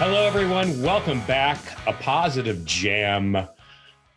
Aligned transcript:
Hello, 0.00 0.24
everyone. 0.26 0.80
Welcome 0.80 1.20
back. 1.26 1.58
A 1.86 1.92
Positive 1.92 2.64
Jam, 2.64 3.36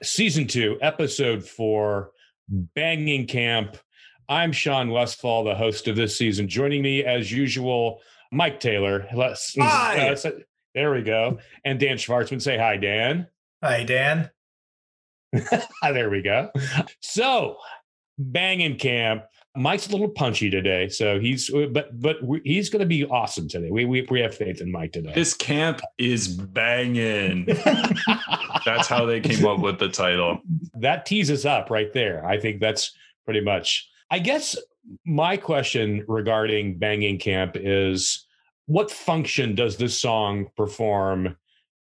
Season 0.02 0.47
2, 0.47 0.77
Episode 0.81 1.45
4, 1.45 2.09
Banging 2.48 3.27
Camp. 3.27 3.75
I'm 4.30 4.54
Sean 4.54 4.91
Westfall, 4.91 5.43
the 5.43 5.55
host 5.55 5.89
of 5.89 5.98
this 5.98 6.17
season. 6.17 6.48
Joining 6.48 6.81
me, 6.81 7.04
as 7.04 7.30
usual, 7.34 7.99
Mike 8.31 8.61
Taylor. 8.61 9.05
Let's, 9.13 9.55
Hi. 9.59 10.07
uh, 10.09 10.31
there 10.73 10.93
we 10.93 11.02
go. 11.02 11.39
And 11.66 11.81
Dan 11.81 11.97
Schwartzman. 11.97 12.41
Say 12.41 12.57
hi, 12.57 12.77
Dan. 12.77 13.27
Hi, 13.61 13.84
Dan. 13.84 14.29
There 15.84 16.09
we 16.09 16.21
go. 16.21 16.50
So, 17.02 17.57
Banging 18.17 18.77
Camp. 18.77 19.23
Mike's 19.55 19.88
a 19.88 19.91
little 19.91 20.09
punchy 20.09 20.49
today, 20.49 20.89
so 20.89 21.20
he's 21.20 21.49
but 21.49 21.99
but 21.99 22.17
he's 22.44 22.70
going 22.70 22.80
to 22.80 22.88
be 22.88 23.05
awesome 23.05 23.48
today. 23.48 23.70
We, 23.70 23.85
we 23.85 24.07
we 24.09 24.20
have 24.21 24.34
faith 24.34 24.61
in 24.61 24.71
Mike 24.71 24.94
today. 24.94 25.11
This 25.13 25.35
camp 25.35 25.81
is 25.99 26.27
banging. 26.27 27.45
That's 28.66 28.88
how 28.88 29.05
they 29.05 29.20
came 29.20 29.45
up 29.45 29.59
with 29.59 29.77
the 29.77 29.89
title. 29.89 30.39
that 30.75 31.05
teases 31.05 31.45
up 31.45 31.70
right 31.70 31.94
there. 31.94 32.25
I 32.25 32.39
think 32.39 32.61
that's 32.61 32.94
pretty 33.25 33.41
much. 33.41 33.89
I 34.09 34.20
guess 34.20 34.55
my 35.05 35.38
question 35.38 36.03
regarding 36.08 36.77
Banging 36.77 37.20
Camp 37.20 37.55
is 37.55 38.25
what 38.66 38.89
function 38.89 39.55
does 39.55 39.77
this 39.77 39.99
song 39.99 40.47
perform 40.55 41.35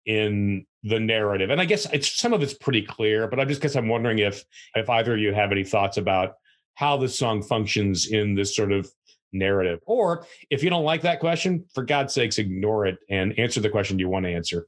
in 0.05 0.65
the 0.83 0.99
narrative? 0.99 1.49
And 1.49 1.61
I 1.61 1.65
guess 1.65 1.91
it's 1.93 2.11
some 2.11 2.33
of 2.33 2.43
it's 2.43 2.53
pretty 2.53 2.81
clear, 2.81 3.27
but 3.27 3.39
I'm 3.39 3.47
just 3.47 3.61
guess 3.61 3.75
I'm 3.75 3.87
wondering 3.87 4.19
if 4.19 4.43
if 4.75 4.89
either 4.89 5.13
of 5.13 5.19
you 5.19 5.33
have 5.33 5.51
any 5.51 5.63
thoughts 5.63 5.97
about 5.97 6.35
how 6.75 6.97
this 6.97 7.17
song 7.17 7.41
functions 7.41 8.07
in 8.07 8.35
this 8.35 8.55
sort 8.55 8.71
of 8.71 8.89
narrative. 9.33 9.79
Or 9.85 10.25
if 10.49 10.63
you 10.63 10.69
don't 10.69 10.85
like 10.85 11.01
that 11.01 11.19
question, 11.19 11.65
for 11.73 11.83
God's 11.83 12.13
sakes, 12.13 12.37
ignore 12.37 12.85
it 12.85 12.97
and 13.09 13.37
answer 13.39 13.59
the 13.59 13.69
question 13.69 13.99
you 13.99 14.09
want 14.09 14.25
to 14.25 14.31
answer. 14.31 14.67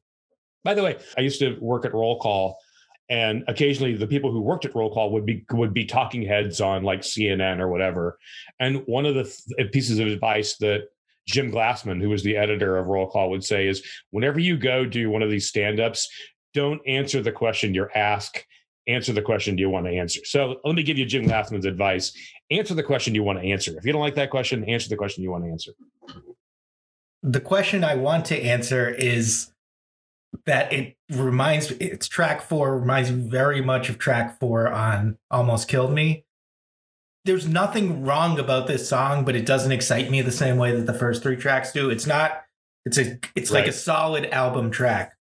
By 0.63 0.73
the 0.73 0.83
way, 0.83 0.97
I 1.17 1.22
used 1.22 1.39
to 1.39 1.58
work 1.61 1.85
at 1.85 1.94
Roll 1.94 2.19
Call 2.19 2.58
and 3.09 3.44
occasionally 3.47 3.95
the 3.95 4.08
people 4.08 4.31
who 4.31 4.41
worked 4.41 4.66
at 4.66 4.75
roll 4.75 4.94
call 4.94 5.11
would 5.11 5.25
be 5.25 5.45
would 5.52 5.73
be 5.73 5.85
talking 5.85 6.22
heads 6.22 6.59
on 6.59 6.83
like 6.83 7.02
cnn 7.02 7.59
or 7.59 7.67
whatever 7.67 8.17
and 8.59 8.83
one 8.85 9.05
of 9.05 9.16
the 9.16 9.23
th- 9.23 9.67
uh, 9.67 9.72
pieces 9.72 10.00
of 10.00 10.08
advice 10.08 10.58
that 10.58 10.88
jim 11.25 11.52
glassman 11.52 12.02
who 12.02 12.09
was 12.09 12.23
the 12.23 12.35
editor 12.35 12.78
of 12.78 12.88
roll 12.88 13.09
call 13.09 13.30
would 13.30 13.44
say 13.44 13.67
is 13.67 13.85
whenever 14.11 14.39
you 14.39 14.58
go 14.58 14.85
do 14.85 15.09
one 15.09 15.22
of 15.22 15.30
these 15.30 15.47
stand-ups 15.47 16.09
don't 16.53 16.81
answer 16.88 17.22
the 17.22 17.31
question 17.31 17.73
you're 17.73 17.95
asked 17.97 18.45
answer 18.88 19.13
the 19.13 19.21
question 19.21 19.55
do 19.55 19.61
you 19.61 19.69
want 19.69 19.85
to 19.85 19.91
answer 19.91 20.19
so 20.23 20.59
let 20.63 20.75
me 20.75 20.83
give 20.83 20.97
you 20.97 21.05
jim 21.05 21.25
glassman's 21.25 21.66
advice 21.66 22.13
answer 22.52 22.73
the 22.73 22.83
question 22.83 23.13
you 23.13 23.23
want 23.23 23.39
to 23.39 23.45
answer 23.45 23.77
if 23.77 23.85
you 23.85 23.91
don't 23.91 24.02
like 24.02 24.16
that 24.16 24.29
question 24.29 24.63
answer 24.66 24.89
the 24.89 24.95
question 24.95 25.23
you 25.23 25.31
want 25.31 25.44
to 25.44 25.49
answer 25.49 25.71
The 27.23 27.41
question 27.41 27.83
I 27.83 27.95
want 27.95 28.25
to 28.25 28.41
answer 28.41 28.89
is 28.89 29.52
that 30.45 30.71
it 30.71 30.95
reminds 31.09 31.71
me, 31.71 31.77
it's 31.77 32.07
track 32.07 32.41
four 32.41 32.77
reminds 32.79 33.11
me 33.11 33.27
very 33.27 33.59
much 33.61 33.89
of 33.89 33.97
track 33.97 34.39
four 34.39 34.71
on 34.71 35.17
Almost 35.31 35.67
Killed 35.67 35.91
Me. 35.91 36.23
There's 37.25 37.47
nothing 37.47 38.05
wrong 38.05 38.39
about 38.39 38.67
this 38.67 38.88
song, 38.88 39.25
but 39.25 39.35
it 39.35 39.45
doesn't 39.45 39.72
excite 39.72 40.09
me 40.09 40.22
the 40.22 40.31
same 40.31 40.57
way 40.57 40.73
that 40.73 40.85
the 40.85 40.94
first 40.94 41.23
three 41.23 41.35
tracks 41.35 41.73
do. 41.73 41.89
It's 41.89 42.07
not. 42.07 42.44
It's 42.85 42.97
a. 42.97 43.19
It's 43.35 43.51
like 43.51 43.67
a 43.67 43.73
solid 43.73 44.27
album 44.27 44.72
track. 44.72 45.16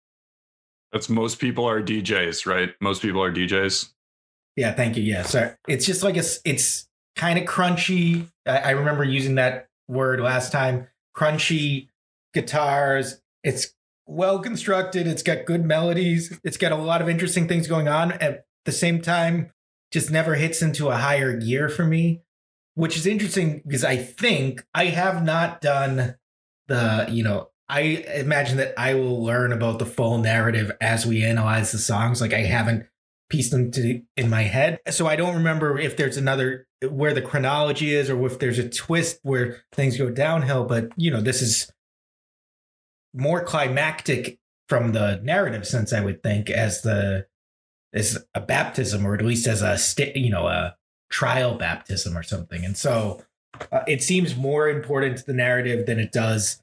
That's 0.92 1.10
most 1.10 1.40
people 1.40 1.66
are 1.68 1.82
DJs, 1.82 2.46
right? 2.46 2.70
Most 2.82 3.02
people 3.02 3.22
are 3.24 3.32
DJs. 3.32 3.90
Yeah, 4.56 4.74
thank 4.74 4.96
you. 4.96 5.04
Yeah, 5.04 5.24
sorry. 5.24 5.52
It's 5.68 5.86
just 5.86 6.04
like 6.04 6.16
a, 6.16 6.20
s- 6.20 6.40
it's 6.46 6.88
kind 7.16 7.38
of 7.38 7.46
crunchy. 7.46 8.30
I, 8.46 8.58
I 8.58 8.70
remember 8.72 9.04
using 9.04 9.36
that 9.36 9.68
word 9.88 10.22
last 10.22 10.52
time. 10.52 10.88
Crunchy 11.16 11.90
guitars. 12.34 13.22
It's 13.44 13.74
well 14.08 14.40
constructed. 14.40 15.08
It's 15.08 15.24
got 15.24 15.46
good 15.46 15.66
melodies. 15.66 16.40
It's 16.44 16.58
got 16.58 16.72
a 16.72 16.76
lot 16.78 17.02
of 17.02 17.10
interesting 17.10 17.48
things 17.48 17.68
going 17.68 17.88
on. 17.88 18.14
At 18.14 18.46
the 18.66 18.72
same 18.72 19.02
time, 19.02 19.52
just 19.92 20.10
never 20.12 20.36
hits 20.36 20.62
into 20.62 20.90
a 20.90 20.96
higher 20.98 21.36
gear 21.38 21.68
for 21.70 21.86
me, 21.86 22.22
which 22.76 22.96
is 22.96 23.06
interesting 23.06 23.62
because 23.66 23.84
I 23.84 23.98
think 23.98 24.66
I 24.74 24.86
have 24.86 25.24
not 25.24 25.60
done 25.62 26.16
the, 26.68 27.08
you 27.10 27.24
know, 27.24 27.50
I 27.68 27.80
imagine 27.80 28.58
that 28.58 28.74
I 28.78 28.94
will 28.94 29.24
learn 29.24 29.52
about 29.52 29.80
the 29.80 29.86
full 29.86 30.20
narrative 30.20 30.72
as 30.80 31.06
we 31.06 31.24
analyze 31.24 31.72
the 31.72 31.80
songs. 31.80 32.22
Like 32.22 32.34
I 32.34 32.42
haven't 32.42 32.88
pieced 33.30 33.52
them 33.52 33.72
to 33.72 34.02
in 34.16 34.30
my 34.30 34.44
head. 34.44 34.80
So 34.90 35.08
I 35.08 35.16
don't 35.16 35.36
remember 35.36 35.80
if 35.80 35.98
there's 35.98 36.18
another 36.18 36.68
where 36.88 37.14
the 37.14 37.22
chronology 37.22 37.94
is 37.94 38.10
or 38.10 38.24
if 38.28 38.40
there's 38.40 38.60
a 38.60 38.70
twist 38.70 39.20
where 39.24 39.64
things 39.72 39.98
go 39.98 40.10
downhill. 40.12 40.66
But 40.66 40.90
you 40.96 41.10
know, 41.10 41.22
this 41.22 41.42
is 41.42 41.72
more 43.14 43.44
climactic 43.44 44.40
from 44.70 44.92
the 44.92 45.20
narrative 45.24 45.68
sense, 45.68 45.94
I 45.94 46.02
would 46.02 46.22
think, 46.22 46.50
as 46.50 46.82
the 46.82 47.28
as 47.94 48.24
a 48.36 48.42
baptism, 48.42 49.06
or 49.06 49.16
at 49.16 49.26
least 49.26 49.48
as 49.48 49.62
a 49.62 49.78
sta- 49.78 50.14
you 50.16 50.30
know 50.30 50.48
a 50.48 50.76
trial 51.10 51.56
baptism 51.56 52.18
or 52.18 52.24
something. 52.24 52.64
And 52.64 52.78
so 52.78 53.24
uh, 53.72 53.84
it 53.88 54.04
seems 54.04 54.36
more 54.36 54.70
important 54.70 55.18
to 55.18 55.26
the 55.26 55.34
narrative 55.34 55.86
than 55.86 56.00
it 56.00 56.12
does 56.12 56.62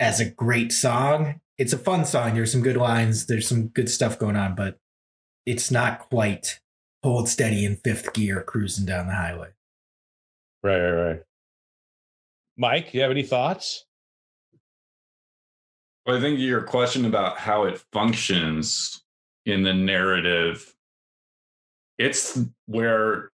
as 0.00 0.20
a 0.20 0.30
great 0.30 0.72
song. 0.72 1.40
It's 1.58 1.72
a 1.72 1.78
fun 1.78 2.04
song. 2.04 2.34
There's 2.34 2.52
some 2.52 2.62
good 2.62 2.76
lines. 2.76 3.26
There's 3.26 3.48
some 3.48 3.68
good 3.68 3.90
stuff 3.90 4.18
going 4.18 4.36
on, 4.36 4.54
but 4.54 4.78
it's 5.44 5.70
not 5.70 5.98
quite 5.98 6.60
hold 7.02 7.28
steady 7.28 7.64
in 7.64 7.76
fifth 7.76 8.12
gear 8.12 8.42
cruising 8.42 8.84
down 8.84 9.06
the 9.06 9.14
highway. 9.14 9.48
right 10.62 10.78
right 10.78 11.08
right 11.08 11.22
mike 12.56 12.92
you 12.92 13.00
have 13.00 13.10
any 13.10 13.22
thoughts 13.22 13.84
Well, 16.04 16.16
I 16.16 16.20
think 16.20 16.38
your 16.40 16.62
question 16.62 17.04
about 17.04 17.38
how 17.38 17.64
it 17.64 17.82
functions 17.92 19.02
in 19.44 19.62
the 19.62 19.74
narrative, 19.74 20.74
it's 21.98 22.40
where 22.66 23.30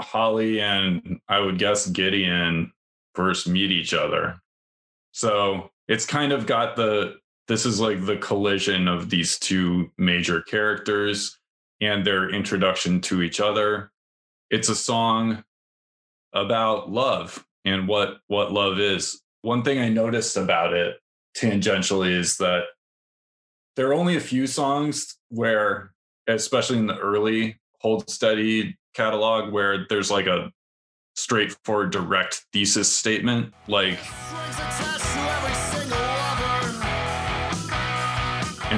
Holly 0.00 0.60
and 0.60 1.20
I 1.28 1.38
would 1.38 1.58
guess 1.58 1.86
Gideon 1.86 2.72
first 3.14 3.48
meet 3.48 3.70
each 3.70 3.94
other. 3.94 4.40
So 5.12 5.70
it's 5.90 6.06
kind 6.06 6.32
of 6.32 6.46
got 6.46 6.76
the 6.76 7.16
this 7.48 7.66
is 7.66 7.80
like 7.80 8.06
the 8.06 8.16
collision 8.16 8.86
of 8.86 9.10
these 9.10 9.38
two 9.40 9.90
major 9.98 10.40
characters 10.40 11.36
and 11.80 12.06
their 12.06 12.30
introduction 12.30 13.00
to 13.00 13.22
each 13.22 13.40
other. 13.40 13.90
It's 14.50 14.68
a 14.68 14.76
song 14.76 15.42
about 16.32 16.92
love 16.92 17.44
and 17.64 17.88
what 17.88 18.18
what 18.28 18.52
love 18.52 18.78
is. 18.78 19.20
One 19.42 19.64
thing 19.64 19.80
I 19.80 19.88
noticed 19.88 20.36
about 20.36 20.74
it 20.74 20.98
tangentially 21.36 22.12
is 22.12 22.36
that 22.36 22.64
there 23.74 23.88
are 23.88 23.94
only 23.94 24.16
a 24.16 24.20
few 24.20 24.46
songs 24.46 25.16
where, 25.30 25.92
especially 26.28 26.78
in 26.78 26.86
the 26.86 26.98
early 26.98 27.58
Hold 27.80 28.08
Steady 28.08 28.78
catalog, 28.94 29.52
where 29.52 29.86
there's 29.88 30.10
like 30.10 30.26
a 30.26 30.52
straightforward 31.16 31.90
direct 31.90 32.44
thesis 32.52 32.92
statement. 32.92 33.52
Like, 33.66 33.98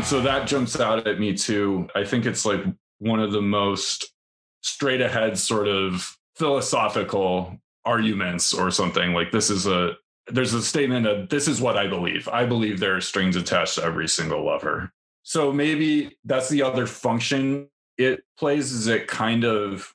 and 0.02 0.08
so 0.08 0.20
that 0.20 0.48
jumps 0.48 0.80
out 0.80 1.06
at 1.06 1.20
me 1.20 1.32
too. 1.32 1.88
I 1.94 2.02
think 2.02 2.26
it's 2.26 2.44
like 2.44 2.60
one 2.98 3.20
of 3.20 3.30
the 3.30 3.40
most 3.40 4.12
straight 4.60 5.00
ahead 5.00 5.38
sort 5.38 5.68
of 5.68 6.18
philosophical 6.34 7.56
arguments 7.84 8.52
or 8.52 8.72
something. 8.72 9.12
Like, 9.12 9.30
this 9.30 9.48
is 9.48 9.68
a 9.68 9.92
there's 10.26 10.54
a 10.54 10.62
statement 10.62 11.06
of 11.06 11.28
this 11.28 11.46
is 11.46 11.60
what 11.60 11.76
I 11.76 11.86
believe. 11.86 12.26
I 12.26 12.44
believe 12.44 12.80
there 12.80 12.96
are 12.96 13.00
strings 13.00 13.36
attached 13.36 13.76
to 13.76 13.84
every 13.84 14.08
single 14.08 14.44
lover. 14.44 14.92
So 15.22 15.52
maybe 15.52 16.18
that's 16.24 16.48
the 16.48 16.62
other 16.62 16.88
function 16.88 17.68
it 17.96 18.24
plays 18.36 18.72
is 18.72 18.88
it 18.88 19.06
kind 19.06 19.44
of 19.44 19.94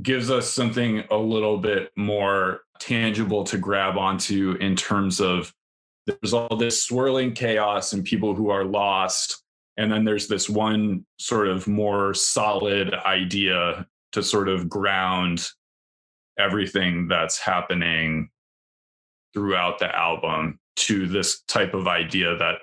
gives 0.00 0.30
us 0.30 0.48
something 0.48 1.04
a 1.10 1.18
little 1.18 1.58
bit 1.58 1.92
more 1.96 2.60
tangible 2.80 3.44
to 3.44 3.58
grab 3.58 3.98
onto 3.98 4.56
in 4.58 4.74
terms 4.74 5.20
of 5.20 5.52
there's 6.06 6.32
all 6.32 6.56
this 6.56 6.82
swirling 6.82 7.32
chaos 7.32 7.92
and 7.92 8.04
people 8.04 8.34
who 8.34 8.50
are 8.50 8.64
lost 8.64 9.42
and 9.76 9.90
then 9.90 10.04
there's 10.04 10.28
this 10.28 10.50
one 10.50 11.04
sort 11.18 11.48
of 11.48 11.66
more 11.66 12.12
solid 12.12 12.92
idea 12.92 13.86
to 14.12 14.22
sort 14.22 14.48
of 14.48 14.68
ground 14.68 15.48
everything 16.38 17.08
that's 17.08 17.38
happening 17.38 18.28
throughout 19.32 19.78
the 19.78 19.96
album 19.96 20.58
to 20.76 21.06
this 21.06 21.40
type 21.42 21.74
of 21.74 21.86
idea 21.86 22.36
that 22.36 22.56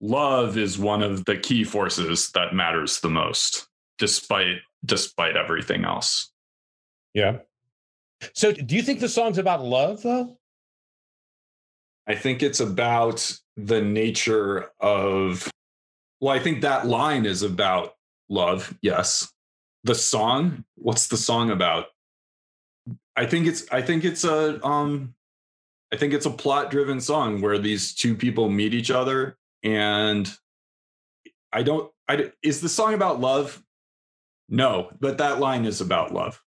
love 0.00 0.56
is 0.56 0.78
one 0.78 1.02
of 1.02 1.24
the 1.24 1.36
key 1.36 1.64
forces 1.64 2.30
that 2.32 2.54
matters 2.54 3.00
the 3.00 3.08
most 3.08 3.68
despite 3.98 4.56
despite 4.84 5.36
everything 5.36 5.84
else 5.84 6.30
Yeah. 7.14 7.38
So 8.34 8.52
do 8.52 8.76
you 8.76 8.82
think 8.82 9.00
the 9.00 9.08
song's 9.08 9.38
about 9.38 9.62
love 9.62 10.02
though? 10.02 10.38
I 12.06 12.14
think 12.14 12.42
it's 12.42 12.60
about 12.60 13.32
the 13.56 13.80
nature 13.80 14.70
of 14.80 15.50
well 16.20 16.34
i 16.34 16.38
think 16.38 16.62
that 16.62 16.86
line 16.86 17.26
is 17.26 17.42
about 17.42 17.94
love 18.28 18.76
yes 18.82 19.32
the 19.84 19.94
song 19.94 20.64
what's 20.76 21.08
the 21.08 21.16
song 21.16 21.50
about 21.50 21.86
i 23.16 23.26
think 23.26 23.46
it's 23.46 23.70
i 23.72 23.82
think 23.82 24.04
it's 24.04 24.24
a 24.24 24.64
um 24.64 25.14
i 25.92 25.96
think 25.96 26.12
it's 26.12 26.26
a 26.26 26.30
plot 26.30 26.70
driven 26.70 27.00
song 27.00 27.40
where 27.40 27.58
these 27.58 27.94
two 27.94 28.14
people 28.14 28.48
meet 28.48 28.74
each 28.74 28.90
other 28.90 29.36
and 29.62 30.36
I 31.52 31.62
don't. 31.62 31.90
I 32.08 32.32
is 32.42 32.60
the 32.60 32.68
song 32.68 32.94
about 32.94 33.20
love? 33.20 33.62
No, 34.48 34.90
but 35.00 35.18
that 35.18 35.38
line 35.38 35.64
is 35.64 35.80
about 35.80 36.12
love, 36.12 36.42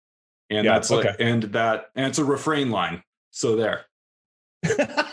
and 0.50 0.66
Yeah, 0.66 0.74
that's 0.74 0.90
like, 0.90 1.16
and 1.20 1.44
that, 1.44 1.90
and 1.96 2.08
it's 2.08 2.20
a 2.20 2.26
refrain 2.26 2.72
line. 2.72 3.04
So 3.32 3.56
there. 3.56 3.86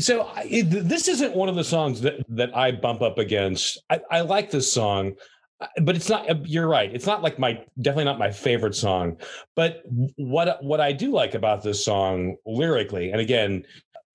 so 0.00 0.26
I, 0.34 0.62
this 0.66 1.08
isn't 1.08 1.34
one 1.34 1.48
of 1.48 1.54
the 1.54 1.64
songs 1.64 2.00
that 2.02 2.24
that 2.28 2.56
I 2.56 2.72
bump 2.72 3.02
up 3.02 3.18
against. 3.18 3.78
I, 3.90 4.00
I 4.10 4.20
like 4.20 4.50
this 4.50 4.72
song, 4.72 5.14
uh, 5.60 5.66
but 5.82 5.96
it's 5.96 6.08
not. 6.08 6.48
You're 6.48 6.68
right. 6.68 6.92
It's 6.92 7.06
not 7.06 7.22
like 7.22 7.38
my 7.38 7.62
definitely 7.80 8.04
not 8.04 8.18
my 8.18 8.30
favorite 8.30 8.74
song. 8.74 9.18
But 9.56 9.82
what 10.16 10.62
what 10.62 10.80
I 10.80 10.92
do 10.92 11.12
like 11.12 11.34
about 11.34 11.62
this 11.62 11.84
song 11.84 12.36
lyrically, 12.46 13.10
and 13.10 13.20
again, 13.20 13.64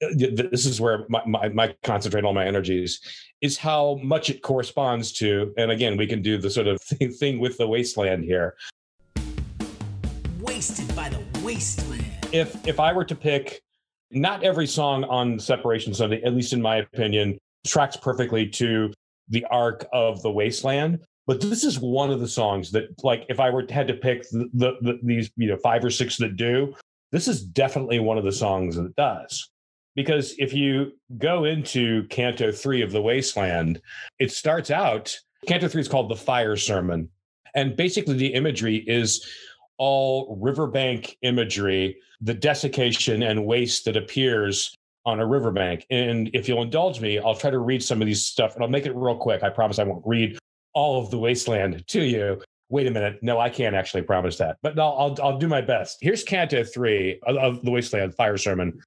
uh, 0.03 0.07
this 0.13 0.65
is 0.65 0.79
where 0.79 1.06
my, 1.09 1.21
my, 1.25 1.50
my 1.50 1.75
concentrate 1.83 2.23
all 2.23 2.33
my 2.33 2.45
energies 2.45 3.01
is 3.41 3.57
how 3.57 4.00
much 4.03 4.30
it 4.30 4.41
corresponds 4.41 5.12
to. 5.13 5.53
And 5.57 5.71
again, 5.71 5.97
we 5.97 6.07
can 6.07 6.21
do 6.21 6.38
the 6.38 6.50
sort 6.50 6.68
of 6.68 6.81
thing, 6.83 7.12
thing 7.12 7.39
with 7.39 7.57
the 7.57 7.68
wasteland 7.68 8.23
here. 8.23 8.56
Wasted 10.39 10.95
by 10.95 11.09
the 11.09 11.21
wasteland. 11.44 12.06
if 12.31 12.68
if 12.68 12.80
I 12.80 12.94
were 12.94 13.06
to 13.06 13.15
pick, 13.15 13.62
not 14.12 14.44
every 14.44 14.68
song 14.68 15.04
on 15.06 15.39
Separation 15.39 15.94
Sunday, 15.94 16.21
at 16.24 16.33
least 16.33 16.54
in 16.54 16.62
my 16.62 16.77
opinion, 16.77 17.38
tracks 17.65 17.98
perfectly 17.98 18.48
to 18.48 18.94
the 19.30 19.45
arc 19.45 19.86
of 19.92 20.21
the 20.21 20.31
Wasteland. 20.31 21.00
But 21.25 21.42
this 21.42 21.65
is 21.65 21.80
one 21.80 22.09
of 22.09 22.21
the 22.21 22.27
songs 22.27 22.71
that, 22.71 23.04
like, 23.04 23.25
if 23.27 23.39
I 23.39 23.50
were 23.50 23.65
had 23.69 23.88
to 23.88 23.94
pick 23.94 24.24
the, 24.30 24.50
the, 24.54 24.74
the 24.81 25.00
these 25.04 25.30
you 25.36 25.50
know 25.50 25.57
five 25.57 25.83
or 25.83 25.89
six 25.89 26.18
that 26.18 26.38
do, 26.38 26.74
this 27.12 27.27
is 27.27 27.44
definitely 27.44 28.00
one 28.00 28.18
of 28.18 28.24
the 28.24 28.31
songs 28.31 28.77
that 28.77 28.95
does. 28.95 29.50
Because 29.95 30.36
if 30.38 30.54
you 30.54 30.94
go 31.18 31.44
into 31.44 32.07
Canto 32.07 32.51
three 32.51 32.81
of 32.81 32.92
the 32.92 33.01
Wasteland, 33.01 33.81
it 34.19 34.31
starts 34.31 34.71
out. 34.71 35.18
Canto 35.48 35.68
three 35.68 35.81
is 35.81 35.88
called 35.88 36.09
the 36.09 36.15
Fire 36.15 36.56
Sermon, 36.56 37.09
and 37.56 37.75
basically 37.75 38.15
the 38.15 38.33
imagery 38.33 38.77
is 38.88 39.27
all 39.77 40.38
riverbank 40.39 41.18
imagery, 41.21 41.97
the 42.21 42.33
desiccation 42.33 43.24
and 43.24 43.45
waste 43.45 43.85
that 43.85 43.97
appears 43.97 44.75
on 45.06 45.19
a 45.19 45.25
riverbank. 45.25 45.85
And 45.89 46.29
if 46.33 46.50
you'll 46.50 46.62
indulge 46.62 47.00
me, 47.00 47.18
I'll 47.19 47.35
try 47.35 47.50
to 47.50 47.59
read 47.59 47.81
some 47.81 48.01
of 48.01 48.07
these 48.07 48.25
stuff 48.25 48.56
and 48.56 48.63
I'll 48.63 48.69
make 48.69 48.85
it 48.85 48.95
real 48.95 49.15
quick. 49.15 49.44
I 49.44 49.50
promise 49.50 49.79
I 49.79 49.83
won't 49.83 50.06
read 50.06 50.38
all 50.74 51.01
of 51.01 51.09
the 51.12 51.18
wasteland 51.18 51.88
to 51.88 52.03
you. 52.03 52.41
Wait 52.69 52.88
a 52.88 52.91
minute. 52.91 53.19
No, 53.21 53.39
I 53.39 53.50
can't 53.50 53.75
actually 53.75 54.01
promise 54.01 54.38
that, 54.38 54.57
but 54.62 54.77
I'll, 54.77 54.95
I'll, 55.00 55.18
I'll 55.24 55.38
do 55.38 55.47
my 55.47 55.62
best. 55.62 56.00
Here's 56.01 56.23
Canto 56.23 56.63
3 56.63 57.21
of, 57.25 57.38
of 57.38 57.62
the 57.63 57.71
Wasteland 57.71 58.15
Fire 58.15 58.38
Sermon. 58.38 58.77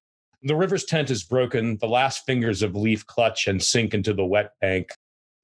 The 0.43 0.55
river's 0.55 0.85
tent 0.85 1.09
is 1.09 1.23
broken. 1.23 1.77
The 1.77 1.87
last 1.87 2.25
fingers 2.25 2.61
of 2.61 2.75
leaf 2.75 3.05
clutch 3.07 3.47
and 3.47 3.61
sink 3.61 3.95
into 3.95 4.13
the 4.13 4.25
wet 4.25 4.51
bank. 4.61 4.91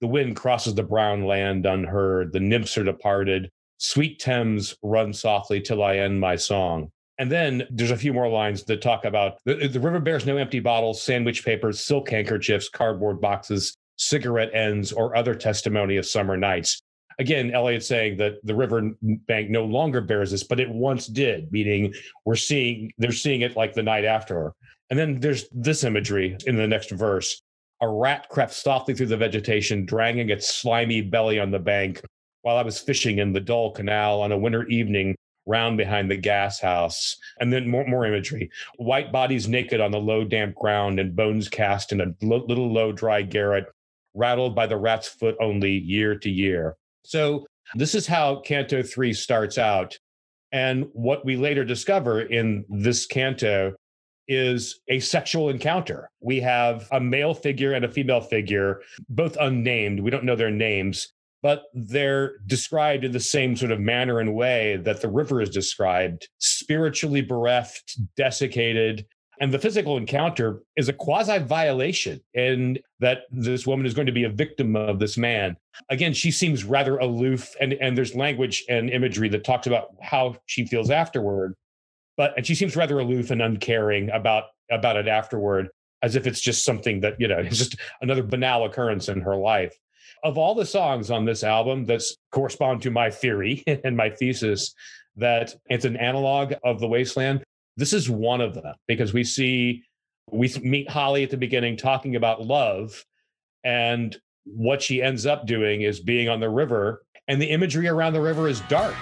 The 0.01 0.07
wind 0.07 0.35
crosses 0.35 0.75
the 0.75 0.83
brown 0.83 1.25
land 1.25 1.65
unheard. 1.65 2.33
The 2.33 2.39
nymphs 2.39 2.77
are 2.77 2.83
departed. 2.83 3.49
Sweet 3.77 4.19
Thames, 4.19 4.75
run 4.81 5.13
softly 5.13 5.61
till 5.61 5.83
I 5.83 5.97
end 5.97 6.19
my 6.19 6.35
song. 6.35 6.91
And 7.19 7.31
then 7.31 7.63
there's 7.71 7.91
a 7.91 7.97
few 7.97 8.13
more 8.13 8.29
lines 8.29 8.63
that 8.65 8.81
talk 8.81 9.05
about 9.05 9.39
the, 9.45 9.67
the 9.67 9.79
river 9.79 9.99
bears 9.99 10.25
no 10.25 10.37
empty 10.37 10.59
bottles, 10.59 11.01
sandwich 11.01 11.43
papers, 11.43 11.79
silk 11.79 12.09
handkerchiefs, 12.09 12.69
cardboard 12.69 13.19
boxes, 13.19 13.75
cigarette 13.97 14.53
ends, 14.53 14.91
or 14.91 15.15
other 15.15 15.33
testimony 15.33 15.97
of 15.97 16.05
summer 16.05 16.37
nights. 16.37 16.79
Again, 17.19 17.51
Eliot's 17.51 17.87
saying 17.87 18.17
that 18.17 18.35
the 18.43 18.53
river 18.53 18.91
bank 19.01 19.49
no 19.49 19.65
longer 19.65 20.01
bears 20.01 20.29
this, 20.29 20.43
but 20.43 20.59
it 20.59 20.69
once 20.69 21.07
did, 21.07 21.51
meaning 21.51 21.93
we're 22.25 22.35
seeing 22.35 22.91
they're 22.99 23.11
seeing 23.11 23.41
it 23.41 23.55
like 23.55 23.73
the 23.73 23.81
night 23.81 24.05
after. 24.05 24.53
And 24.91 24.99
then 24.99 25.19
there's 25.19 25.47
this 25.51 25.83
imagery 25.83 26.37
in 26.45 26.55
the 26.55 26.67
next 26.67 26.91
verse. 26.91 27.41
A 27.81 27.89
rat 27.89 28.29
crept 28.29 28.53
softly 28.53 28.93
through 28.93 29.07
the 29.07 29.17
vegetation, 29.17 29.85
dragging 29.85 30.29
its 30.29 30.53
slimy 30.53 31.01
belly 31.01 31.39
on 31.39 31.49
the 31.49 31.59
bank 31.59 32.01
while 32.47 32.55
I 32.55 32.63
was 32.63 32.79
fishing 32.79 33.17
in 33.17 33.33
the 33.33 33.41
dull 33.41 33.71
canal 33.71 34.21
on 34.21 34.31
a 34.31 34.37
winter 34.37 34.65
evening 34.67 35.17
round 35.45 35.75
behind 35.75 36.09
the 36.09 36.15
gas 36.15 36.61
house. 36.61 37.17
And 37.41 37.51
then 37.51 37.67
more, 37.67 37.85
more 37.85 38.05
imagery 38.05 38.49
white 38.77 39.11
bodies 39.11 39.49
naked 39.49 39.81
on 39.81 39.91
the 39.91 39.99
low, 39.99 40.23
damp 40.23 40.55
ground 40.55 40.97
and 40.97 41.13
bones 41.13 41.49
cast 41.49 41.91
in 41.91 41.99
a 41.99 42.15
lo- 42.21 42.45
little 42.47 42.71
low, 42.71 42.93
dry 42.93 43.21
garret, 43.21 43.65
rattled 44.13 44.55
by 44.55 44.65
the 44.65 44.77
rat's 44.77 45.09
foot 45.09 45.35
only 45.41 45.73
year 45.73 46.17
to 46.19 46.29
year. 46.29 46.77
So, 47.03 47.45
this 47.75 47.93
is 47.93 48.07
how 48.07 48.39
Canto 48.39 48.81
3 48.81 49.11
starts 49.11 49.57
out. 49.57 49.97
And 50.53 50.87
what 50.93 51.25
we 51.25 51.35
later 51.35 51.65
discover 51.65 52.21
in 52.21 52.63
this 52.69 53.05
canto 53.05 53.75
is 54.29 54.79
a 54.87 55.01
sexual 55.01 55.49
encounter. 55.49 56.09
We 56.21 56.39
have 56.39 56.87
a 56.93 56.99
male 57.01 57.33
figure 57.33 57.73
and 57.73 57.83
a 57.83 57.91
female 57.91 58.21
figure, 58.21 58.83
both 59.09 59.35
unnamed. 59.37 59.99
We 59.99 60.11
don't 60.11 60.23
know 60.23 60.37
their 60.37 60.49
names, 60.49 61.11
but 61.43 61.63
they're 61.73 62.39
described 62.47 63.03
in 63.03 63.11
the 63.11 63.19
same 63.19 63.55
sort 63.55 63.71
of 63.71 63.79
manner 63.79 64.19
and 64.19 64.33
way 64.33 64.77
that 64.77 65.01
the 65.01 65.09
river 65.09 65.41
is 65.41 65.49
described 65.49 66.27
spiritually 66.39 67.21
bereft, 67.21 67.97
desiccated. 68.15 69.05
And 69.39 69.53
the 69.53 69.59
physical 69.59 69.97
encounter 69.97 70.63
is 70.77 70.89
a 70.89 70.93
quasi 70.93 71.37
violation, 71.37 72.19
and 72.33 72.79
that 72.99 73.23
this 73.29 73.67
woman 73.67 73.85
is 73.85 73.93
going 73.93 74.07
to 74.07 74.11
be 74.11 74.23
a 74.23 74.29
victim 74.29 74.75
of 74.75 74.97
this 74.97 75.15
man. 75.15 75.55
Again, 75.89 76.11
she 76.13 76.31
seems 76.31 76.63
rather 76.63 76.97
aloof, 76.97 77.53
and, 77.61 77.73
and 77.73 77.95
there's 77.95 78.15
language 78.15 78.65
and 78.67 78.89
imagery 78.89 79.29
that 79.29 79.43
talks 79.43 79.67
about 79.67 79.89
how 80.01 80.37
she 80.47 80.65
feels 80.65 80.89
afterward. 80.89 81.53
But 82.17 82.33
and 82.35 82.47
she 82.47 82.55
seems 82.55 82.75
rather 82.75 82.97
aloof 82.97 83.29
and 83.29 83.43
uncaring 83.43 84.09
about 84.09 84.45
about 84.71 84.97
it 84.97 85.07
afterward, 85.07 85.69
as 86.01 86.15
if 86.15 86.25
it's 86.25 86.41
just 86.41 86.65
something 86.65 87.01
that, 87.01 87.21
you 87.21 87.27
know, 87.27 87.37
it's 87.45 87.59
just 87.59 87.75
another 88.01 88.23
banal 88.23 88.65
occurrence 88.65 89.07
in 89.07 89.21
her 89.21 89.35
life 89.35 89.77
of 90.23 90.37
all 90.37 90.55
the 90.55 90.65
songs 90.65 91.11
on 91.11 91.25
this 91.25 91.43
album 91.43 91.85
that 91.85 92.01
correspond 92.31 92.81
to 92.81 92.91
my 92.91 93.09
theory 93.09 93.63
and 93.83 93.95
my 93.95 94.09
thesis 94.09 94.73
that 95.15 95.55
it's 95.67 95.85
an 95.85 95.97
analog 95.97 96.53
of 96.63 96.79
the 96.79 96.87
wasteland 96.87 97.43
this 97.75 97.93
is 97.93 98.09
one 98.09 98.41
of 98.41 98.53
them 98.53 98.75
because 98.87 99.13
we 99.13 99.23
see 99.23 99.83
we 100.31 100.51
meet 100.61 100.89
holly 100.89 101.23
at 101.23 101.29
the 101.29 101.37
beginning 101.37 101.75
talking 101.75 102.15
about 102.15 102.41
love 102.41 103.03
and 103.63 104.17
what 104.45 104.81
she 104.81 105.01
ends 105.01 105.25
up 105.25 105.45
doing 105.45 105.81
is 105.81 105.99
being 105.99 106.29
on 106.29 106.39
the 106.39 106.49
river 106.49 107.03
and 107.27 107.41
the 107.41 107.49
imagery 107.49 107.87
around 107.87 108.13
the 108.13 108.21
river 108.21 108.47
is 108.47 108.61
dark 108.61 108.95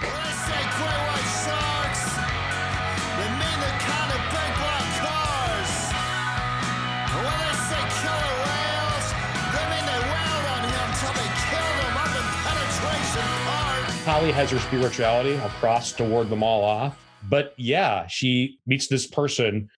Holly 14.06 14.30
has 14.30 14.52
her 14.52 14.60
spirituality 14.60 15.32
across 15.32 15.90
to 15.90 16.04
ward 16.04 16.30
them 16.30 16.40
all 16.40 16.62
off. 16.62 16.96
But 17.28 17.54
yeah, 17.56 18.06
she 18.06 18.60
meets 18.64 18.86
this 18.86 19.04
person, 19.04 19.68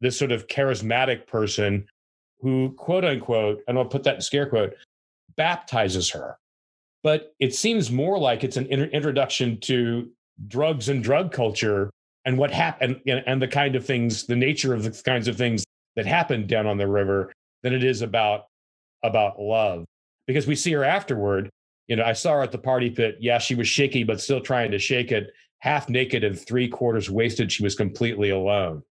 this 0.00 0.16
sort 0.16 0.30
of 0.30 0.46
charismatic 0.46 1.26
person 1.26 1.88
who, 2.38 2.74
quote 2.78 3.04
unquote, 3.04 3.60
and 3.66 3.76
I'll 3.76 3.84
put 3.84 4.04
that 4.04 4.14
in 4.14 4.20
scare 4.20 4.46
quote, 4.46 4.74
baptizes 5.36 6.08
her. 6.10 6.38
But 7.02 7.34
it 7.40 7.56
seems 7.56 7.90
more 7.90 8.20
like 8.20 8.44
it's 8.44 8.56
an 8.56 8.66
inter- 8.66 8.84
introduction 8.84 9.58
to 9.62 10.08
drugs 10.46 10.88
and 10.88 11.02
drug 11.02 11.32
culture 11.32 11.90
and 12.24 12.38
what 12.38 12.52
happened 12.52 13.00
and, 13.08 13.24
and 13.26 13.42
the 13.42 13.48
kind 13.48 13.74
of 13.74 13.84
things, 13.84 14.26
the 14.26 14.36
nature 14.36 14.74
of 14.74 14.84
the 14.84 15.02
kinds 15.04 15.26
of 15.26 15.36
things 15.36 15.64
that 15.96 16.06
happened 16.06 16.46
down 16.46 16.68
on 16.68 16.78
the 16.78 16.86
river 16.86 17.32
than 17.64 17.74
it 17.74 17.82
is 17.82 18.00
about 18.00 18.44
about 19.02 19.40
love. 19.40 19.84
Because 20.28 20.46
we 20.46 20.54
see 20.54 20.70
her 20.70 20.84
afterward 20.84 21.50
you 21.92 21.96
know, 21.96 22.04
I 22.04 22.14
saw 22.14 22.32
her 22.32 22.42
at 22.42 22.52
the 22.52 22.58
party 22.58 22.88
pit. 22.88 23.18
Yeah, 23.20 23.36
she 23.36 23.54
was 23.54 23.68
shaky, 23.68 24.02
but 24.02 24.18
still 24.18 24.40
trying 24.40 24.70
to 24.70 24.78
shake 24.78 25.12
it, 25.12 25.30
half 25.58 25.90
naked 25.90 26.24
and 26.24 26.40
three 26.40 26.66
quarters 26.66 27.10
wasted. 27.10 27.52
She 27.52 27.62
was 27.62 27.74
completely 27.74 28.30
alone. 28.30 28.82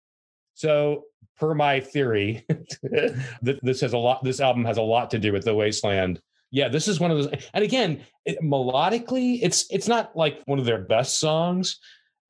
So, 0.53 1.05
per 1.39 1.55
my 1.55 1.79
theory, 1.79 2.45
that 2.83 3.59
this 3.63 3.81
has 3.81 3.93
a 3.93 3.97
lot. 3.97 4.23
This 4.23 4.39
album 4.39 4.65
has 4.65 4.77
a 4.77 4.83
lot 4.83 5.09
to 5.09 5.17
do 5.17 5.33
with 5.33 5.45
the 5.45 5.55
wasteland. 5.55 6.21
Yeah, 6.51 6.69
this 6.69 6.87
is 6.87 6.99
one 6.99 7.09
of 7.09 7.17
those. 7.17 7.41
And 7.55 7.63
again, 7.63 8.03
it, 8.23 8.37
melodically, 8.43 9.39
it's 9.41 9.65
it's 9.71 9.87
not 9.87 10.15
like 10.15 10.39
one 10.45 10.59
of 10.59 10.65
their 10.65 10.83
best 10.83 11.19
songs, 11.19 11.79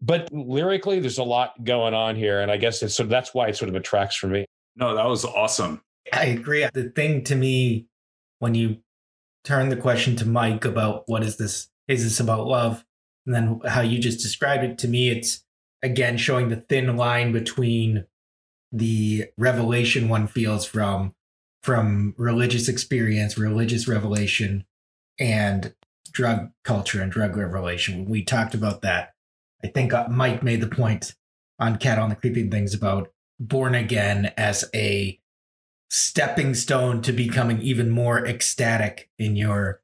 but 0.02 0.30
lyrically, 0.32 1.02
there's 1.02 1.18
a 1.18 1.24
lot 1.24 1.62
going 1.66 1.94
on 1.94 2.16
here, 2.16 2.40
and 2.40 2.50
I 2.50 2.56
guess 2.56 2.82
it's 2.82 2.96
so 2.96 3.04
that's 3.04 3.34
why 3.34 3.50
it 3.50 3.58
sort 3.58 3.68
of 3.68 3.76
attracts 3.76 4.16
for 4.16 4.28
me. 4.28 4.46
No, 4.78 4.96
that 4.96 5.10
was 5.10 5.26
awesome. 5.26 5.82
I 6.14 6.28
agree. 6.28 6.66
The 6.74 6.94
thing 6.96 7.26
to 7.26 7.36
me, 7.36 7.88
when 8.40 8.56
you 8.56 8.78
turn 9.44 9.70
the 9.70 9.76
question 9.76 10.16
to 10.18 10.28
Mike 10.28 10.66
about 10.66 11.04
what 11.08 11.24
is 11.24 11.38
this, 11.38 11.70
is 11.88 12.04
this 12.04 12.20
about 12.20 12.48
love? 12.48 12.86
And 13.26 13.36
then 13.36 13.62
how 13.68 13.82
you 13.82 14.00
just 14.00 14.22
described 14.22 14.64
it 14.64 14.78
to 14.80 14.88
me, 14.88 15.10
it's 15.10 15.44
again 15.84 16.18
showing 16.18 16.50
the 16.50 16.64
thin 16.70 16.96
line 16.96 17.32
between 17.32 18.06
the 18.72 19.26
revelation 19.38 20.10
one 20.10 20.28
feels 20.28 20.66
from 20.66 21.14
from 21.64 22.16
religious 22.18 22.68
experience, 22.68 23.38
religious 23.38 23.88
revelation, 23.88 24.66
and 25.20 25.76
drug 26.12 26.50
culture 26.64 27.02
and 27.02 27.12
drug 27.12 27.38
revelation. 27.38 28.06
We 28.06 28.24
talked 28.24 28.56
about 28.56 28.82
that. 28.82 29.14
I 29.64 29.68
think 29.68 29.94
uh, 29.94 30.08
Mike 30.10 30.42
made 30.42 30.62
the 30.62 30.68
point 30.68 31.14
on 31.60 31.78
Cattle 31.78 32.06
and 32.06 32.12
the 32.12 32.16
Creeping 32.16 32.50
Things 32.50 32.74
about 32.74 33.12
born 33.40 33.76
again 33.76 34.34
as 34.38 34.66
a 34.74 35.20
stepping 35.92 36.54
stone 36.54 37.02
to 37.02 37.12
becoming 37.12 37.62
even 37.62 37.90
more 37.90 38.26
ecstatic 38.26 39.10
in 39.20 39.36
your 39.36 39.82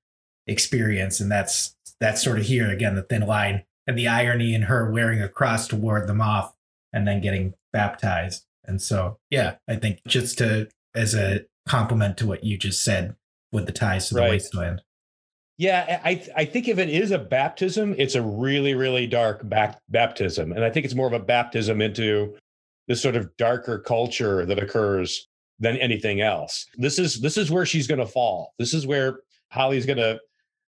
experience. 0.47 1.19
And 1.19 1.29
that's 1.29 1.75
that's 1.99 2.23
sort 2.23 2.39
of 2.39 2.45
here 2.45 2.71
again, 2.71 2.95
the 2.95 3.03
thin 3.03 3.27
line 3.27 3.63
and 3.85 3.97
the 3.97 4.07
irony 4.07 4.55
in 4.55 4.63
her 4.63 4.89
wearing 4.89 5.21
a 5.21 5.27
cross 5.29 5.67
to 5.67 5.75
ward 5.75 6.07
them 6.07 6.21
off 6.21 6.55
and 6.93 7.07
then 7.07 7.21
getting 7.21 7.53
baptized. 7.73 8.45
And 8.63 8.81
so, 8.81 9.19
yeah, 9.29 9.55
I 9.67 9.75
think 9.75 9.99
just 10.07 10.37
to 10.37 10.69
as 10.95 11.13
a 11.13 11.45
compliment 11.67 12.17
to 12.17 12.25
what 12.25 12.43
you 12.43 12.57
just 12.57 12.83
said 12.83 13.15
with 13.51 13.65
the 13.65 13.71
ties 13.73 14.07
to 14.07 14.15
the 14.15 14.21
Right. 14.21 14.31
wasteland. 14.31 14.81
Yeah, 15.57 15.99
I 16.05 16.25
I 16.35 16.45
think 16.45 16.67
if 16.67 16.77
it 16.77 16.89
is 16.89 17.11
a 17.11 17.17
baptism, 17.19 17.95
it's 17.97 18.15
a 18.15 18.21
really 18.21 18.75
really 18.75 19.07
dark 19.07 19.47
back 19.49 19.81
baptism, 19.89 20.53
and 20.53 20.63
I 20.63 20.69
think 20.69 20.85
it's 20.85 20.95
more 20.95 21.07
of 21.07 21.13
a 21.13 21.19
baptism 21.19 21.81
into 21.81 22.37
this 22.87 23.01
sort 23.01 23.15
of 23.17 23.35
darker 23.35 23.79
culture 23.79 24.45
that 24.45 24.59
occurs 24.59 25.27
than 25.59 25.77
anything 25.77 26.21
else. 26.21 26.65
This 26.75 26.99
is 26.99 27.19
this 27.19 27.37
is 27.37 27.51
where 27.51 27.65
she's 27.65 27.87
going 27.87 27.99
to 27.99 28.05
fall. 28.05 28.53
This 28.59 28.73
is 28.73 28.85
where 28.85 29.19
Holly's 29.49 29.85
going 29.85 29.97
to, 29.97 30.19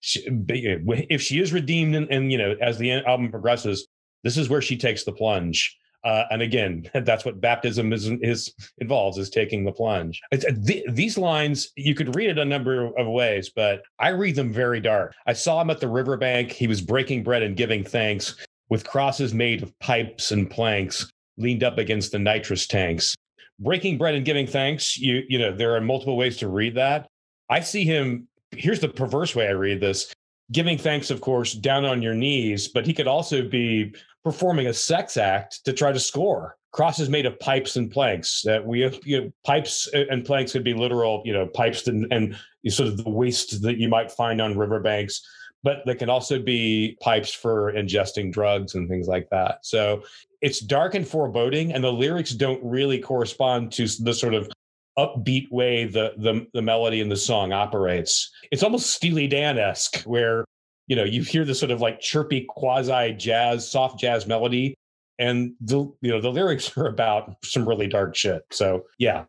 if 0.03 1.23
she 1.23 1.41
is 1.41 1.53
redeemed, 1.53 1.95
and, 1.95 2.11
and 2.11 2.31
you 2.31 2.39
know, 2.39 2.57
as 2.61 2.79
the 2.79 2.93
album 2.93 3.31
progresses, 3.31 3.87
this 4.23 4.37
is 4.37 4.49
where 4.49 4.63
she 4.63 4.77
takes 4.77 5.05
the 5.05 5.13
plunge. 5.13 5.77
Uh, 6.05 6.25
and 6.31 6.43
again, 6.43 6.89
that's 7.05 7.25
what 7.25 7.41
baptism 7.41 7.93
is, 7.93 8.11
is 8.21 8.53
involves 8.79 9.17
is 9.17 9.31
taking 9.31 9.65
the 9.65 9.73
plunge. 9.73 10.21
Uh, 10.33 10.39
th- 10.67 10.85
these 10.91 11.17
lines 11.17 11.73
you 11.77 11.95
could 11.95 12.15
read 12.15 12.31
it 12.31 12.39
a 12.39 12.45
number 12.45 12.95
of 12.99 13.07
ways, 13.07 13.51
but 13.55 13.83
I 13.99 14.09
read 14.11 14.37
them 14.37 14.53
very 14.53 14.81
dark. 14.81 15.15
I 15.27 15.33
saw 15.33 15.61
him 15.61 15.71
at 15.71 15.81
the 15.81 15.89
riverbank. 15.89 16.53
He 16.53 16.67
was 16.67 16.81
breaking 16.81 17.23
bread 17.23 17.43
and 17.43 17.57
giving 17.57 17.85
thanks 17.85 18.37
with 18.69 18.87
crosses 18.87 19.33
made 19.33 19.63
of 19.63 19.79
pipes 19.79 20.31
and 20.31 20.51
planks 20.51 21.11
leaned 21.37 21.65
up 21.65 21.79
against 21.79 22.13
the 22.13 22.19
nitrous 22.19 22.67
tanks. 22.67 23.15
Breaking 23.61 23.99
bread 23.99 24.15
and 24.15 24.25
giving 24.25 24.47
thanks. 24.47 24.99
You 24.99 25.23
you 25.29 25.39
know 25.39 25.55
there 25.55 25.77
are 25.77 25.81
multiple 25.81 26.17
ways 26.17 26.37
to 26.39 26.49
read 26.49 26.75
that. 26.75 27.07
I 27.51 27.61
see 27.61 27.85
him. 27.85 28.29
Here's 28.51 28.81
the 28.81 28.89
perverse 28.89 29.35
way 29.35 29.49
I 29.49 29.53
read 29.53 29.81
this: 29.81 30.13
giving 30.53 30.79
thanks, 30.79 31.11
of 31.11 31.21
course, 31.21 31.53
down 31.53 31.85
on 31.85 32.03
your 32.03 32.15
knees, 32.15 32.69
but 32.69 32.87
he 32.87 32.93
could 32.93 33.07
also 33.07 33.49
be 33.49 33.95
performing 34.25 34.67
a 34.67 34.75
sex 34.75 35.17
act 35.17 35.65
to 35.65 35.73
try 35.73 35.93
to 35.93 36.01
score. 36.01 36.57
Crosses 36.73 37.09
made 37.09 37.27
of 37.27 37.39
pipes 37.39 37.77
and 37.77 37.91
planks. 37.91 38.43
That 38.43 38.67
we 38.67 38.81
have 38.81 38.99
you 39.05 39.21
know, 39.21 39.33
pipes 39.47 39.89
and 39.93 40.25
planks 40.25 40.53
could 40.53 40.65
be 40.65 40.75
literal, 40.75 41.23
you 41.25 41.33
know, 41.33 41.47
pipes 41.47 41.87
and, 41.87 42.13
and 42.13 42.37
sort 42.69 42.89
of 42.89 42.97
the 42.97 43.09
waste 43.09 43.63
that 43.63 43.79
you 43.79 43.89
might 43.89 44.11
find 44.11 44.41
on 44.41 44.59
riverbanks, 44.59 45.23
but 45.65 45.79
they 45.87 45.97
can 45.97 46.09
also 46.09 46.39
be 46.39 46.97
pipes 47.01 47.33
for 47.35 47.73
ingesting 47.73 48.31
drugs 48.31 48.77
and 48.77 48.89
things 48.89 49.09
like 49.09 49.29
that. 49.31 49.59
So 49.67 50.05
it's 50.43 50.61
dark 50.61 50.95
and 50.95 51.09
foreboding, 51.09 51.73
and 51.73 51.83
the 51.83 51.93
lyrics 51.93 52.31
don't 52.33 52.63
really 52.63 53.01
correspond 53.01 53.73
to 53.73 53.89
the 54.01 54.15
sort 54.15 54.35
of 54.35 54.49
upbeat 54.97 55.51
way 55.51 55.87
the 55.87 56.13
the, 56.19 56.47
the 56.53 56.63
melody 56.63 57.01
in 57.01 57.09
the 57.09 57.17
song 57.17 57.53
operates. 57.53 58.31
It's 58.53 58.63
almost 58.63 58.91
Steely 58.93 59.27
Dan 59.27 59.59
esque, 59.59 60.03
where 60.03 60.45
you 60.87 60.95
know 60.95 61.05
you 61.05 61.23
hear 61.23 61.45
the 61.45 61.55
sort 61.55 61.73
of 61.73 61.81
like 61.81 61.99
chirpy 62.01 62.45
quasi 62.49 63.15
jazz 63.15 63.69
soft 63.69 63.99
jazz 63.99 64.27
melody 64.27 64.75
and 65.19 65.55
the 65.61 65.79
you 66.03 66.11
know 66.11 66.21
the 66.21 66.31
lyrics 66.31 66.77
are 66.77 66.87
about 66.87 67.37
some 67.43 67.67
really 67.67 67.87
dark 67.87 68.15
shit 68.15 68.43
so 68.51 68.83
yeah 68.99 69.25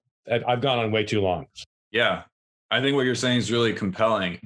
i've 0.48 0.60
gone 0.60 0.80
on 0.80 0.92
way 0.92 1.04
too 1.06 1.22
long 1.22 1.46
Yeah. 1.92 2.24
I 2.72 2.82
think 2.82 2.96
what 2.96 3.06
you're 3.06 3.16
saying 3.16 3.38
is 3.38 3.52
really 3.52 3.72
compelling. 3.74 4.40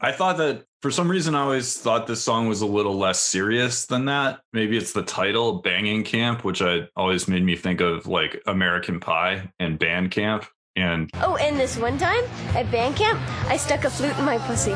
I 0.00 0.10
thought 0.10 0.38
that 0.38 0.64
for 0.80 0.90
some 0.90 1.10
reason 1.10 1.34
I 1.34 1.40
always 1.42 1.76
thought 1.76 2.06
this 2.06 2.22
song 2.22 2.48
was 2.48 2.60
a 2.60 2.66
little 2.66 2.96
less 2.96 3.20
serious 3.20 3.86
than 3.86 4.04
that. 4.04 4.40
Maybe 4.52 4.76
it's 4.76 4.92
the 4.92 5.02
title, 5.02 5.60
Banging 5.60 6.04
Camp, 6.04 6.44
which 6.44 6.62
I 6.62 6.88
always 6.94 7.26
made 7.26 7.44
me 7.44 7.56
think 7.56 7.80
of 7.80 8.06
like 8.06 8.40
American 8.46 9.00
Pie 9.00 9.50
and 9.58 9.78
Band 9.78 10.10
Camp. 10.10 10.46
And 10.76 11.10
Oh, 11.14 11.36
and 11.36 11.58
this 11.58 11.76
one 11.76 11.98
time 11.98 12.22
at 12.54 12.70
band 12.70 12.94
camp, 12.94 13.20
I 13.48 13.56
stuck 13.56 13.84
a 13.84 13.90
flute 13.90 14.16
in 14.16 14.24
my 14.24 14.38
pussy. 14.38 14.74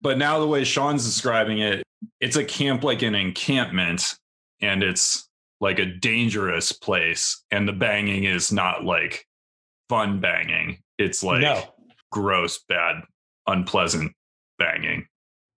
but 0.00 0.16
now 0.16 0.38
the 0.38 0.46
way 0.46 0.64
Sean's 0.64 1.04
describing 1.04 1.58
it, 1.58 1.82
it's 2.20 2.36
a 2.36 2.44
camp 2.44 2.82
like 2.82 3.02
an 3.02 3.14
encampment 3.14 4.14
and 4.62 4.82
it's 4.82 5.28
like 5.60 5.78
a 5.78 5.84
dangerous 5.84 6.72
place. 6.72 7.44
And 7.50 7.68
the 7.68 7.74
banging 7.74 8.24
is 8.24 8.50
not 8.50 8.84
like 8.84 9.26
fun 9.90 10.20
banging. 10.20 10.78
It's 10.98 11.22
like 11.22 11.42
no 11.42 11.62
gross, 12.10 12.60
bad, 12.66 13.02
unpleasant 13.46 14.12
banging. 14.58 15.06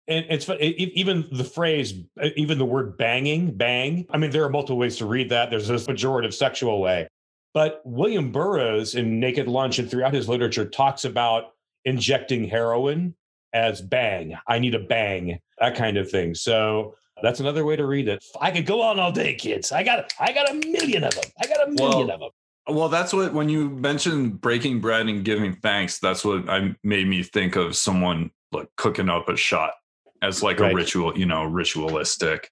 and 0.08 0.26
it's 0.30 0.50
even 0.60 1.28
the 1.32 1.44
phrase 1.44 1.94
even 2.36 2.58
the 2.58 2.66
word 2.66 2.98
banging 2.98 3.52
bang 3.56 4.06
i 4.12 4.18
mean 4.18 4.32
there 4.32 4.44
are 4.44 4.50
multiple 4.50 4.78
ways 4.78 4.98
to 4.98 5.06
read 5.06 5.30
that. 5.30 5.50
There's 5.50 5.68
this 5.68 5.86
pejorative 5.86 6.34
sexual 6.34 6.82
way. 6.82 7.08
But 7.54 7.82
william 7.86 8.32
burroughs 8.32 8.96
in 8.96 9.20
naked 9.20 9.48
lunch 9.48 9.80
and 9.80 9.90
throughout 9.90 10.14
his 10.14 10.28
literature 10.30 10.66
talks 10.66 11.06
about 11.06 11.54
injecting 11.86 12.46
heroin 12.48 13.16
as 13.54 13.82
bang 13.82 14.38
i 14.48 14.60
need 14.60 14.76
a 14.76 14.80
bang 14.80 15.40
that 15.60 15.76
kind 15.76 15.98
of 15.98 16.10
thing. 16.10 16.36
So 16.36 16.96
that's 17.24 17.40
another 17.40 17.66
way 17.66 17.76
to 17.76 17.86
read 17.88 18.08
it. 18.08 18.24
I 18.40 18.52
could 18.52 18.68
go 18.68 18.80
on 18.84 19.00
all 19.00 19.12
day 19.12 19.34
kids. 19.34 19.72
I 19.72 19.82
got 19.84 20.14
i 20.20 20.32
got 20.32 20.50
a 20.52 20.54
million 20.54 21.04
of 21.04 21.14
them 21.16 21.24
i 21.42 21.48
got 21.48 21.68
a 21.68 21.72
million 21.72 22.08
Well, 22.08 22.12
of 22.16 22.20
them 22.20 22.30
Well, 22.68 22.90
that's 22.90 23.14
what 23.14 23.34
when 23.34 23.50
you 23.50 23.70
mentioned 23.70 24.42
breaking 24.42 24.82
bread 24.82 25.08
and 25.08 25.24
giving 25.24 25.56
thanks, 25.56 26.00
that's 26.00 26.26
what 26.26 26.50
I 26.50 26.76
made 26.84 27.08
me 27.08 27.24
think 27.24 27.56
of 27.56 27.76
someone 27.76 28.32
like 28.52 28.68
cooking 28.76 29.10
up 29.10 29.30
a 29.30 29.38
shot 29.38 29.72
as 30.22 30.44
like 30.44 30.60
Right. 30.60 30.72
a 30.72 30.76
ritual, 30.76 31.18
you 31.18 31.26
know, 31.26 31.44
ritualistic 31.44 32.52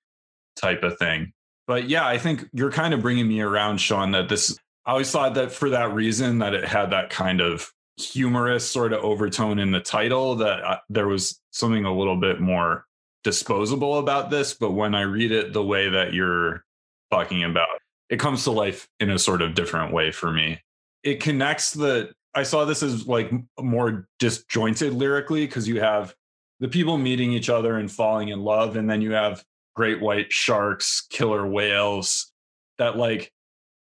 type 0.55 0.83
of 0.83 0.97
thing. 0.97 1.33
But 1.67 1.89
yeah, 1.89 2.07
I 2.07 2.17
think 2.17 2.47
you're 2.53 2.71
kind 2.71 2.93
of 2.93 3.01
bringing 3.01 3.27
me 3.27 3.41
around, 3.41 3.79
Sean. 3.79 4.11
That 4.11 4.29
this, 4.29 4.57
I 4.85 4.91
always 4.91 5.11
thought 5.11 5.33
that 5.33 5.51
for 5.51 5.71
that 5.71 5.93
reason 5.93 6.39
that 6.39 6.53
it 6.53 6.63
had 6.63 6.91
that 6.91 7.09
kind 7.09 7.41
of 7.41 7.71
humorous 7.97 8.69
sort 8.69 8.93
of 8.93 9.03
overtone 9.03 9.57
in 9.59 9.71
the 9.71 9.79
title. 9.79 10.35
That 10.35 10.63
uh, 10.63 10.77
there 10.89 11.07
was 11.07 11.41
something 11.51 11.85
a 11.85 11.93
little 11.95 12.17
bit 12.17 12.39
more 12.39 12.85
disposable 13.23 13.97
about 13.97 14.29
this. 14.29 14.53
But 14.53 14.71
when 14.71 14.93
I 14.93 15.01
read 15.01 15.31
it 15.31 15.53
the 15.53 15.63
way 15.63 15.89
that 15.89 16.13
you're 16.13 16.63
talking 17.11 17.43
about, 17.43 17.67
it 18.09 18.19
comes 18.19 18.43
to 18.43 18.51
life 18.51 18.87
in 18.99 19.09
a 19.09 19.19
sort 19.19 19.41
of 19.41 19.55
different 19.55 19.93
way 19.93 20.11
for 20.11 20.31
me. 20.31 20.59
It 21.03 21.21
connects 21.21 21.73
the 21.73 22.11
I 22.33 22.43
saw 22.43 22.65
this 22.65 22.83
as 22.83 23.07
like 23.07 23.31
more 23.59 24.07
disjointed 24.19 24.93
lyrically 24.93 25.45
because 25.45 25.67
you 25.67 25.79
have 25.79 26.13
the 26.59 26.67
people 26.67 26.97
meeting 26.97 27.31
each 27.31 27.49
other 27.49 27.77
and 27.77 27.91
falling 27.91 28.29
in 28.29 28.41
love 28.41 28.75
and 28.75 28.89
then 28.89 29.01
you 29.01 29.13
have 29.13 29.43
great 29.75 30.01
white 30.01 30.31
sharks, 30.31 31.05
killer 31.09 31.47
whales 31.47 32.31
that 32.77 32.97
like 32.97 33.31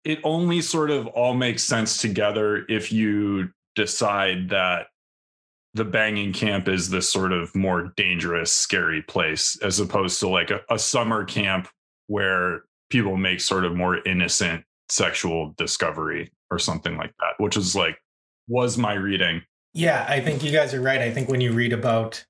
it 0.03 0.19
only 0.23 0.61
sort 0.61 0.89
of 0.89 1.05
all 1.07 1.35
makes 1.35 1.63
sense 1.63 1.97
together 1.97 2.65
if 2.67 2.91
you 2.91 3.49
decide 3.75 4.49
that 4.49 4.87
the 5.73 5.85
banging 5.85 6.33
camp 6.33 6.67
is 6.67 6.89
this 6.89 7.09
sort 7.09 7.31
of 7.31 7.55
more 7.55 7.93
dangerous, 7.95 8.51
scary 8.51 9.01
place 9.03 9.57
as 9.61 9.79
opposed 9.79 10.19
to 10.19 10.27
like 10.27 10.49
a, 10.49 10.61
a 10.69 10.77
summer 10.77 11.23
camp 11.23 11.69
where 12.07 12.63
people 12.91 13.17
make 13.17 13.41
sort 13.41 13.65
of 13.65 13.75
more 13.75 14.05
innocent 14.05 14.63
sexual 14.89 15.53
discovery 15.57 16.31
or 16.51 16.59
something 16.59 16.97
like 16.97 17.13
that, 17.19 17.41
which 17.43 17.57
is 17.57 17.75
like 17.75 17.97
was 18.47 18.77
my 18.77 18.93
reading. 18.93 19.41
Yeah, 19.73 20.05
I 20.07 20.19
think 20.19 20.43
you 20.43 20.51
guys 20.51 20.73
are 20.73 20.81
right. 20.81 21.01
I 21.01 21.11
think 21.11 21.29
when 21.29 21.41
you 21.41 21.53
read 21.53 21.71
about 21.71 22.25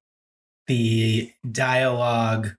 the 0.68 1.32
dialogue, 1.52 2.50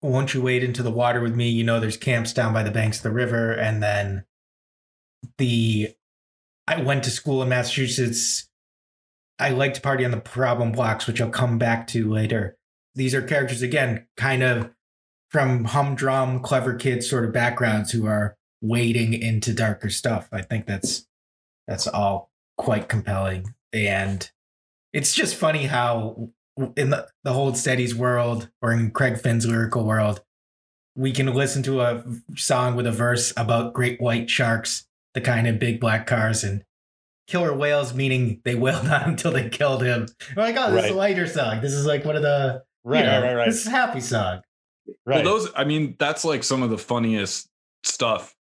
won't 0.00 0.32
you 0.32 0.40
wade 0.40 0.64
into 0.64 0.82
the 0.82 0.90
water 0.90 1.20
with 1.20 1.34
me? 1.34 1.50
You 1.50 1.64
know, 1.64 1.78
there's 1.80 1.96
camps 1.96 2.32
down 2.32 2.54
by 2.54 2.62
the 2.62 2.70
banks 2.70 2.98
of 2.98 3.02
the 3.02 3.10
river. 3.10 3.52
And 3.52 3.82
then 3.82 4.24
the, 5.36 5.94
I 6.66 6.80
went 6.80 7.04
to 7.04 7.10
school 7.10 7.42
in 7.42 7.48
Massachusetts. 7.50 8.48
I 9.38 9.50
like 9.50 9.74
to 9.74 9.80
party 9.80 10.04
on 10.04 10.10
the 10.12 10.20
problem 10.20 10.72
blocks, 10.72 11.06
which 11.06 11.20
I'll 11.20 11.30
come 11.30 11.58
back 11.58 11.86
to 11.88 12.10
later. 12.10 12.56
These 12.94 13.14
are 13.14 13.22
characters, 13.22 13.62
again, 13.62 14.06
kind 14.16 14.42
of 14.42 14.70
from 15.28 15.64
humdrum, 15.64 16.40
clever 16.40 16.74
kids 16.74 17.08
sort 17.08 17.24
of 17.24 17.32
backgrounds 17.32 17.92
who 17.92 18.06
are 18.06 18.36
wading 18.60 19.14
into 19.14 19.52
darker 19.52 19.90
stuff. 19.90 20.28
I 20.32 20.42
think 20.42 20.66
that's 20.66 21.06
that's 21.66 21.86
all 21.86 22.30
quite 22.56 22.88
compelling. 22.88 23.54
And 23.72 24.30
it's 24.92 25.14
just 25.14 25.36
funny 25.36 25.66
how 25.66 26.30
in 26.76 26.90
the, 26.90 27.06
the 27.24 27.32
Hold 27.32 27.56
Steady's 27.56 27.94
world 27.94 28.50
or 28.62 28.72
in 28.72 28.90
Craig 28.90 29.18
Finn's 29.18 29.46
lyrical 29.46 29.84
world, 29.84 30.22
we 30.96 31.12
can 31.12 31.32
listen 31.32 31.62
to 31.64 31.82
a 31.82 32.04
song 32.36 32.74
with 32.74 32.86
a 32.86 32.92
verse 32.92 33.32
about 33.36 33.74
great 33.74 34.00
white 34.00 34.28
sharks, 34.28 34.86
the 35.14 35.20
kind 35.20 35.46
of 35.46 35.58
big 35.58 35.78
black 35.78 36.06
cars, 36.06 36.42
and 36.42 36.64
killer 37.28 37.54
whales, 37.54 37.94
meaning 37.94 38.40
they 38.44 38.54
wailed 38.54 38.86
on 38.88 39.02
him 39.02 39.10
until 39.10 39.30
they 39.30 39.48
killed 39.48 39.82
him. 39.82 40.08
We're 40.34 40.42
like, 40.42 40.56
oh, 40.58 40.72
this 40.72 40.86
is 40.86 40.90
a 40.90 40.94
lighter 40.94 41.26
song. 41.26 41.60
This 41.60 41.72
is 41.72 41.86
like 41.86 42.04
one 42.04 42.16
of 42.16 42.22
the 42.22 42.64
you 42.84 42.90
right 42.90 43.04
know, 43.04 43.20
right 43.20 43.28
right 43.28 43.34
right, 43.34 43.46
This 43.46 43.60
is 43.60 43.66
a 43.66 43.70
happy 43.70 44.00
song. 44.00 44.40
Right. 45.04 45.24
Well, 45.24 45.38
those 45.38 45.50
I 45.56 45.64
mean, 45.64 45.96
that's 45.98 46.24
like 46.24 46.44
some 46.44 46.62
of 46.62 46.70
the 46.70 46.78
funniest 46.78 47.48
stuff. 47.82 48.34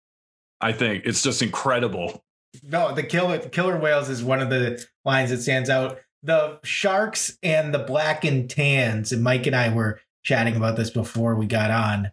I 0.60 0.72
think 0.72 1.04
it's 1.04 1.22
just 1.22 1.42
incredible. 1.42 2.24
No, 2.62 2.94
the 2.94 3.02
killer 3.02 3.38
killer 3.38 3.78
whales 3.78 4.08
is 4.08 4.22
one 4.22 4.40
of 4.40 4.50
the 4.50 4.84
lines 5.04 5.30
that 5.30 5.42
stands 5.42 5.68
out. 5.68 5.98
The 6.22 6.58
sharks 6.64 7.36
and 7.42 7.74
the 7.74 7.80
black 7.80 8.24
and 8.24 8.48
tans, 8.48 9.12
and 9.12 9.22
Mike 9.22 9.46
and 9.46 9.54
I 9.56 9.74
were 9.74 10.00
chatting 10.22 10.56
about 10.56 10.76
this 10.76 10.90
before 10.90 11.34
we 11.34 11.46
got 11.46 11.70
on. 11.70 12.12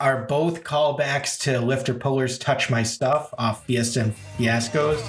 are 0.00 0.24
both 0.26 0.62
callbacks 0.62 1.38
to 1.40 1.60
Lifter 1.60 1.92
Puller's 1.92 2.38
Touch 2.38 2.70
My 2.70 2.82
Stuff 2.82 3.34
off 3.36 3.66
Fiesta 3.66 4.00
and 4.02 4.14
Fiascos. 4.38 5.02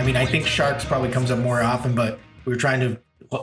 I 0.00 0.02
mean, 0.02 0.16
I 0.16 0.24
think 0.24 0.46
Sharks 0.46 0.82
probably 0.82 1.10
comes 1.10 1.30
up 1.30 1.40
more 1.40 1.60
often, 1.60 1.94
but 1.94 2.18
we 2.46 2.54
were 2.54 2.58
trying 2.58 2.80
to 2.80 2.98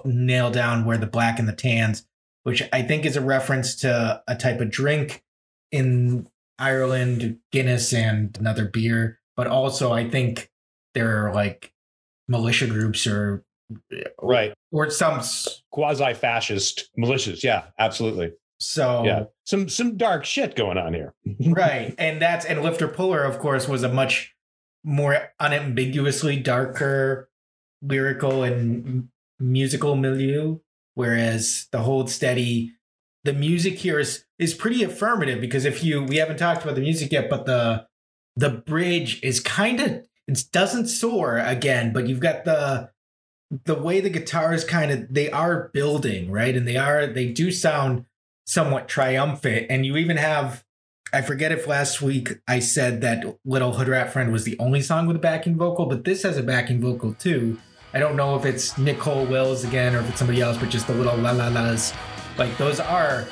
nail 0.06 0.50
down 0.50 0.86
where 0.86 0.98
the 0.98 1.06
black 1.06 1.38
and 1.38 1.48
the 1.48 1.54
tans, 1.54 2.04
which 2.46 2.64
I 2.74 2.82
think 2.82 3.06
is 3.06 3.16
a 3.16 3.22
reference 3.22 3.76
to 3.82 4.24
a 4.28 4.36
type 4.36 4.60
of 4.60 4.72
drink 4.72 5.24
in 5.72 6.28
Ireland, 6.58 7.38
Guinness 7.52 7.94
and 7.94 8.36
another 8.40 8.66
beer. 8.66 9.20
But 9.36 9.46
also, 9.46 9.94
I 9.94 10.10
think 10.10 10.50
there 10.96 11.28
are 11.28 11.32
like 11.32 11.72
militia 12.28 12.66
groups 12.66 13.06
or 13.06 13.44
Right. 14.20 14.56
or 14.72 14.90
some 14.90 15.22
Quasi 15.70 16.16
fascist 16.16 16.90
militias. 16.98 17.44
Yeah, 17.44 17.66
absolutely. 17.78 18.32
so 18.60 19.04
Yeah. 19.06 19.26
Some 19.46 19.70
some 19.70 19.96
dark 19.96 20.26
shit 20.26 20.56
going 20.56 20.80
on 20.80 20.96
here. 20.96 21.14
right 21.46 21.94
and 22.00 22.20
that's 22.20 22.46
and 22.46 22.64
lifter 22.64 22.88
puller 22.88 23.22
of 23.24 23.38
course 23.38 23.68
was 23.68 23.84
a 23.84 23.90
much 23.90 24.34
more 24.88 25.34
unambiguously 25.40 26.38
darker 26.38 27.30
lyrical 27.82 28.44
and 28.44 29.10
musical 29.40 29.96
milieu 29.96 30.58
whereas 30.96 31.68
the 31.72 31.80
hold 31.80 32.10
steady 32.10 32.74
the 33.24 33.34
music 33.34 33.76
here 33.76 34.00
is 34.00 34.26
is 34.40 34.54
pretty 34.54 34.82
affirmative 34.84 35.40
because 35.42 35.66
if 35.66 35.84
you 35.84 36.02
we 36.04 36.16
haven't 36.16 36.38
talked 36.38 36.64
about 36.64 36.76
the 36.76 36.82
music 36.82 37.12
yet 37.12 37.30
but 37.30 37.46
the 37.46 37.86
the 38.36 38.50
bridge 38.50 39.22
is 39.22 39.40
kind 39.40 39.80
of 39.80 40.08
it 40.28 40.44
doesn't 40.52 40.88
soar 40.88 41.38
again 41.38 41.94
but 41.94 42.08
you've 42.08 42.20
got 42.20 42.46
the 42.46 42.90
the 43.66 43.76
way 43.76 44.00
the 44.00 44.10
guitars 44.10 44.64
kind 44.64 44.92
of 44.92 45.14
they 45.14 45.30
are 45.32 45.70
building 45.74 46.32
right? 46.32 46.56
And 46.56 46.68
they 46.68 46.78
are 46.78 47.08
they 47.08 47.28
do 47.28 47.52
sound 47.52 48.06
somewhat 48.46 48.88
triumphant 48.88 49.68
and 49.70 49.86
you 49.86 49.98
even 49.98 50.18
have 50.18 50.64
I 51.14 51.22
forget 51.22 51.52
if 51.52 51.68
last 51.68 52.02
week 52.02 52.40
I 52.48 52.60
said 52.60 53.02
that 53.02 53.24
Little 53.46 53.74
Hood 53.74 53.88
Rat 53.88 54.12
Friend 54.12 54.32
was 54.32 54.44
the 54.44 54.58
only 54.60 54.82
song 54.82 55.08
with 55.08 55.16
a 55.16 55.20
backing 55.20 55.56
vocal, 55.56 55.86
but 55.86 56.04
this 56.04 56.24
has 56.24 56.38
a 56.38 56.44
backing 56.44 56.82
vocal 56.82 57.14
too. 57.14 57.60
I 57.94 58.00
don't 58.00 58.18
know 58.18 58.36
if 58.36 58.46
it's 58.46 58.78
Nicole 58.78 59.26
Wills 59.26 59.64
again 59.64 59.96
or 59.96 60.00
if 60.00 60.10
it's 60.10 60.20
somebody 60.20 60.42
else, 60.42 60.58
but 60.58 60.70
just 60.70 60.88
the 60.88 60.94
little 60.94 61.16
la 61.18 61.32
la 61.32 61.48
las. 61.48 61.94
Like 62.38 62.56
those 62.58 62.80
are, 62.82 63.26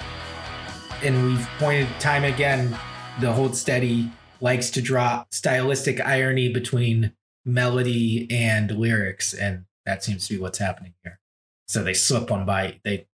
and 1.04 1.26
we've 1.26 1.48
pointed 1.60 1.88
time 2.00 2.24
again, 2.24 2.78
the 3.20 3.32
Hold 3.32 3.56
Steady 3.56 4.10
likes 4.40 4.70
to 4.72 4.82
draw 4.82 5.26
stylistic 5.32 6.00
irony 6.00 6.52
between 6.52 7.12
melody 7.44 8.28
and 8.32 8.72
lyrics, 8.72 9.34
and 9.34 9.66
that 9.86 10.04
seems 10.04 10.28
to 10.28 10.36
be 10.36 10.40
what's 10.40 10.58
happening 10.60 10.94
here. 11.04 11.20
So 11.68 11.84
they 11.84 11.94
slip 11.94 12.30
one 12.30 12.46
by, 12.46 12.80
they 12.84 13.08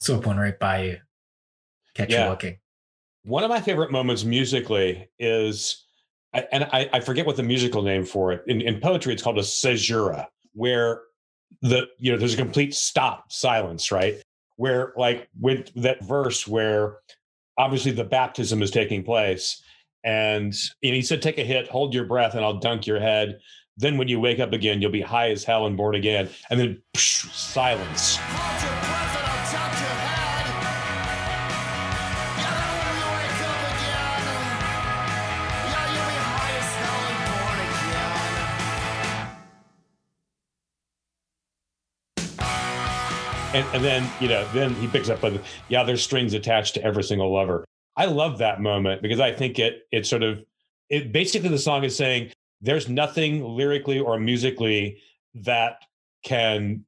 slip 0.00 0.26
one 0.26 0.38
right 0.38 0.58
by 0.58 0.82
you, 0.82 0.98
catch 1.94 2.10
Yeah. 2.10 2.24
you 2.24 2.30
looking. 2.30 2.58
One 3.24 3.44
of 3.44 3.50
my 3.50 3.60
favorite 3.60 3.92
moments 3.92 4.24
musically 4.24 5.08
is, 5.18 5.84
and 6.32 6.64
I, 6.64 6.90
I 6.92 7.00
forget 7.00 7.24
what 7.24 7.36
the 7.36 7.42
musical 7.42 7.82
name 7.82 8.04
for 8.04 8.32
it. 8.32 8.42
In, 8.46 8.60
in 8.60 8.80
poetry, 8.80 9.12
it's 9.12 9.22
called 9.22 9.38
a 9.38 9.44
caesura, 9.44 10.28
where 10.54 11.02
the 11.60 11.86
you 11.98 12.10
know 12.10 12.18
there's 12.18 12.34
a 12.34 12.38
complete 12.38 12.74
stop, 12.74 13.30
silence, 13.30 13.92
right? 13.92 14.20
Where 14.56 14.92
like 14.96 15.28
with 15.40 15.72
that 15.76 16.02
verse 16.04 16.48
where 16.48 16.98
obviously 17.58 17.92
the 17.92 18.04
baptism 18.04 18.60
is 18.60 18.72
taking 18.72 19.04
place, 19.04 19.62
and, 20.02 20.52
and 20.82 20.94
he 20.94 21.02
said, 21.02 21.22
"Take 21.22 21.38
a 21.38 21.44
hit, 21.44 21.68
hold 21.68 21.94
your 21.94 22.04
breath, 22.04 22.34
and 22.34 22.44
I'll 22.44 22.58
dunk 22.58 22.86
your 22.86 22.98
head." 23.00 23.38
Then 23.76 23.98
when 23.98 24.08
you 24.08 24.18
wake 24.18 24.40
up 24.40 24.52
again, 24.52 24.82
you'll 24.82 24.90
be 24.90 25.00
high 25.00 25.30
as 25.30 25.44
hell 25.44 25.66
and 25.66 25.76
born 25.76 25.94
again. 25.94 26.28
And 26.50 26.58
then 26.58 26.82
psh, 26.94 27.32
silence. 27.32 28.18
And, 43.54 43.66
and 43.74 43.84
then 43.84 44.08
you 44.20 44.28
know 44.28 44.46
then 44.52 44.74
he 44.74 44.86
picks 44.86 45.08
up 45.08 45.22
with 45.22 45.42
yeah 45.68 45.82
there's 45.82 46.02
strings 46.02 46.34
attached 46.34 46.74
to 46.74 46.82
every 46.84 47.04
single 47.04 47.32
lover. 47.32 47.64
I 47.96 48.06
love 48.06 48.38
that 48.38 48.60
moment 48.60 49.02
because 49.02 49.20
i 49.20 49.32
think 49.32 49.58
it 49.58 49.82
it 49.92 50.06
sort 50.06 50.22
of 50.22 50.42
it 50.88 51.12
basically 51.12 51.50
the 51.50 51.58
song 51.58 51.84
is 51.84 51.96
saying 51.96 52.32
there's 52.60 52.88
nothing 52.88 53.44
lyrically 53.44 53.98
or 53.98 54.18
musically 54.18 54.98
that 55.34 55.82
can 56.24 56.84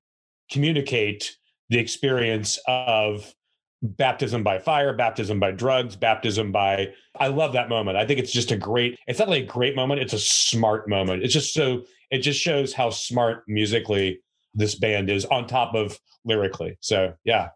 communicate 0.51 1.37
the 1.69 1.79
experience 1.79 2.59
of 2.67 3.35
baptism 3.83 4.43
by 4.43 4.59
fire 4.59 4.95
baptism 4.95 5.39
by 5.39 5.51
drugs 5.51 5.95
baptism 5.95 6.51
by 6.51 6.91
i 7.19 7.29
love 7.29 7.53
that 7.53 7.69
moment. 7.69 7.99
I 7.99 8.07
think 8.07 8.19
it's 8.19 8.33
just 8.33 8.51
a 8.51 8.57
great 8.57 8.99
it's 9.07 9.19
not 9.19 9.29
like 9.29 9.43
a 9.43 9.47
great 9.47 9.77
moment 9.77 10.01
it's 10.01 10.15
a 10.15 10.19
smart 10.19 10.89
moment. 10.89 11.23
It's 11.23 11.35
just 11.35 11.53
so 11.53 11.85
it 12.11 12.19
just 12.19 12.41
shows 12.41 12.73
how 12.73 12.91
smart 12.91 13.45
musically 13.47 14.21
this 14.55 14.75
band 14.75 15.11
is 15.11 15.25
on 15.27 15.47
top 15.47 15.75
of 15.75 15.99
lyrically. 16.25 16.77
So 16.81 17.15
yeah, 17.25 17.51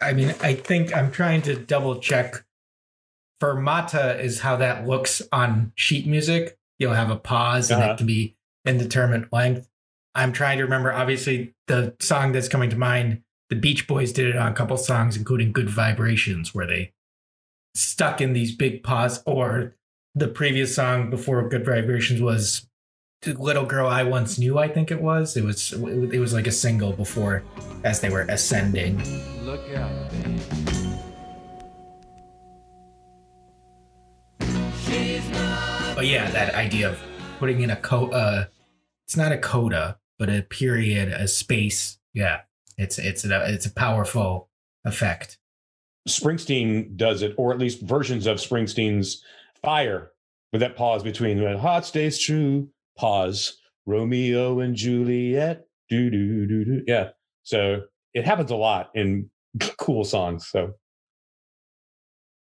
I 0.00 0.12
mean, 0.12 0.34
I 0.40 0.54
think 0.54 0.96
I'm 0.96 1.10
trying 1.10 1.42
to 1.42 1.54
double 1.56 1.96
check. 2.00 2.44
Fermata 3.40 4.20
is 4.20 4.40
how 4.40 4.56
that 4.56 4.86
looks 4.86 5.20
on 5.32 5.72
sheet 5.74 6.06
music. 6.06 6.56
You'll 6.78 6.94
have 6.94 7.10
a 7.10 7.16
pause 7.16 7.70
and 7.70 7.82
Uh-huh. 7.82 7.92
it 7.92 7.98
can 7.98 8.06
be 8.06 8.36
indeterminate 8.64 9.32
length. 9.32 9.68
I'm 10.14 10.32
trying 10.32 10.58
to 10.58 10.64
remember, 10.64 10.92
obviously, 10.92 11.54
the 11.66 11.96
song 12.00 12.32
that's 12.32 12.48
coming 12.48 12.70
to 12.70 12.76
mind. 12.76 13.22
The 13.50 13.56
Beach 13.56 13.86
Boys 13.86 14.12
did 14.12 14.28
it 14.28 14.36
on 14.36 14.52
a 14.52 14.54
couple 14.54 14.76
songs, 14.76 15.16
including 15.16 15.52
Good 15.52 15.68
Vibrations, 15.70 16.54
where 16.54 16.66
they 16.66 16.92
stuck 17.74 18.20
in 18.20 18.32
these 18.32 18.54
big 18.54 18.82
pause. 18.82 19.22
Or 19.26 19.74
the 20.14 20.28
previous 20.28 20.74
song 20.74 21.10
before 21.10 21.48
Good 21.48 21.64
Vibrations 21.64 22.20
was 22.20 22.68
Little 23.24 23.64
Girl 23.64 23.86
I 23.86 24.02
Once 24.02 24.36
Knew, 24.36 24.58
I 24.58 24.66
think 24.66 24.90
it 24.90 25.00
was. 25.00 25.36
It 25.36 25.44
was 25.44 25.72
it 25.72 26.18
was 26.18 26.32
like 26.32 26.48
a 26.48 26.52
single 26.52 26.92
before 26.92 27.44
as 27.84 28.00
they 28.00 28.10
were 28.10 28.22
ascending. 28.22 28.98
Look 29.44 29.60
out, 29.76 30.10
babe. 30.10 30.40
But 35.94 36.06
yeah, 36.08 36.28
that 36.32 36.54
idea 36.56 36.90
of 36.90 37.00
putting 37.38 37.60
in 37.60 37.70
a 37.70 37.76
co 37.76 38.08
uh 38.08 38.46
it's 39.06 39.16
not 39.16 39.30
a 39.30 39.38
coda, 39.38 39.98
but 40.18 40.28
a 40.28 40.42
period, 40.42 41.08
a 41.08 41.28
space. 41.28 41.98
Yeah. 42.12 42.40
It's 42.76 42.98
it's 42.98 43.24
a 43.24 43.52
it's 43.52 43.66
a 43.66 43.72
powerful 43.72 44.48
effect. 44.84 45.38
Springsteen 46.08 46.96
does 46.96 47.22
it, 47.22 47.34
or 47.36 47.52
at 47.52 47.58
least 47.58 47.82
versions 47.82 48.26
of 48.26 48.38
Springsteen's 48.38 49.22
Fire, 49.62 50.10
with 50.52 50.60
that 50.60 50.74
pause 50.74 51.04
between 51.04 51.40
when 51.40 51.56
heart 51.58 51.84
stays 51.84 52.18
true, 52.18 52.68
pause, 52.96 53.58
Romeo 53.86 54.60
and 54.60 54.74
Juliet, 54.74 55.66
do 55.88 56.10
do 56.10 56.46
do 56.46 56.64
do. 56.64 56.82
Yeah. 56.86 57.10
So 57.42 57.82
it 58.14 58.24
happens 58.24 58.50
a 58.50 58.56
lot 58.56 58.90
in 58.94 59.30
cool 59.78 60.04
songs. 60.04 60.48
So 60.48 60.74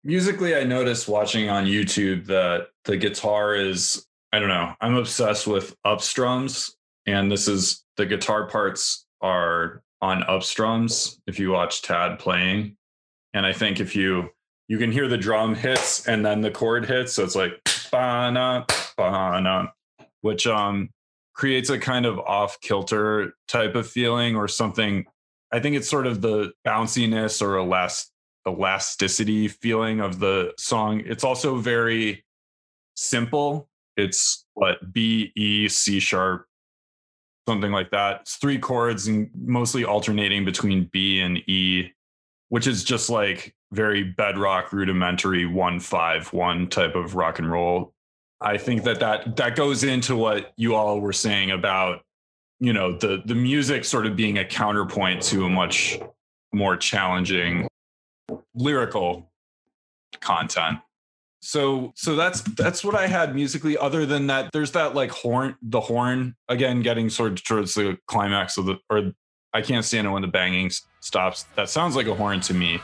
musically 0.08 0.56
i 0.56 0.64
noticed 0.64 1.10
watching 1.10 1.50
on 1.50 1.66
youtube 1.66 2.26
that 2.26 2.68
the 2.86 2.96
guitar 2.96 3.56
is 3.56 4.08
i 4.32 4.40
don't 4.40 4.48
know 4.48 4.74
i'm 4.80 4.96
obsessed 4.96 5.46
with 5.46 5.76
upstrums 5.86 6.72
and 7.06 7.30
this 7.30 7.48
is 7.48 7.84
the 7.98 8.06
guitar 8.06 8.48
parts 8.48 9.06
are 9.22 9.84
on 10.02 10.22
upstrums 10.24 11.18
if 11.28 11.40
you 11.40 11.52
watch 11.52 11.82
tad 11.82 12.18
playing 12.20 12.78
and 13.34 13.46
i 13.46 13.52
think 13.52 13.82
if 13.82 13.98
you 13.98 14.30
you 14.70 14.78
can 14.78 14.94
hear 14.94 15.10
the 15.10 15.18
drum 15.18 15.54
hits 15.54 16.08
and 16.08 16.26
then 16.26 16.40
the 16.40 16.52
chord 16.52 16.86
hits 16.86 17.14
so 17.14 17.24
it's 17.24 17.36
like 17.36 17.60
ba-na, 17.92 18.64
ba-na, 18.98 19.68
which 20.28 20.46
um 20.46 20.90
creates 21.34 21.70
a 21.70 21.80
kind 21.80 22.06
of 22.06 22.20
off 22.20 22.60
kilter 22.62 23.34
type 23.48 23.76
of 23.76 23.88
feeling 23.88 24.36
or 24.36 24.48
something 24.48 25.06
i 25.52 25.60
think 25.60 25.76
it's 25.76 25.90
sort 25.90 26.06
of 26.06 26.22
the 26.22 26.52
bounciness 26.66 27.42
or 27.42 27.58
elast 27.58 28.12
elasticity 28.48 29.48
feeling 29.48 30.00
of 30.00 30.20
the 30.20 30.54
song. 30.58 31.04
It's 31.06 31.24
also 31.24 31.58
very 31.58 32.24
simple. 32.96 33.70
It's 33.98 34.46
what 34.54 34.94
B, 34.94 35.32
E, 35.36 35.68
C 35.68 36.00
sharp, 36.00 36.46
something 37.48 37.72
like 37.72 37.92
that. 37.92 38.22
It's 38.22 38.36
three 38.38 38.58
chords 38.58 39.08
and 39.08 39.30
mostly 39.36 39.84
alternating 39.84 40.46
between 40.46 40.90
B 40.92 41.20
and 41.20 41.38
E, 41.50 41.92
which 42.50 42.68
is 42.68 42.84
just 42.84 43.10
like 43.10 43.54
very 43.72 44.04
bedrock, 44.04 44.72
rudimentary 44.72 45.46
one 45.46 45.80
five 45.80 46.32
one 46.32 46.68
type 46.68 46.96
of 46.96 47.16
rock 47.16 47.40
and 47.40 47.52
roll. 47.52 47.94
I 48.41 48.58
think 48.58 48.84
that 48.84 49.00
that 49.00 49.36
that 49.38 49.56
goes 49.56 49.84
into 49.84 50.15
what 50.15 50.54
you 50.58 50.76
all 50.76 51.00
were 51.00 51.13
saying 51.13 51.52
about 51.52 52.02
you 52.60 52.73
know 52.73 52.97
the 52.97 53.21
the 53.26 53.36
music 53.36 53.86
sort 53.86 54.06
of 54.06 54.15
being 54.15 54.38
a 54.38 54.45
counterpoint 54.45 55.21
to 55.23 55.45
a 55.45 55.50
much 55.50 56.00
more 56.54 56.78
challenging 56.78 57.67
lyrical 58.56 59.30
content 60.21 60.80
so 61.41 61.93
so 61.95 62.15
that's 62.15 62.41
that's 62.41 62.84
what 62.84 62.95
i 62.95 63.06
had 63.06 63.36
musically 63.36 63.78
other 63.78 64.06
than 64.06 64.28
that 64.28 64.52
there's 64.54 64.71
that 64.71 64.95
like 64.95 65.12
horn 65.12 65.56
the 65.62 65.80
horn 65.80 66.36
again 66.50 66.82
getting 66.82 67.10
sort 67.10 67.34
of 67.34 67.43
towards 67.43 67.73
the 67.76 67.97
climax 68.08 68.58
of 68.58 68.65
the 68.65 68.78
or 68.89 69.13
I 69.58 69.62
can't 69.62 69.84
stand 69.84 70.06
it 70.06 70.12
when 70.12 70.21
the 70.21 70.28
banging 70.28 70.69
stops. 71.00 71.45
That 71.56 71.67
sounds 71.67 71.95
like 71.95 72.06
a 72.06 72.13
horn 72.13 72.41
to 72.41 72.54
me. 72.54 72.80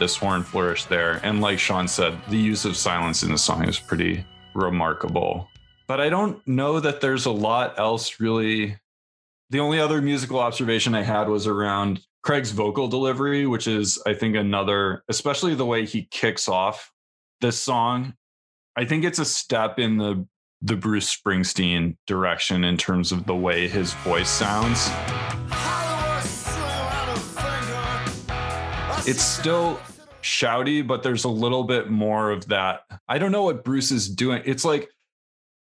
This 0.00 0.16
horn 0.16 0.42
flourish 0.42 0.84
there. 0.86 1.20
And 1.22 1.40
like 1.40 1.58
Sean 1.58 1.86
said, 1.86 2.18
the 2.28 2.36
use 2.36 2.64
of 2.64 2.76
silence 2.76 3.22
in 3.22 3.30
the 3.30 3.38
song 3.38 3.68
is 3.68 3.78
pretty 3.78 4.24
remarkable. 4.56 5.48
But 5.86 6.00
I 6.00 6.08
don't 6.08 6.46
know 6.46 6.80
that 6.80 7.00
there's 7.00 7.26
a 7.26 7.30
lot 7.30 7.78
else 7.78 8.18
really. 8.18 8.78
The 9.50 9.60
only 9.60 9.78
other 9.78 10.02
musical 10.02 10.40
observation 10.40 10.94
I 10.94 11.02
had 11.02 11.28
was 11.28 11.46
around 11.46 12.00
Craig's 12.24 12.50
vocal 12.50 12.88
delivery, 12.88 13.46
which 13.46 13.68
is, 13.68 14.02
I 14.04 14.14
think, 14.14 14.34
another, 14.34 15.04
especially 15.08 15.54
the 15.54 15.64
way 15.64 15.86
he 15.86 16.08
kicks 16.10 16.48
off 16.48 16.90
this 17.40 17.56
song. 17.56 18.14
I 18.74 18.84
think 18.84 19.04
it's 19.04 19.20
a 19.20 19.24
step 19.24 19.78
in 19.78 19.98
the 19.98 20.26
the 20.62 20.76
Bruce 20.76 21.14
Springsteen 21.14 21.96
direction 22.06 22.64
in 22.64 22.76
terms 22.76 23.12
of 23.12 23.26
the 23.26 23.36
way 23.36 23.68
his 23.68 23.92
voice 23.94 24.28
sounds. 24.28 24.88
It's 29.06 29.22
still 29.22 29.78
shouty, 30.26 30.86
but 30.86 31.02
there's 31.02 31.24
a 31.24 31.28
little 31.28 31.64
bit 31.64 31.88
more 31.88 32.30
of 32.30 32.48
that. 32.48 32.82
I 33.08 33.18
don't 33.18 33.32
know 33.32 33.44
what 33.44 33.64
Bruce 33.64 33.92
is 33.92 34.08
doing. 34.08 34.42
It's 34.44 34.64
like 34.64 34.90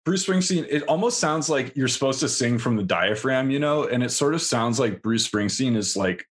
Bruce 0.05 0.27
Springsteen, 0.27 0.67
it 0.71 0.83
almost 0.85 1.19
sounds 1.19 1.51
like 1.51 1.77
you're 1.77 1.89
supposed 1.89 2.21
to 2.21 2.29
sing 2.29 2.59
from 2.59 2.77
the 2.77 2.83
diaphragm, 2.83 3.51
you 3.51 3.59
know? 3.59 3.85
And 3.85 4.03
it 4.03 4.11
sort 4.11 4.35
of 4.35 4.43
sounds 4.43 4.79
like 4.79 5.03
Bruce 5.03 5.29
Springsteen 5.29 5.77
is 5.77 5.97
like 5.97 6.27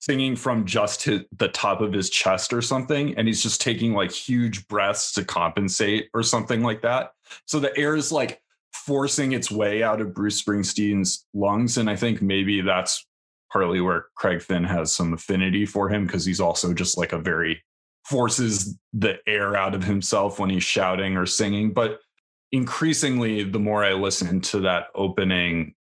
singing 0.00 0.36
from 0.36 0.66
just 0.66 1.02
his, 1.02 1.22
the 1.36 1.48
top 1.48 1.80
of 1.80 1.92
his 1.92 2.10
chest 2.10 2.52
or 2.52 2.62
something. 2.62 3.16
And 3.16 3.26
he's 3.26 3.42
just 3.42 3.60
taking 3.60 3.94
like 3.94 4.12
huge 4.12 4.68
breaths 4.68 5.12
to 5.12 5.24
compensate 5.24 6.08
or 6.14 6.22
something 6.22 6.62
like 6.62 6.82
that. 6.82 7.12
So 7.46 7.58
the 7.58 7.76
air 7.76 7.96
is 7.96 8.12
like 8.12 8.40
forcing 8.72 9.32
its 9.32 9.50
way 9.50 9.82
out 9.82 10.00
of 10.00 10.14
Bruce 10.14 10.42
Springsteen's 10.42 11.26
lungs. 11.34 11.78
And 11.78 11.88
I 11.88 11.96
think 11.96 12.22
maybe 12.22 12.60
that's 12.60 13.06
partly 13.52 13.80
where 13.80 14.06
Craig 14.16 14.42
Finn 14.42 14.64
has 14.64 14.92
some 14.92 15.12
affinity 15.12 15.66
for 15.66 15.88
him 15.88 16.06
because 16.06 16.24
he's 16.24 16.40
also 16.40 16.72
just 16.74 16.98
like 16.98 17.12
a 17.12 17.18
very 17.18 17.62
forces 18.04 18.78
the 18.92 19.18
air 19.26 19.56
out 19.56 19.74
of 19.74 19.84
himself 19.84 20.38
when 20.38 20.50
he's 20.50 20.62
shouting 20.62 21.16
or 21.16 21.26
singing. 21.26 21.72
But 21.72 22.00
increasingly, 22.52 23.42
the 23.42 23.58
more 23.58 23.84
I 23.84 23.92
listen 23.94 24.40
to 24.42 24.60
that 24.60 24.86
opening 24.94 25.74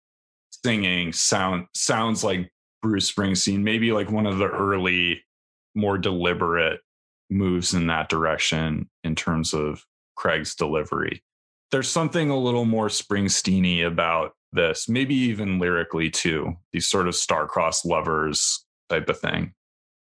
singing 0.63 1.13
sound 1.13 1.67
sounds 1.75 2.23
like 2.23 2.51
Bruce 2.82 3.12
Springsteen, 3.12 3.62
maybe 3.62 3.91
like 3.91 4.10
one 4.10 4.25
of 4.25 4.38
the 4.38 4.47
early, 4.47 5.23
more 5.75 5.97
deliberate 5.97 6.82
moves 7.30 7.73
in 7.73 7.88
that 7.88 8.10
direction 8.10 8.89
in 9.04 9.15
terms 9.15 9.54
of 9.54 9.84
Craig's 10.15 10.56
delivery. 10.56 11.23
There's 11.71 11.89
something 11.89 12.30
a 12.30 12.38
little 12.38 12.65
more 12.65 12.88
Springsteeny 12.88 13.86
about 13.86 14.34
this, 14.55 14.89
maybe 14.89 15.15
even 15.15 15.59
lyrically 15.59 16.09
too. 16.09 16.55
These 16.73 16.87
sort 16.87 17.07
of 17.07 17.15
star-crossed 17.15 17.85
lovers 17.85 18.65
type 18.89 19.09
of 19.09 19.19
thing. 19.19 19.53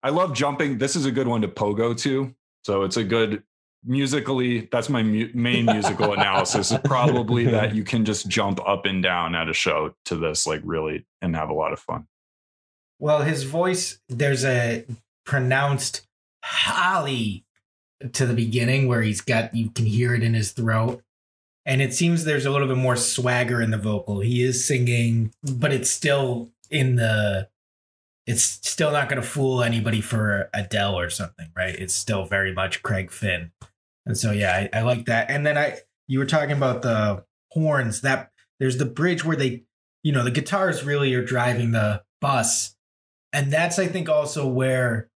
I 0.02 0.10
love 0.10 0.34
jumping. 0.34 0.78
This 0.78 0.96
is 0.96 1.06
a 1.06 1.12
good 1.12 1.28
one 1.28 1.42
to 1.42 1.48
pogo 1.48 1.96
to. 1.98 2.34
So 2.64 2.82
it's 2.82 2.96
a 2.96 3.04
good 3.04 3.42
musically. 3.84 4.68
That's 4.72 4.88
my 4.88 5.02
mu- 5.02 5.30
main 5.34 5.66
musical 5.66 6.12
analysis. 6.14 6.72
Is 6.72 6.78
probably 6.84 7.44
that 7.46 7.74
you 7.74 7.84
can 7.84 8.04
just 8.04 8.28
jump 8.28 8.60
up 8.66 8.86
and 8.86 9.02
down 9.02 9.34
at 9.34 9.48
a 9.48 9.54
show 9.54 9.94
to 10.06 10.16
this, 10.16 10.46
like 10.46 10.62
really, 10.64 11.06
and 11.22 11.36
have 11.36 11.50
a 11.50 11.54
lot 11.54 11.72
of 11.72 11.80
fun. 11.80 12.06
Well, 12.98 13.22
his 13.22 13.44
voice, 13.44 13.98
there's 14.08 14.44
a 14.44 14.84
pronounced 15.24 16.06
holly 16.44 17.44
to 18.12 18.26
the 18.26 18.34
beginning 18.34 18.88
where 18.88 19.02
he's 19.02 19.20
got, 19.20 19.54
you 19.54 19.70
can 19.70 19.86
hear 19.86 20.14
it 20.14 20.22
in 20.22 20.34
his 20.34 20.52
throat. 20.52 21.02
And 21.70 21.80
it 21.80 21.94
seems 21.94 22.24
there's 22.24 22.46
a 22.46 22.50
little 22.50 22.66
bit 22.66 22.76
more 22.76 22.96
swagger 22.96 23.62
in 23.62 23.70
the 23.70 23.78
vocal. 23.78 24.18
He 24.18 24.42
is 24.42 24.66
singing, 24.66 25.32
but 25.42 25.72
it's 25.72 25.88
still 25.90 26.50
in 26.68 26.96
the, 26.96 27.48
it's 28.26 28.42
still 28.42 28.90
not 28.90 29.08
going 29.08 29.22
to 29.22 29.26
fool 29.26 29.62
anybody 29.62 30.00
for 30.00 30.50
Adele 30.52 30.98
or 30.98 31.10
something, 31.10 31.48
right? 31.56 31.74
It's 31.74 31.94
still 31.94 32.24
very 32.24 32.52
much 32.52 32.82
Craig 32.82 33.12
Finn. 33.12 33.52
And 34.04 34.18
so, 34.18 34.32
yeah, 34.32 34.68
I, 34.74 34.80
I 34.80 34.82
like 34.82 35.06
that. 35.06 35.30
And 35.30 35.46
then 35.46 35.56
I, 35.56 35.78
you 36.08 36.18
were 36.18 36.26
talking 36.26 36.56
about 36.56 36.82
the 36.82 37.24
horns 37.52 38.00
that 38.00 38.32
there's 38.58 38.78
the 38.78 38.84
bridge 38.84 39.24
where 39.24 39.36
they, 39.36 39.62
you 40.02 40.10
know, 40.10 40.24
the 40.24 40.32
guitars 40.32 40.82
really 40.82 41.14
are 41.14 41.24
driving 41.24 41.70
the 41.70 42.02
bus 42.20 42.74
and 43.32 43.52
that's 43.52 43.78
i 43.78 43.86
think 43.86 44.08
also 44.08 44.46
where 44.46 45.08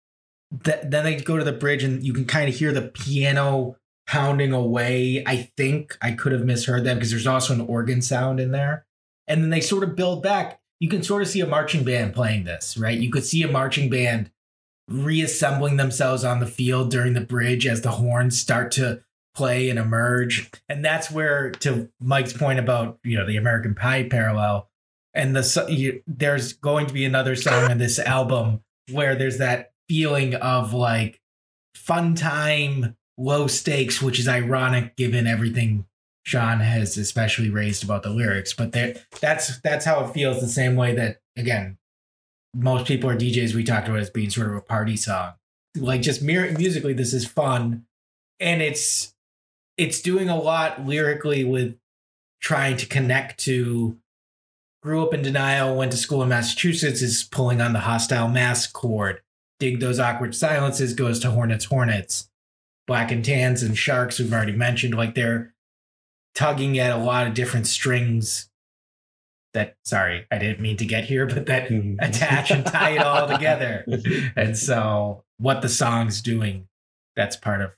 th- 0.64 0.80
then 0.84 1.04
they 1.04 1.16
go 1.16 1.36
to 1.36 1.44
the 1.44 1.52
bridge 1.52 1.84
and 1.84 2.02
you 2.02 2.12
can 2.12 2.24
kind 2.24 2.48
of 2.48 2.54
hear 2.54 2.72
the 2.72 2.82
piano 2.82 3.76
pounding 4.06 4.52
away 4.52 5.22
i 5.26 5.50
think 5.56 5.96
i 6.02 6.10
could 6.12 6.32
have 6.32 6.44
misheard 6.44 6.84
that 6.84 6.94
because 6.94 7.10
there's 7.10 7.26
also 7.26 7.54
an 7.54 7.60
organ 7.62 8.02
sound 8.02 8.40
in 8.40 8.50
there. 8.50 8.86
And 9.26 9.42
then 9.42 9.50
they 9.50 9.62
sort 9.62 9.84
of 9.84 9.96
build 9.96 10.22
back. 10.22 10.60
You 10.80 10.88
can 10.90 11.02
sort 11.02 11.22
of 11.22 11.28
see 11.28 11.40
a 11.40 11.46
marching 11.46 11.82
band 11.84 12.14
playing 12.14 12.44
this 12.44 12.76
right? 12.76 12.98
You 12.98 13.10
could 13.10 13.24
see 13.24 13.42
a 13.42 13.50
marching 13.50 13.88
band 13.88 14.30
reassembling 14.88 15.78
themselves 15.78 16.24
on 16.24 16.40
the 16.40 16.46
field 16.46 16.90
during 16.90 17.14
the 17.14 17.20
bridge 17.22 17.66
as 17.66 17.80
the 17.80 17.92
horns 17.92 18.38
start 18.38 18.70
to 18.72 19.02
play 19.34 19.70
and 19.70 19.78
emerge. 19.78 20.50
And 20.68 20.84
that's 20.84 21.10
where 21.10 21.50
to 21.50 21.88
mike's 22.00 22.34
point 22.34 22.58
about 22.58 22.98
you 23.02 23.16
know 23.16 23.26
the 23.26 23.38
american 23.38 23.74
pie 23.74 24.04
parallel 24.08 24.68
and 25.14 25.34
the 25.34 25.66
you, 25.68 26.02
there's 26.06 26.52
going 26.52 26.86
to 26.86 26.94
be 26.94 27.04
another 27.04 27.36
song 27.36 27.70
in 27.70 27.78
this 27.78 27.98
album 27.98 28.60
where 28.90 29.14
there's 29.14 29.38
that 29.38 29.72
feeling 29.88 30.34
of 30.34 30.74
like 30.74 31.20
fun 31.74 32.14
time 32.14 32.96
low 33.16 33.46
stakes 33.46 34.02
which 34.02 34.18
is 34.18 34.28
ironic 34.28 34.96
given 34.96 35.26
everything 35.26 35.86
sean 36.24 36.60
has 36.60 36.96
especially 36.96 37.50
raised 37.50 37.84
about 37.84 38.02
the 38.02 38.10
lyrics 38.10 38.52
but 38.52 38.72
there 38.72 38.96
that's 39.20 39.60
that's 39.60 39.84
how 39.84 40.04
it 40.04 40.12
feels 40.12 40.40
the 40.40 40.48
same 40.48 40.74
way 40.74 40.94
that 40.94 41.20
again 41.36 41.76
most 42.54 42.86
people 42.86 43.08
are 43.08 43.16
djs 43.16 43.54
we 43.54 43.62
talked 43.62 43.88
about 43.88 44.00
as 44.00 44.10
being 44.10 44.30
sort 44.30 44.48
of 44.48 44.54
a 44.54 44.60
party 44.60 44.96
song 44.96 45.32
like 45.76 46.02
just 46.02 46.22
mir- 46.22 46.52
musically 46.52 46.92
this 46.92 47.12
is 47.12 47.26
fun 47.26 47.84
and 48.40 48.62
it's 48.62 49.14
it's 49.76 50.00
doing 50.00 50.28
a 50.28 50.40
lot 50.40 50.86
lyrically 50.86 51.44
with 51.44 51.76
trying 52.40 52.76
to 52.76 52.86
connect 52.86 53.40
to 53.40 53.98
grew 54.84 55.02
up 55.02 55.14
in 55.14 55.22
denial, 55.22 55.74
went 55.74 55.90
to 55.90 55.96
school 55.96 56.22
in 56.22 56.28
Massachusetts, 56.28 57.00
is 57.00 57.24
pulling 57.24 57.60
on 57.62 57.72
the 57.72 57.80
Hostile, 57.80 58.28
Mass. 58.28 58.66
chord. 58.66 59.22
Dig 59.58 59.80
those 59.80 59.98
awkward 59.98 60.34
silences, 60.34 60.92
goes 60.92 61.18
to 61.20 61.30
Hornets, 61.30 61.64
Hornets. 61.64 62.28
Black 62.86 63.10
and 63.10 63.24
Tans 63.24 63.62
and 63.62 63.76
Sharks, 63.76 64.18
we've 64.18 64.32
already 64.32 64.52
mentioned, 64.52 64.94
like 64.94 65.14
they're 65.14 65.54
tugging 66.34 66.78
at 66.78 66.92
a 66.92 67.02
lot 67.02 67.26
of 67.26 67.34
different 67.34 67.66
strings 67.66 68.50
that, 69.54 69.76
sorry, 69.84 70.26
I 70.30 70.38
didn't 70.38 70.60
mean 70.60 70.76
to 70.78 70.84
get 70.84 71.04
here, 71.04 71.26
but 71.26 71.46
that 71.46 71.70
attach 72.00 72.50
and 72.50 72.66
tie 72.66 72.90
it 72.90 73.02
all 73.02 73.28
together. 73.28 73.86
And 74.36 74.56
so, 74.58 75.24
what 75.38 75.62
the 75.62 75.68
song's 75.68 76.20
doing, 76.20 76.68
that's 77.16 77.36
part 77.36 77.60
of 77.62 77.70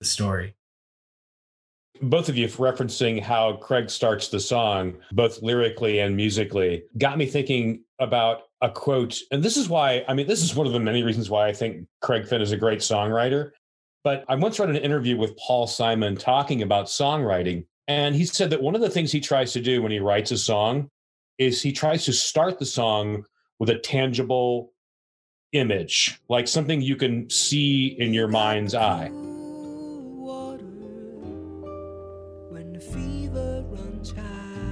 the 0.00 0.06
story. 0.06 0.54
both 2.02 2.28
of 2.30 2.36
you 2.36 2.48
referencing 2.48 3.20
how 3.22 3.56
Craig 3.56 3.90
starts 3.90 4.28
the 4.28 4.40
song, 4.40 4.94
both 5.12 5.42
lyrically 5.42 5.98
and 6.00 6.16
musically, 6.16 6.84
got 6.98 7.18
me 7.18 7.26
thinking 7.26 7.84
about 7.98 8.42
a 8.62 8.70
quote. 8.70 9.18
And 9.30 9.42
this 9.42 9.56
is 9.56 9.68
why, 9.68 10.04
I 10.08 10.14
mean, 10.14 10.26
this 10.26 10.42
is 10.42 10.54
one 10.54 10.66
of 10.66 10.72
the 10.72 10.80
many 10.80 11.02
reasons 11.02 11.28
why 11.28 11.48
I 11.48 11.52
think 11.52 11.86
Craig 12.00 12.26
Finn 12.26 12.40
is 12.40 12.52
a 12.52 12.56
great 12.56 12.80
songwriter. 12.80 13.50
But 14.02 14.24
I 14.28 14.34
once 14.34 14.58
read 14.58 14.70
an 14.70 14.76
interview 14.76 15.16
with 15.16 15.36
Paul 15.36 15.66
Simon 15.66 16.16
talking 16.16 16.62
about 16.62 16.86
songwriting. 16.86 17.66
And 17.86 18.14
he 18.14 18.24
said 18.24 18.50
that 18.50 18.62
one 18.62 18.74
of 18.74 18.80
the 18.80 18.90
things 18.90 19.12
he 19.12 19.20
tries 19.20 19.52
to 19.52 19.60
do 19.60 19.82
when 19.82 19.92
he 19.92 19.98
writes 19.98 20.30
a 20.30 20.38
song 20.38 20.88
is 21.38 21.60
he 21.60 21.72
tries 21.72 22.04
to 22.04 22.12
start 22.12 22.58
the 22.58 22.66
song 22.66 23.24
with 23.58 23.68
a 23.70 23.78
tangible 23.78 24.72
image, 25.52 26.20
like 26.28 26.48
something 26.48 26.80
you 26.80 26.96
can 26.96 27.28
see 27.28 27.96
in 27.98 28.14
your 28.14 28.28
mind's 28.28 28.74
eye. 28.74 29.10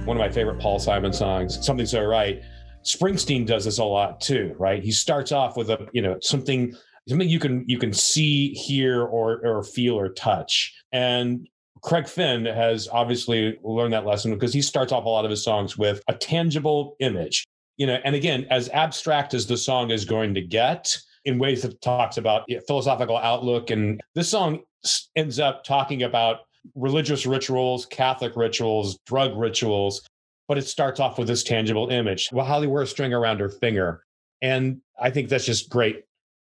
one 0.09 0.17
of 0.17 0.21
my 0.21 0.29
favorite 0.29 0.59
Paul 0.59 0.79
Simon 0.79 1.13
songs, 1.13 1.63
Something 1.63 1.85
So 1.85 2.03
Right. 2.03 2.41
Springsteen 2.83 3.45
does 3.45 3.65
this 3.65 3.77
a 3.77 3.83
lot 3.83 4.19
too, 4.19 4.55
right? 4.57 4.81
He 4.81 4.91
starts 4.91 5.31
off 5.31 5.55
with 5.55 5.69
a, 5.69 5.87
you 5.93 6.01
know, 6.01 6.17
something 6.21 6.75
something 7.09 7.29
you 7.29 7.39
can 7.39 7.63
you 7.67 7.77
can 7.77 7.93
see, 7.93 8.53
hear, 8.53 9.03
or 9.03 9.45
or 9.45 9.63
feel 9.63 9.95
or 9.95 10.09
touch. 10.09 10.73
And 10.91 11.47
Craig 11.81 12.07
Finn 12.07 12.45
has 12.45 12.87
obviously 12.91 13.57
learned 13.63 13.93
that 13.93 14.05
lesson 14.05 14.33
because 14.33 14.53
he 14.53 14.61
starts 14.61 14.91
off 14.91 15.05
a 15.05 15.09
lot 15.09 15.25
of 15.25 15.31
his 15.31 15.43
songs 15.43 15.77
with 15.77 16.01
a 16.07 16.13
tangible 16.13 16.95
image. 16.99 17.45
You 17.77 17.87
know, 17.87 17.99
and 18.03 18.15
again, 18.15 18.45
as 18.49 18.69
abstract 18.69 19.33
as 19.33 19.47
the 19.47 19.55
song 19.55 19.91
is 19.91 20.03
going 20.03 20.33
to 20.33 20.41
get, 20.41 20.97
in 21.25 21.39
ways 21.39 21.61
that 21.61 21.81
talks 21.81 22.17
about 22.17 22.43
philosophical 22.67 23.17
outlook, 23.17 23.69
and 23.69 24.01
this 24.15 24.29
song 24.29 24.59
ends 25.15 25.39
up 25.39 25.63
talking 25.63 26.03
about 26.03 26.39
religious 26.75 27.25
rituals, 27.25 27.85
Catholic 27.85 28.35
rituals, 28.35 28.97
drug 29.05 29.37
rituals, 29.37 30.05
but 30.47 30.57
it 30.57 30.67
starts 30.67 30.99
off 30.99 31.17
with 31.17 31.27
this 31.27 31.43
tangible 31.43 31.89
image. 31.89 32.29
Well, 32.31 32.45
Holly 32.45 32.67
wears 32.67 32.89
a 32.89 32.91
string 32.91 33.13
around 33.13 33.39
her 33.39 33.49
finger. 33.49 34.03
And 34.41 34.81
I 34.99 35.09
think 35.09 35.29
that's 35.29 35.45
just 35.45 35.69
great 35.69 36.03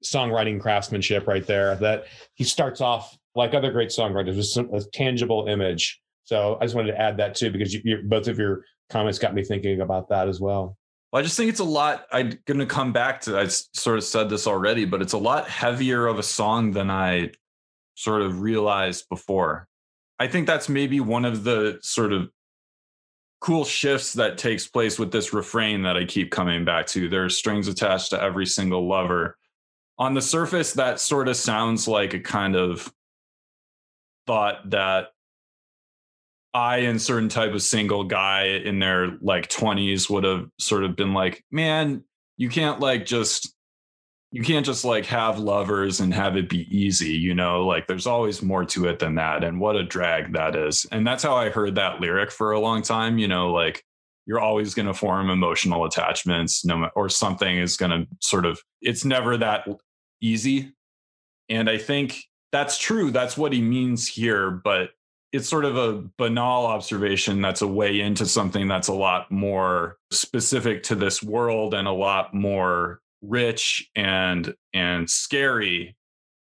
songwriting 0.04 0.60
craftsmanship 0.60 1.28
right 1.28 1.46
there. 1.46 1.76
That 1.76 2.06
he 2.36 2.44
starts 2.44 2.82
off 2.82 3.18
like 3.36 3.54
other 3.54 3.72
great 3.72 3.90
songwriters 3.90 4.36
with 4.36 4.46
some, 4.46 4.74
a 4.74 4.82
tangible 4.94 5.48
image. 5.48 6.02
So 6.24 6.58
I 6.62 6.66
just 6.66 6.76
wanted 6.76 6.92
to 6.92 7.02
add 7.02 7.18
that 7.18 7.36
too, 7.36 7.52
because 7.52 7.74
you, 7.74 8.02
both 8.06 8.28
of 8.28 8.38
your 8.38 8.64
comments 8.90 9.20
got 9.20 9.34
me 9.34 9.44
thinking 9.44 9.82
about 9.82 10.10
that 10.10 10.28
as 10.28 10.40
well. 10.40 10.78
Well, 11.12 11.20
I 11.20 11.24
just 11.24 11.36
think 11.36 11.50
it's 11.50 11.60
a 11.60 11.66
lot. 11.66 12.06
I'm 12.12 12.38
going 12.46 12.60
to 12.60 12.66
come 12.66 12.94
back 12.94 13.22
to, 13.22 13.38
I 13.38 13.48
sort 13.48 13.98
of 13.98 14.04
said 14.04 14.30
this 14.30 14.48
already, 14.48 14.86
but 14.86 15.02
it's 15.02 15.14
a 15.14 15.18
lot 15.18 15.50
heavier 15.50 16.08
of 16.08 16.20
a 16.20 16.24
song 16.24 16.72
than 16.72 16.90
I 16.90 17.32
sort 17.96 18.22
of 18.22 18.42
realized 18.42 19.10
before. 19.10 19.68
I 20.20 20.28
think 20.28 20.48
that's 20.48 20.70
maybe 20.70 21.00
one 21.00 21.26
of 21.26 21.44
the 21.44 21.80
sort 21.82 22.14
of 22.14 22.30
cool 23.42 23.66
shifts 23.66 24.14
that 24.14 24.38
takes 24.38 24.68
place 24.68 25.00
with 25.00 25.12
this 25.12 25.34
refrain 25.34 25.82
that 25.82 25.98
I 25.98 26.06
keep 26.06 26.32
coming 26.32 26.64
back 26.64 26.86
to. 26.88 27.10
There 27.10 27.26
are 27.26 27.30
strings 27.30 27.68
attached 27.68 28.12
to 28.12 28.22
every 28.22 28.46
single 28.46 28.88
lover. 28.88 29.38
On 30.02 30.16
the 30.16 30.22
surface, 30.22 30.74
that 30.74 31.00
sort 31.00 31.28
of 31.28 31.36
sounds 31.36 31.88
like 31.88 32.16
a 32.16 32.20
kind 32.20 32.56
of 32.56 32.92
thought 34.26 34.68
that 34.72 35.10
I 36.56 36.78
and 36.78 37.00
certain 37.00 37.30
type 37.30 37.54
of 37.54 37.62
single 37.62 38.04
guy 38.04 38.46
in 38.46 38.80
their 38.80 39.18
like 39.22 39.48
20s 39.48 40.10
would 40.10 40.24
have 40.24 40.50
sort 40.60 40.84
of 40.84 40.96
been 40.96 41.14
like, 41.14 41.46
man, 41.52 42.04
you 42.38 42.50
can't 42.50 42.80
like 42.80 43.06
just 43.06 43.56
you 44.32 44.42
can't 44.42 44.66
just 44.66 44.84
like 44.84 45.06
have 45.06 45.38
lovers 45.38 46.00
and 46.00 46.14
have 46.14 46.36
it 46.36 46.50
be 46.50 46.66
easy, 46.76 47.12
you 47.12 47.36
know, 47.36 47.68
like 47.68 47.86
there's 47.86 48.08
always 48.08 48.42
more 48.42 48.66
to 48.66 48.88
it 48.88 48.98
than 48.98 49.16
that. 49.16 49.44
And 49.44 49.60
what 49.60 49.76
a 49.76 49.84
drag 49.84 50.34
that 50.34 50.56
is. 50.56 50.86
And 50.92 51.06
that's 51.06 51.22
how 51.22 51.36
I 51.36 51.50
heard 51.50 51.76
that 51.76 52.00
lyric 52.00 52.32
for 52.32 52.54
a 52.54 52.60
long 52.60 52.82
time, 52.82 53.20
you 53.20 53.28
know, 53.28 53.52
like 53.52 53.84
you're 54.26 54.40
always 54.40 54.74
going 54.74 54.86
to 54.88 54.94
form 54.94 55.30
emotional 55.30 55.86
attachments 55.86 56.64
no 56.64 56.90
or 56.96 57.10
something 57.10 57.58
is 57.58 57.76
going 57.76 57.92
to 57.92 58.08
sort 58.22 58.46
of 58.46 58.62
it's 58.82 59.04
never 59.04 59.36
that 59.38 59.68
easy. 60.22 60.74
And 61.50 61.70
I 61.70 61.78
think 61.78 62.24
that's 62.52 62.78
true. 62.78 63.12
That's 63.12 63.38
what 63.38 63.54
he 63.54 63.62
means 63.62 64.08
here, 64.08 64.52
but 64.52 64.92
it's 65.32 65.48
sort 65.48 65.66
of 65.66 65.78
a 65.78 66.04
banal 66.18 66.66
observation 66.66 67.42
that's 67.42 67.62
a 67.62 67.68
way 67.68 68.02
into 68.02 68.26
something 68.26 68.68
that's 68.68 68.90
a 68.90 68.94
lot 68.94 69.32
more 69.32 69.98
specific 70.12 70.84
to 70.84 70.96
this 70.96 71.24
world 71.24 71.74
and 71.74 71.88
a 71.88 71.92
lot 71.92 72.34
more 72.34 73.00
rich 73.22 73.90
and 73.96 74.56
and 74.74 75.10
scary 75.10 75.96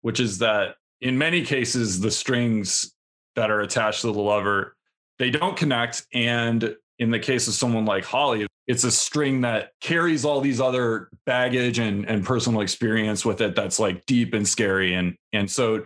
which 0.01 0.19
is 0.21 0.37
that 0.37 0.75
in 1.01 1.17
many 1.17 1.43
cases 1.43 1.99
the 1.99 2.09
strings 2.09 2.95
that 3.35 3.51
are 3.51 3.59
attached 3.59 4.01
to 4.01 4.07
the 4.07 4.19
lover 4.19 4.77
they 5.19 5.29
don't 5.29 5.57
connect 5.57 6.07
and 6.13 6.73
in 6.99 7.11
the 7.11 7.19
case 7.19 7.49
of 7.49 7.53
someone 7.53 7.83
like 7.83 8.05
holly 8.05 8.47
it's 8.67 8.83
a 8.83 8.91
string 8.91 9.41
that 9.41 9.71
carries 9.81 10.23
all 10.23 10.41
these 10.41 10.61
other 10.61 11.09
baggage 11.25 11.79
and 11.79 12.07
and 12.07 12.25
personal 12.25 12.61
experience 12.61 13.25
with 13.25 13.41
it 13.41 13.55
that's 13.55 13.79
like 13.79 14.05
deep 14.05 14.33
and 14.33 14.47
scary. 14.47 14.93
And 14.93 15.15
and 15.33 15.49
so 15.49 15.85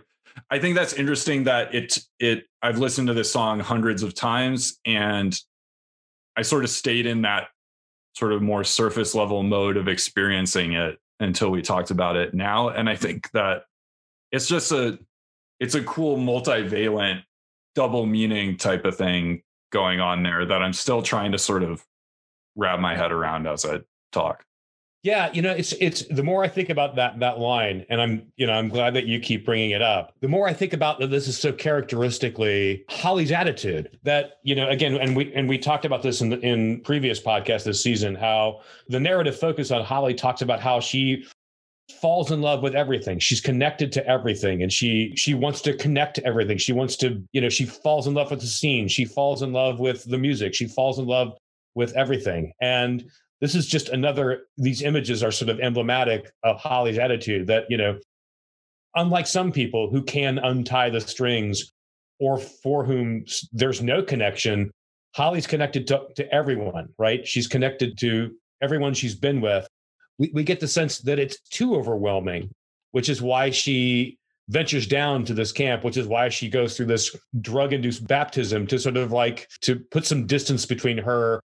I 0.50 0.58
think 0.58 0.76
that's 0.76 0.92
interesting 0.92 1.44
that 1.44 1.74
it 1.74 1.98
it 2.20 2.44
I've 2.62 2.78
listened 2.78 3.08
to 3.08 3.14
this 3.14 3.30
song 3.30 3.60
hundreds 3.60 4.02
of 4.02 4.14
times 4.14 4.78
and 4.84 5.38
I 6.36 6.42
sort 6.42 6.64
of 6.64 6.70
stayed 6.70 7.06
in 7.06 7.22
that 7.22 7.48
sort 8.14 8.32
of 8.32 8.42
more 8.42 8.64
surface 8.64 9.14
level 9.14 9.42
mode 9.42 9.76
of 9.76 9.88
experiencing 9.88 10.72
it 10.72 10.98
until 11.20 11.50
we 11.50 11.62
talked 11.62 11.90
about 11.90 12.16
it 12.16 12.34
now. 12.34 12.68
And 12.68 12.88
I 12.88 12.94
think 12.94 13.30
that 13.32 13.64
it's 14.30 14.46
just 14.46 14.70
a 14.70 14.98
it's 15.58 15.74
a 15.74 15.82
cool 15.82 16.16
multivalent 16.16 17.22
double 17.74 18.06
meaning 18.06 18.56
type 18.56 18.84
of 18.84 18.96
thing 18.96 19.42
going 19.72 20.00
on 20.00 20.22
there 20.22 20.46
that 20.46 20.62
I'm 20.62 20.72
still 20.72 21.02
trying 21.02 21.32
to 21.32 21.38
sort 21.38 21.62
of 21.62 21.84
wrap 22.58 22.80
my 22.80 22.94
head 22.94 23.12
around 23.12 23.46
as 23.46 23.64
I 23.64 23.80
talk. 24.12 24.44
Yeah, 25.04 25.30
you 25.32 25.42
know, 25.42 25.52
it's 25.52 25.72
it's 25.74 26.02
the 26.08 26.24
more 26.24 26.42
I 26.42 26.48
think 26.48 26.70
about 26.70 26.96
that 26.96 27.20
that 27.20 27.38
line, 27.38 27.86
and 27.88 28.00
I'm 28.00 28.32
you 28.36 28.48
know 28.48 28.52
I'm 28.52 28.68
glad 28.68 28.94
that 28.94 29.06
you 29.06 29.20
keep 29.20 29.46
bringing 29.46 29.70
it 29.70 29.80
up. 29.80 30.12
The 30.20 30.28
more 30.28 30.48
I 30.48 30.52
think 30.52 30.72
about 30.72 30.98
that, 30.98 31.06
this 31.06 31.28
is 31.28 31.38
so 31.38 31.52
characteristically 31.52 32.84
Holly's 32.90 33.30
attitude. 33.30 33.96
That 34.02 34.38
you 34.42 34.56
know, 34.56 34.68
again, 34.68 34.96
and 34.96 35.14
we 35.14 35.32
and 35.34 35.48
we 35.48 35.56
talked 35.56 35.84
about 35.84 36.02
this 36.02 36.20
in 36.20 36.30
the, 36.30 36.40
in 36.40 36.80
previous 36.80 37.20
podcast 37.20 37.62
this 37.62 37.80
season. 37.80 38.16
How 38.16 38.62
the 38.88 38.98
narrative 38.98 39.38
focus 39.38 39.70
on 39.70 39.84
Holly 39.84 40.14
talks 40.14 40.42
about 40.42 40.60
how 40.60 40.80
she 40.80 41.24
falls 42.00 42.32
in 42.32 42.42
love 42.42 42.62
with 42.62 42.74
everything 42.74 43.18
she's 43.18 43.40
connected 43.40 43.90
to 43.90 44.06
everything 44.06 44.62
and 44.62 44.70
she 44.70 45.10
she 45.16 45.32
wants 45.32 45.62
to 45.62 45.74
connect 45.74 46.14
to 46.14 46.24
everything 46.26 46.58
she 46.58 46.72
wants 46.72 46.96
to 46.96 47.22
you 47.32 47.40
know 47.40 47.48
she 47.48 47.64
falls 47.64 48.06
in 48.06 48.12
love 48.12 48.30
with 48.30 48.40
the 48.40 48.46
scene 48.46 48.86
she 48.86 49.06
falls 49.06 49.40
in 49.40 49.54
love 49.54 49.80
with 49.80 50.04
the 50.04 50.18
music 50.18 50.54
she 50.54 50.68
falls 50.68 50.98
in 50.98 51.06
love 51.06 51.32
with 51.74 51.92
everything. 51.94 52.52
And 52.60 53.04
this 53.40 53.54
is 53.54 53.66
just 53.66 53.88
another 53.88 54.42
these 54.56 54.82
images 54.82 55.22
are 55.22 55.30
sort 55.30 55.48
of 55.48 55.60
emblematic 55.60 56.30
of 56.42 56.58
holly's 56.58 56.98
attitude 56.98 57.46
that 57.46 57.64
you 57.68 57.76
know 57.76 57.98
unlike 58.96 59.26
some 59.26 59.52
people 59.52 59.90
who 59.90 60.02
can 60.02 60.38
untie 60.38 60.90
the 60.90 61.00
strings 61.00 61.72
or 62.20 62.38
for 62.38 62.84
whom 62.84 63.24
there's 63.52 63.82
no 63.82 64.02
connection 64.02 64.70
holly's 65.14 65.46
connected 65.46 65.86
to, 65.86 66.06
to 66.16 66.32
everyone 66.32 66.88
right? 66.98 67.26
She's 67.26 67.46
connected 67.46 67.98
to 67.98 68.34
everyone 68.60 68.94
she's 68.94 69.14
been 69.14 69.40
with. 69.40 69.66
We, 70.18 70.30
we 70.34 70.42
get 70.42 70.60
the 70.60 70.68
sense 70.68 70.98
that 70.98 71.18
it's 71.18 71.40
too 71.40 71.74
overwhelming 71.74 72.50
which 72.92 73.08
is 73.08 73.22
why 73.22 73.50
she 73.50 74.18
ventures 74.48 74.86
down 74.86 75.24
to 75.26 75.34
this 75.34 75.52
camp 75.52 75.84
which 75.84 75.96
is 75.96 76.06
why 76.06 76.28
she 76.28 76.48
goes 76.48 76.76
through 76.76 76.86
this 76.86 77.14
drug 77.40 77.72
induced 77.72 78.06
baptism 78.06 78.66
to 78.66 78.78
sort 78.78 78.96
of 78.96 79.12
like 79.12 79.46
to 79.60 79.78
put 79.90 80.06
some 80.06 80.26
distance 80.26 80.64
between 80.64 80.98
her 80.98 81.40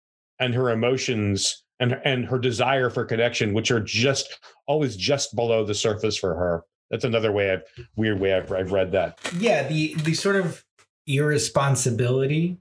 and 0.40 0.54
her 0.54 0.70
emotions 0.70 1.64
and 1.80 2.00
and 2.04 2.26
her 2.26 2.38
desire 2.38 2.90
for 2.90 3.04
connection, 3.04 3.52
which 3.54 3.70
are 3.70 3.80
just 3.80 4.38
always 4.66 4.96
just 4.96 5.34
below 5.36 5.64
the 5.64 5.74
surface 5.74 6.16
for 6.16 6.34
her. 6.34 6.64
That's 6.90 7.04
another 7.04 7.32
way 7.32 7.52
I've 7.52 7.62
weird 7.96 8.20
way 8.20 8.34
I've, 8.34 8.50
I've 8.52 8.72
read 8.72 8.92
that. 8.92 9.18
yeah 9.38 9.66
the 9.68 9.94
the 9.94 10.14
sort 10.14 10.36
of 10.36 10.64
irresponsibility 11.06 12.58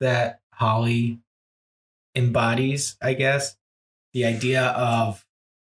that 0.00 0.40
holly 0.54 1.18
embodies 2.14 2.96
i 3.02 3.12
guess 3.12 3.56
the 4.12 4.24
idea 4.24 4.62
of 4.62 5.24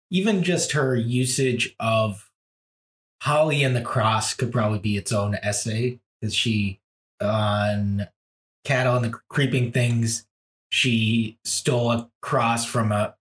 even 0.09 0.41
just 0.43 0.71
her 0.71 0.95
usage 0.95 1.75
of 1.79 2.31
holly 3.21 3.63
and 3.63 3.75
the 3.75 3.81
cross 3.81 4.33
could 4.33 4.51
probably 4.51 4.79
be 4.79 4.95
its 4.97 5.11
own 5.11 5.35
essay 5.35 5.99
because 6.19 6.33
she 6.33 6.79
uh, 7.21 7.25
on 7.25 8.07
cattle 8.63 8.95
and 8.95 9.05
the 9.05 9.19
creeping 9.29 9.71
things 9.71 10.25
she 10.73 11.37
stole 11.43 11.91
a 11.91 12.09
cross 12.23 12.65
from 12.65 12.91
a 12.91 13.13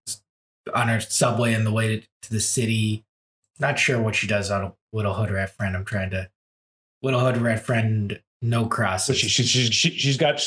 on 0.72 0.88
her 0.88 1.00
subway 1.00 1.54
on 1.54 1.64
the 1.64 1.72
way 1.72 1.96
to, 1.96 2.06
to 2.22 2.30
the 2.30 2.40
city 2.40 3.04
not 3.60 3.78
sure 3.78 4.00
what 4.00 4.14
she 4.14 4.26
does 4.26 4.50
on 4.50 4.64
a 4.64 4.72
little 4.94 5.12
hood 5.12 5.30
rat 5.30 5.54
friend 5.54 5.76
i'm 5.76 5.84
trying 5.84 6.08
to 6.08 6.30
little 7.02 7.20
hood 7.20 7.36
rat 7.36 7.60
friend 7.60 8.18
no 8.40 8.64
cross. 8.64 9.06
crosses 9.06 9.18
she, 9.18 9.28
she, 9.28 9.42
she, 9.42 9.70
she, 9.70 9.90
she's 9.90 10.16
got 10.16 10.40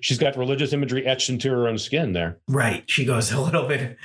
she's 0.00 0.18
got 0.18 0.36
religious 0.36 0.72
imagery 0.72 1.04
etched 1.04 1.30
into 1.30 1.50
her 1.50 1.66
own 1.66 1.78
skin 1.78 2.12
there. 2.12 2.38
right 2.46 2.88
she 2.88 3.04
goes 3.04 3.32
a 3.32 3.40
little 3.40 3.66
bit 3.66 3.96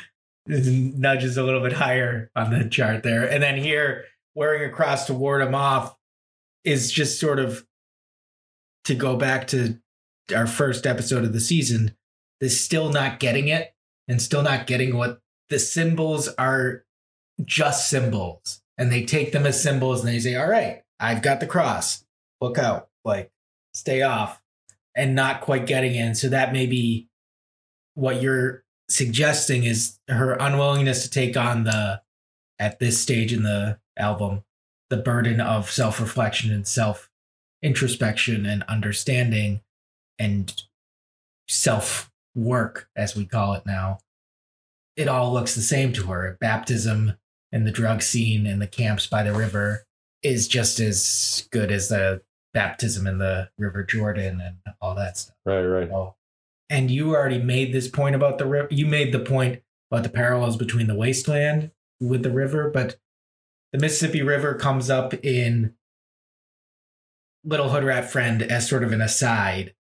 nudges 0.48 1.38
a 1.38 1.44
little 1.44 1.62
bit 1.62 1.74
higher 1.74 2.32
on 2.36 2.50
the 2.52 2.68
chart 2.68 3.04
there 3.04 3.30
and 3.30 3.44
then 3.44 3.56
here 3.56 4.06
wearing 4.34 4.68
a 4.68 4.74
cross 4.74 5.06
to 5.06 5.14
ward 5.14 5.44
him 5.44 5.54
off 5.54 5.96
is 6.64 6.92
just 6.92 7.20
sort 7.20 7.38
of 7.38 7.64
to 8.84 8.96
go 8.96 9.16
back 9.16 9.46
to 9.46 9.78
our 10.36 10.48
first 10.48 10.88
episode 10.88 11.24
of 11.24 11.34
the 11.34 11.40
season 11.40 11.96
is 12.42 12.60
still 12.60 12.90
not 12.90 13.20
getting 13.20 13.48
it 13.48 13.74
and 14.08 14.22
still 14.22 14.44
not 14.44 14.68
getting 14.68 14.96
what 14.96 15.22
the 15.50 15.60
symbols 15.60 16.28
are 16.38 16.84
just 17.44 17.90
symbols. 17.90 18.62
And 18.78 18.92
they 18.92 19.06
take 19.06 19.32
them 19.32 19.46
as 19.46 19.62
symbols 19.62 20.02
and 20.02 20.10
they 20.10 20.20
say 20.20 20.36
all 20.36 20.50
right 20.50 20.84
i've 21.00 21.22
got 21.22 21.40
the 21.40 21.48
cross. 21.48 22.06
Look 22.42 22.58
out. 22.58 22.90
Like 23.04 23.32
stay 23.74 24.02
off. 24.02 24.42
And 24.96 25.16
not 25.16 25.42
quite 25.42 25.68
getting 25.68 25.94
in 25.94 26.16
so 26.16 26.30
that 26.30 26.54
may 26.54 26.66
be 26.66 27.08
what 27.94 28.22
you're 28.22 28.64
suggesting 28.90 29.64
is 29.64 30.00
her 30.08 30.34
unwillingness 30.34 31.04
to 31.04 31.10
take 31.10 31.38
on 31.38 31.66
the 31.66 32.02
at 32.58 32.80
this 32.80 33.00
stage 33.00 33.32
in 33.32 33.44
the 33.44 33.78
album 33.98 34.44
the 34.90 34.98
burden 34.98 35.42
of 35.42 35.70
self-reflection 35.70 36.52
and 36.52 36.68
self 36.68 37.10
introspection 37.62 38.46
and 38.46 38.64
understanding 38.64 39.62
and 40.20 40.64
self 41.48 42.12
work 42.38 42.90
as 42.96 43.16
we 43.16 43.26
call 43.26 43.54
it 43.54 43.66
now 43.66 44.00
it 44.96 45.08
all 45.08 45.34
looks 45.34 45.56
the 45.56 45.62
same 45.62 45.92
to 45.92 46.04
her 46.04 46.38
baptism 46.40 47.14
and 47.52 47.66
the 47.66 47.72
drug 47.72 48.02
scene 48.02 48.46
and 48.46 48.62
the 48.62 48.68
camps 48.68 49.08
by 49.08 49.24
the 49.24 49.34
river 49.34 49.86
is 50.24 50.48
just 50.48 50.80
as 50.80 51.48
good 51.52 51.72
as 51.72 51.90
the 51.90 52.22
baptism 52.54 53.06
in 53.08 53.18
the 53.18 53.50
river 53.58 53.84
jordan 53.84 54.40
and 54.40 54.58
all 54.82 54.96
that 54.96 55.18
stuff 55.18 55.38
Right, 55.48 55.62
right. 55.62 55.90
Oh. 55.90 56.16
And 56.70 56.92
you 56.92 57.16
already 57.16 57.42
made 57.42 57.72
this 57.72 57.88
point 57.88 58.16
about 58.16 58.38
the 58.38 58.46
river. 58.46 58.68
You 58.70 58.86
made 58.86 59.14
the 59.14 59.20
point 59.20 59.62
about 59.90 60.04
the 60.04 60.10
parallels 60.10 60.58
between 60.58 60.88
the 60.88 60.96
wasteland 60.96 61.72
with 62.02 62.22
the 62.22 62.32
river, 62.32 62.70
but 62.70 62.98
the 63.72 63.80
Mississippi 63.80 64.22
River 64.22 64.56
comes 64.56 64.90
up 64.90 65.14
in 65.24 65.74
Little 67.46 67.70
Hood 67.70 67.86
Rat 67.86 68.12
Friend 68.12 68.42
as 68.44 68.68
sort 68.68 68.84
of 68.84 68.92
an 68.92 69.00
aside. 69.00 69.74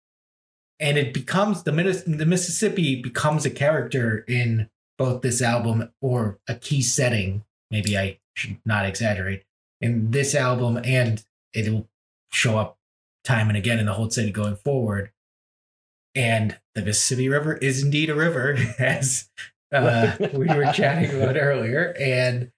And 0.78 0.98
it 0.98 1.14
becomes 1.14 1.62
the, 1.62 1.72
the 1.72 2.26
Mississippi 2.26 3.00
becomes 3.00 3.46
a 3.46 3.50
character 3.50 4.24
in 4.28 4.68
both 4.98 5.22
this 5.22 5.40
album 5.40 5.90
or 6.00 6.38
a 6.48 6.54
key 6.54 6.82
setting. 6.82 7.44
Maybe 7.70 7.96
I 7.96 8.18
should 8.34 8.58
not 8.64 8.86
exaggerate 8.86 9.44
in 9.80 10.10
this 10.10 10.34
album, 10.34 10.78
and 10.84 11.24
it'll 11.54 11.88
show 12.30 12.58
up 12.58 12.78
time 13.24 13.48
and 13.48 13.56
again 13.56 13.78
in 13.78 13.86
the 13.86 13.94
Hold 13.94 14.12
Steady 14.12 14.30
going 14.30 14.56
forward 14.56 15.10
and 16.16 16.58
the 16.74 16.82
Mississippi 16.82 17.28
River 17.28 17.54
is 17.54 17.84
indeed 17.84 18.10
a 18.10 18.14
river, 18.14 18.56
as 18.78 19.28
uh, 19.72 20.16
we 20.32 20.46
were 20.46 20.72
chatting 20.72 21.14
about 21.14 21.36
earlier, 21.40 21.94
and 22.00 22.50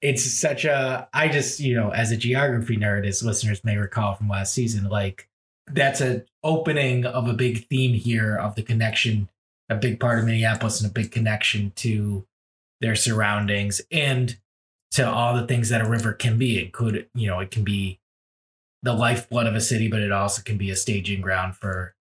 it's 0.00 0.24
such 0.24 0.64
a. 0.64 1.08
I 1.12 1.28
just 1.28 1.60
you 1.60 1.74
know, 1.74 1.90
as 1.90 2.12
a 2.12 2.16
geography 2.16 2.76
nerd, 2.76 3.06
as 3.06 3.22
listeners 3.22 3.64
may 3.64 3.76
recall 3.76 4.14
from 4.14 4.28
last 4.28 4.54
season, 4.54 4.84
like 4.84 5.28
that's 5.66 6.00
a 6.00 6.24
opening 6.42 7.06
of 7.06 7.28
a 7.28 7.32
big 7.32 7.66
theme 7.68 7.94
here 7.94 8.36
of 8.36 8.54
the 8.54 8.62
connection, 8.62 9.28
a 9.68 9.74
big 9.74 9.98
part 9.98 10.18
of 10.18 10.24
Minneapolis, 10.24 10.80
and 10.80 10.90
a 10.90 10.92
big 10.94 11.10
connection 11.10 11.72
to 11.76 12.26
their 12.80 12.94
surroundings 12.94 13.80
and 13.90 14.36
to 14.90 15.08
all 15.08 15.34
the 15.34 15.46
things 15.46 15.70
that 15.70 15.80
a 15.80 15.88
river 15.88 16.12
can 16.12 16.38
be. 16.38 16.58
It 16.58 16.72
could, 16.72 17.08
you 17.14 17.26
know, 17.26 17.40
it 17.40 17.50
can 17.50 17.64
be 17.64 17.98
the 18.82 18.92
lifeblood 18.92 19.46
of 19.46 19.54
a 19.54 19.60
city, 19.60 19.88
but 19.88 20.00
it 20.00 20.12
also 20.12 20.42
can 20.42 20.58
be 20.58 20.70
a 20.70 20.76
staging 20.76 21.20
ground 21.20 21.56
for 21.56 21.94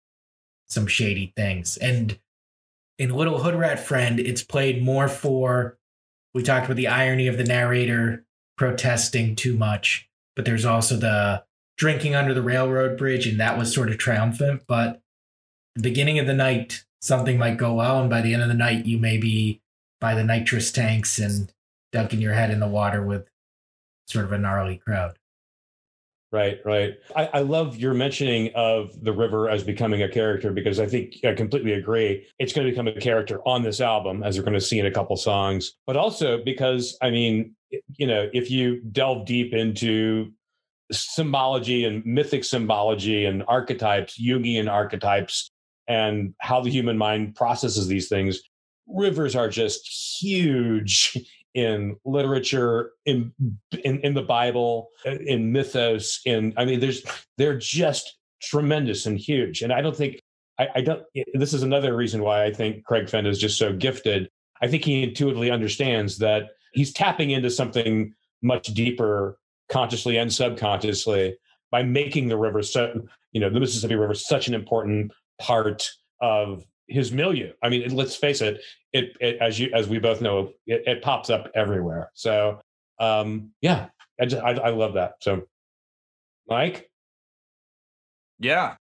some 0.68 0.88
shady 0.88 1.32
things. 1.36 1.78
And 1.78 2.18
in 2.98 3.12
Little 3.12 3.40
Hood 3.40 3.56
Rat 3.56 3.80
Friend, 3.80 4.20
it's 4.20 4.44
played 4.44 4.84
more 4.84 5.08
for. 5.08 5.78
We 6.34 6.44
talked 6.44 6.66
about 6.66 6.78
the 6.78 6.88
irony 6.88 7.28
of 7.28 7.38
the 7.38 7.44
narrator 7.44 8.26
protesting 8.58 9.36
too 9.36 9.56
much, 9.56 10.10
but 10.36 10.46
there's 10.46 10.66
also 10.66 10.96
the 10.96 11.44
drinking 11.82 12.14
under 12.14 12.32
the 12.32 12.44
railroad 12.44 12.96
bridge, 12.96 13.26
and 13.26 13.40
that 13.40 13.58
was 13.58 13.74
sort 13.74 13.90
of 13.90 13.98
triumphant. 13.98 14.62
But 14.68 15.02
the 15.74 15.82
beginning 15.82 16.20
of 16.20 16.28
the 16.28 16.34
night, 16.36 16.84
something 17.02 17.40
might 17.40 17.58
go 17.58 17.74
well, 17.74 18.00
and 18.00 18.08
by 18.08 18.22
the 18.22 18.36
end 18.36 18.44
of 18.44 18.50
the 18.50 18.54
night, 18.54 18.86
you 18.86 19.00
may 19.00 19.18
be 19.18 19.62
by 20.00 20.14
the 20.14 20.24
nitrous 20.24 20.72
tanks 20.72 21.18
and 21.18 21.52
dunking 21.92 22.22
your 22.22 22.36
head 22.36 22.52
in 22.52 22.60
the 22.60 22.68
water 22.68 23.04
with 23.04 23.28
sort 24.06 24.26
of 24.26 24.32
a 24.32 24.38
gnarly 24.38 24.78
crowd. 24.78 25.18
Right, 26.32 26.60
right. 26.64 26.94
I, 27.16 27.30
I 27.34 27.40
love 27.40 27.78
your 27.78 27.96
mentioning 27.96 28.52
of 28.54 29.04
the 29.04 29.12
river 29.12 29.50
as 29.50 29.64
becoming 29.64 30.04
a 30.04 30.08
character 30.08 30.52
because 30.52 30.80
I 30.80 30.86
think 30.86 31.16
I 31.26 31.34
completely 31.34 31.74
agree. 31.74 32.28
It's 32.38 32.54
going 32.54 32.68
to 32.68 32.72
become 32.72 32.88
a 32.88 32.94
character 32.94 33.42
on 33.48 33.64
this 33.64 33.82
album, 33.82 34.22
as 34.22 34.38
we're 34.38 34.44
going 34.44 34.54
to 34.54 34.62
see 34.62 34.78
in 34.78 34.86
a 34.86 34.92
couple 34.92 35.18
songs, 35.18 35.74
but 35.88 35.98
also 35.98 36.44
because, 36.44 36.96
I 37.02 37.10
mean, 37.10 37.56
you 37.98 38.06
know, 38.06 38.30
if 38.34 38.52
you 38.52 38.82
delve 38.82 39.26
deep 39.26 39.56
into 39.56 40.32
symbology 40.92 41.86
and 41.86 42.06
mythic 42.06 42.44
symbology 42.44 43.26
and 43.26 43.44
archetypes, 43.48 44.20
Jungian 44.20 44.70
archetypes, 44.70 45.50
and 45.88 46.34
how 46.40 46.62
the 46.62 46.70
human 46.70 46.98
mind 46.98 47.36
processes 47.36 47.88
these 47.88 48.08
things, 48.08 48.42
rivers 48.88 49.36
are 49.36 49.50
just 49.50 49.88
huge 50.22 51.18
in 51.54 51.98
literature 52.06 52.92
in, 53.06 53.34
in 53.84 54.00
in 54.00 54.14
the 54.14 54.22
bible 54.22 54.88
in 55.06 55.52
mythos 55.52 56.22
in 56.26 56.54
i 56.56 56.64
mean 56.64 56.80
there's 56.80 57.04
they're 57.38 57.58
just 57.58 58.18
tremendous 58.42 59.06
and 59.06 59.18
huge. 59.18 59.62
And 59.62 59.74
i 59.74 59.82
don't 59.82 59.96
think 59.96 60.22
I, 60.58 60.68
I 60.76 60.82
don't 60.82 61.04
this 61.34 61.54
is 61.54 61.64
another 61.64 61.96
reason 61.96 62.22
why 62.22 62.46
i 62.46 62.54
think 62.54 62.84
craig 62.86 63.10
finn 63.10 63.26
is 63.26 63.40
just 63.40 63.58
so 63.58 63.74
gifted. 63.74 64.30
I 64.62 64.68
think 64.68 64.86
he 64.86 65.04
intuitively 65.04 65.50
understands 65.50 66.20
that 66.20 66.50
he's 66.74 66.94
tapping 66.94 67.32
into 67.32 67.50
something 67.50 68.14
much 68.42 68.68
deeper 68.68 69.38
consciously 69.72 70.18
and 70.18 70.32
subconsciously 70.32 71.36
by 71.72 71.82
making 71.82 72.28
the 72.28 72.38
river 72.38 72.62
so 72.62 72.94
you 73.32 73.40
know 73.40 73.50
the 73.50 73.60
mississippi 73.60 73.96
river 73.96 74.14
such 74.14 74.48
an 74.48 74.54
important 74.54 75.12
part 75.40 75.90
of 76.22 76.64
his 76.88 77.12
milieu. 77.12 77.52
I 77.64 77.70
mean, 77.70 77.96
let's 77.96 78.16
face 78.16 78.42
it, 78.42 78.62
it, 78.92 79.16
it 79.22 79.38
as 79.42 79.58
you 79.60 79.72
as 79.74 79.88
we 79.88 79.98
both 79.98 80.22
know, 80.22 80.52
it, 80.68 80.84
it 80.86 81.02
pops 81.02 81.30
up 81.30 81.50
everywhere. 81.56 82.12
So 82.14 82.60
um, 83.00 83.52
yeah, 83.62 83.88
I, 84.20 84.26
just, 84.26 84.44
I 84.44 84.52
I 84.52 84.70
love 84.70 84.94
that. 84.96 85.14
So, 85.22 85.44
Mike, 86.48 86.92
Yeah. 88.40 88.76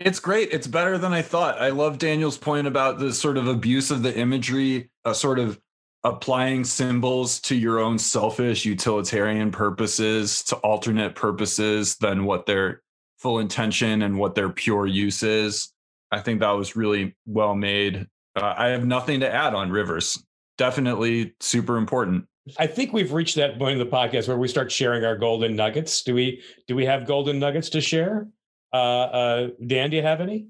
it's 0.00 0.18
great. 0.18 0.48
It's 0.50 0.66
better 0.66 0.98
than 0.98 1.12
I 1.12 1.22
thought. 1.22 1.60
I 1.60 1.68
love 1.70 1.98
Daniel's 1.98 2.38
point 2.38 2.66
about 2.66 2.98
the 2.98 3.12
sort 3.12 3.36
of 3.36 3.46
abuse 3.46 3.90
of 3.90 4.02
the 4.02 4.16
imagery, 4.16 4.90
a 5.04 5.14
sort 5.14 5.38
of 5.38 5.60
applying 6.04 6.64
symbols 6.64 7.40
to 7.40 7.54
your 7.54 7.78
own 7.78 7.98
selfish 7.98 8.64
utilitarian 8.64 9.50
purposes, 9.50 10.42
to 10.44 10.56
alternate 10.56 11.14
purposes 11.14 11.96
than 11.96 12.24
what 12.24 12.46
their 12.46 12.82
full 13.18 13.38
intention 13.38 14.02
and 14.02 14.18
what 14.18 14.34
their 14.34 14.48
pure 14.48 14.86
use 14.86 15.22
is. 15.22 15.72
I 16.10 16.20
think 16.20 16.40
that 16.40 16.50
was 16.50 16.74
really 16.74 17.16
well 17.26 17.54
made. 17.54 18.06
Uh, 18.34 18.54
I 18.56 18.68
have 18.68 18.86
nothing 18.86 19.20
to 19.20 19.32
add 19.32 19.54
on 19.54 19.70
Rivers. 19.70 20.24
Definitely 20.58 21.34
super 21.40 21.76
important. 21.76 22.24
I 22.58 22.66
think 22.66 22.92
we've 22.92 23.12
reached 23.12 23.36
that 23.36 23.58
point 23.58 23.72
in 23.72 23.78
the 23.78 23.90
podcast 23.90 24.26
where 24.26 24.38
we 24.38 24.48
start 24.48 24.72
sharing 24.72 25.04
our 25.04 25.16
golden 25.16 25.54
nuggets. 25.54 26.02
Do 26.02 26.14
we 26.14 26.42
do 26.66 26.74
we 26.74 26.86
have 26.86 27.06
golden 27.06 27.38
nuggets 27.38 27.68
to 27.70 27.80
share? 27.80 28.26
Uh, 28.72 28.76
uh, 28.76 29.48
Dan, 29.66 29.90
do 29.90 29.96
you 29.96 30.02
have 30.02 30.20
any? 30.20 30.48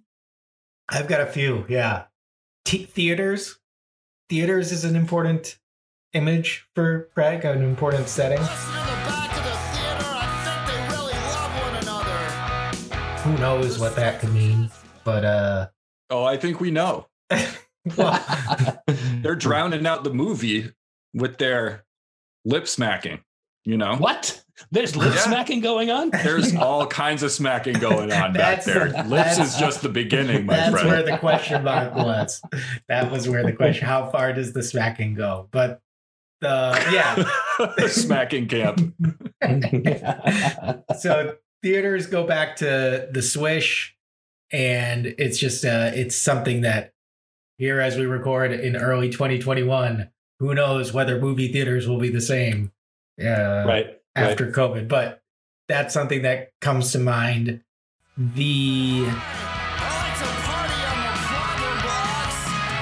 I've 0.89 1.09
got 1.09 1.21
a 1.21 1.27
few. 1.27 1.65
Yeah, 1.69 2.05
T- 2.65 2.85
theaters. 2.85 3.59
Theaters 4.31 4.71
is 4.71 4.85
an 4.85 4.95
important 4.95 5.59
image 6.13 6.65
for 6.77 7.09
Craig, 7.15 7.45
an 7.45 7.65
important 7.65 8.09
setting. 8.09 8.39
Listen 8.39 8.55
to 8.55 8.79
the 8.79 8.87
back 9.05 9.37
of 9.37 9.43
the 9.43 9.51
theater. 9.75 10.05
I 10.07 10.29
think 10.45 10.67
they 10.71 10.81
really 10.95 11.19
love 11.35 11.53
one 11.65 11.75
another. 11.83 13.23
Who 13.23 13.37
knows 13.39 13.81
what 13.81 13.97
that 13.97 14.21
could 14.21 14.33
mean? 14.33 14.71
But 15.03 15.25
uh, 15.25 15.69
Oh, 16.11 16.23
I 16.25 16.37
think 16.37 16.61
we 16.61 16.71
know. 16.71 17.09
They're 17.85 19.35
drowning 19.35 19.85
out 19.85 20.05
the 20.05 20.15
movie 20.15 20.75
with 21.13 21.39
their 21.39 21.85
lip 22.45 22.69
smacking, 22.69 23.25
you 23.65 23.77
know? 23.77 23.97
what? 23.97 24.43
There's 24.71 24.95
lip 24.95 25.15
Yeah. 25.15 25.21
smacking 25.21 25.61
going 25.61 25.91
on. 25.91 26.11
There's 26.11 26.55
all 26.57 26.87
kinds 26.87 27.23
of 27.23 27.33
smacking 27.33 27.79
going 27.79 28.13
on 28.13 28.33
back 28.35 28.65
there. 28.65 28.87
Lips 28.89 29.09
that's- 29.09 29.39
is 29.39 29.57
just 29.57 29.81
the 29.83 29.89
beginning, 29.89 30.45
my 30.47 30.55
that's 30.55 30.71
friend. 30.71 30.89
That's 30.91 31.05
where 31.07 31.13
the 31.13 31.19
question 31.19 31.65
mark 31.65 31.95
was. 31.95 32.43
That 32.89 33.11
was 33.11 33.29
where 33.29 33.43
the 33.43 33.53
question: 33.55 33.87
How 33.87 34.11
far 34.11 34.33
does 34.35 34.53
the 34.53 34.63
smacking 34.63 35.15
go? 35.15 35.49
But 35.51 35.81
the 36.41 36.79
yeah. 36.93 37.25
The 37.77 37.89
smacking 37.91 38.49
camp. 38.49 38.95
so 40.99 41.37
theaters 41.63 42.07
go 42.07 42.27
back 42.27 42.57
to 42.57 43.09
the 43.11 43.23
swish 43.23 43.97
and 44.53 45.07
it's 45.19 45.39
just 45.39 45.65
uh 45.65 45.91
it's 45.95 46.17
something 46.17 46.63
that 46.63 46.93
here 47.59 47.81
as 47.81 47.97
we 47.99 48.07
record 48.07 48.53
in 48.53 48.75
early 48.77 49.11
2021 49.11 50.09
who 50.39 50.55
knows 50.55 50.93
whether 50.95 51.21
movie 51.21 51.53
theaters 51.53 51.87
will 51.87 51.99
be 51.99 52.09
the 52.09 52.21
same 52.21 52.73
uh 53.21 53.65
right. 53.67 54.01
after 54.17 54.51
covid 54.51 54.89
but 54.89 55.23
that's 55.69 55.95
something 55.95 56.23
that 56.23 56.51
comes 56.61 56.93
to 56.93 56.99
mind 56.99 57.63
the 58.17 59.07
I 59.07 60.03
like 60.03 60.19
to 60.19 60.27
party 60.43 60.83
on 60.85 60.99
the 61.03 61.13
clobber 61.29 61.75
box, 61.87 62.35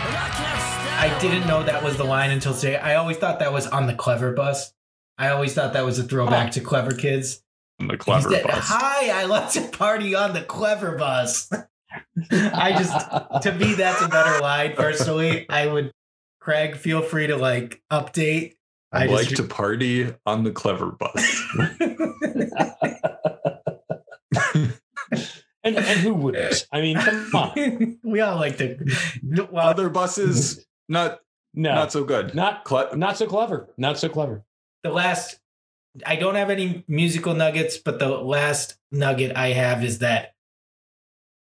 and 0.06 0.16
I 0.16 0.28
can't 0.34 0.60
stand 0.60 1.14
i 1.14 1.18
didn't 1.20 1.46
know 1.46 1.62
that 1.62 1.82
was 1.84 1.96
the 1.96 2.04
line 2.04 2.30
until 2.30 2.54
today 2.54 2.76
i 2.76 2.94
always 2.96 3.16
thought 3.16 3.38
that 3.40 3.52
was 3.52 3.66
on 3.66 3.86
the 3.86 3.94
clever 3.94 4.32
bus 4.32 4.72
i 5.18 5.28
always 5.28 5.54
thought 5.54 5.74
that 5.74 5.84
was 5.84 5.98
a 5.98 6.02
throwback 6.02 6.52
to 6.52 6.60
clever 6.60 6.92
kids 6.94 7.42
On 7.80 7.88
The 7.88 7.96
clever 7.96 8.30
said, 8.30 8.44
bus. 8.44 8.64
Hi, 8.68 9.20
I 9.20 9.24
like 9.26 9.50
to 9.52 9.60
party 9.68 10.14
on 10.14 10.32
the 10.32 10.42
clever 10.42 10.96
bus. 10.96 11.48
I 12.32 12.72
just 12.72 13.42
to 13.42 13.52
me 13.52 13.74
that's 13.74 14.02
a 14.02 14.08
better 14.08 14.40
line 14.40 14.72
personally. 14.74 15.46
I 15.48 15.66
would 15.66 15.92
Craig, 16.40 16.76
feel 16.76 17.02
free 17.02 17.26
to 17.28 17.36
like 17.36 17.82
update. 17.90 18.54
I, 18.92 19.04
I 19.04 19.06
like 19.06 19.28
just- 19.28 19.36
to 19.36 19.44
party 19.44 20.14
on 20.26 20.44
the 20.44 20.50
clever 20.50 20.90
bus. 20.92 21.42
and 25.64 25.76
and 25.76 26.00
who 26.00 26.14
wouldn't? 26.14 26.66
I 26.72 26.80
mean, 26.80 26.96
come 26.98 27.30
on. 27.34 27.98
we 28.02 28.20
all 28.20 28.36
like 28.36 28.58
to 28.58 28.78
well 29.50 29.68
Other 29.68 29.88
buses, 29.88 30.66
not 30.88 31.20
No, 31.54 31.74
not 31.74 31.92
so 31.92 32.04
good. 32.04 32.34
not 32.34 32.64
Cle- 32.64 32.96
not 32.96 33.16
so 33.16 33.26
clever. 33.26 33.68
Not 33.76 33.98
so 33.98 34.08
clever. 34.08 34.44
the 34.82 34.90
last 34.90 35.38
I 36.06 36.16
don't 36.16 36.36
have 36.36 36.50
any 36.50 36.84
musical 36.86 37.34
nuggets, 37.34 37.76
but 37.78 37.98
the 37.98 38.08
last 38.08 38.76
nugget 38.92 39.36
I 39.36 39.48
have 39.48 39.82
is 39.84 39.98
that 40.00 40.34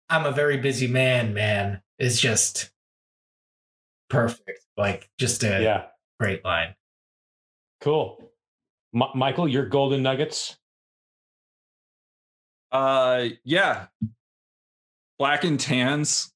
I'm 0.10 0.26
a 0.26 0.32
very 0.32 0.58
busy 0.58 0.88
man, 0.88 1.34
man. 1.34 1.82
Is 1.98 2.20
just 2.20 2.72
perfect. 4.10 4.62
Like 4.78 5.10
just 5.18 5.44
a 5.44 5.62
Yeah. 5.62 5.86
great 6.20 6.44
line. 6.46 6.76
Cool. 7.86 8.32
M- 8.94 9.04
Michael, 9.14 9.48
your 9.48 9.68
golden 9.68 10.02
nuggets. 10.04 10.58
Uh, 12.72 13.28
yeah. 13.44 13.86
Black 15.20 15.44
and 15.46 15.60
tans. 15.60 16.34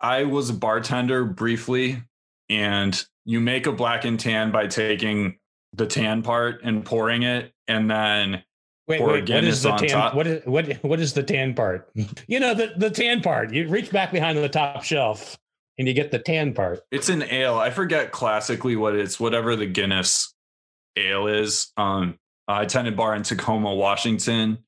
I 0.00 0.24
was 0.24 0.50
a 0.50 0.54
bartender 0.54 1.24
briefly, 1.24 2.02
and 2.48 3.00
you 3.24 3.40
make 3.40 3.66
a 3.66 3.72
black 3.72 4.04
and 4.04 4.18
tan 4.18 4.50
by 4.50 4.66
taking 4.68 5.38
the 5.74 5.86
tan 5.86 6.22
part 6.22 6.62
and 6.64 6.84
pouring 6.84 7.22
it, 7.24 7.52
and 7.68 7.90
then 7.90 8.42
Wait, 8.86 9.02
wait. 9.02 9.06
What 9.06 9.26
Guinness 9.26 9.62
the 9.62 9.72
on 9.72 9.78
tan? 9.80 9.88
top. 9.90 10.14
What 10.14 10.26
is 10.26 10.46
what? 10.46 10.66
What 10.82 10.98
is 10.98 11.12
the 11.12 11.22
tan 11.22 11.52
part? 11.54 11.90
You 12.26 12.40
know 12.40 12.54
the 12.54 12.72
the 12.78 12.88
tan 12.90 13.20
part. 13.20 13.52
You 13.52 13.68
reach 13.68 13.90
back 13.92 14.12
behind 14.12 14.38
the 14.38 14.48
top 14.48 14.82
shelf 14.82 15.36
and 15.76 15.86
you 15.86 15.92
get 15.92 16.10
the 16.10 16.18
tan 16.18 16.54
part. 16.54 16.80
it's 16.90 17.10
an 17.10 17.22
ale. 17.24 17.56
I 17.58 17.68
forget 17.70 18.12
classically 18.12 18.76
what 18.76 18.94
it's. 18.96 19.20
Whatever 19.20 19.56
the 19.56 19.66
Guinness 19.66 20.34
ale 20.96 21.26
is. 21.26 21.72
Um, 21.76 22.18
I 22.46 22.62
attended 22.62 22.96
bar 22.96 23.14
in 23.14 23.22
Tacoma, 23.22 23.74
Washington, 23.74 24.58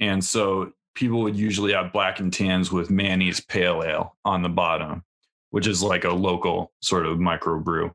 and 0.00 0.24
so 0.24 0.72
people 0.94 1.20
would 1.22 1.36
usually 1.36 1.72
have 1.74 1.92
black 1.92 2.20
and 2.20 2.32
tans 2.32 2.72
with 2.72 2.90
Manny's 2.90 3.40
Pale 3.40 3.82
Ale 3.84 4.16
on 4.24 4.42
the 4.42 4.48
bottom. 4.48 5.02
which 5.50 5.66
is 5.66 5.82
like 5.82 6.04
a 6.04 6.10
local 6.10 6.72
sort 6.82 7.06
of 7.06 7.18
microbrew. 7.18 7.90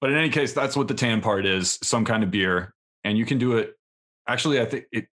But 0.00 0.10
in 0.10 0.16
any 0.16 0.28
case, 0.28 0.52
that's 0.52 0.76
what 0.76 0.88
the 0.88 0.94
tan 0.94 1.20
part 1.20 1.46
is 1.46 1.78
some 1.82 2.04
kind 2.04 2.22
of 2.22 2.30
beer. 2.30 2.74
And 3.04 3.16
you 3.16 3.24
can 3.24 3.38
do 3.38 3.56
it. 3.58 3.76
Actually, 4.26 4.60
I 4.60 4.64
think 4.64 4.86
it 4.90 5.06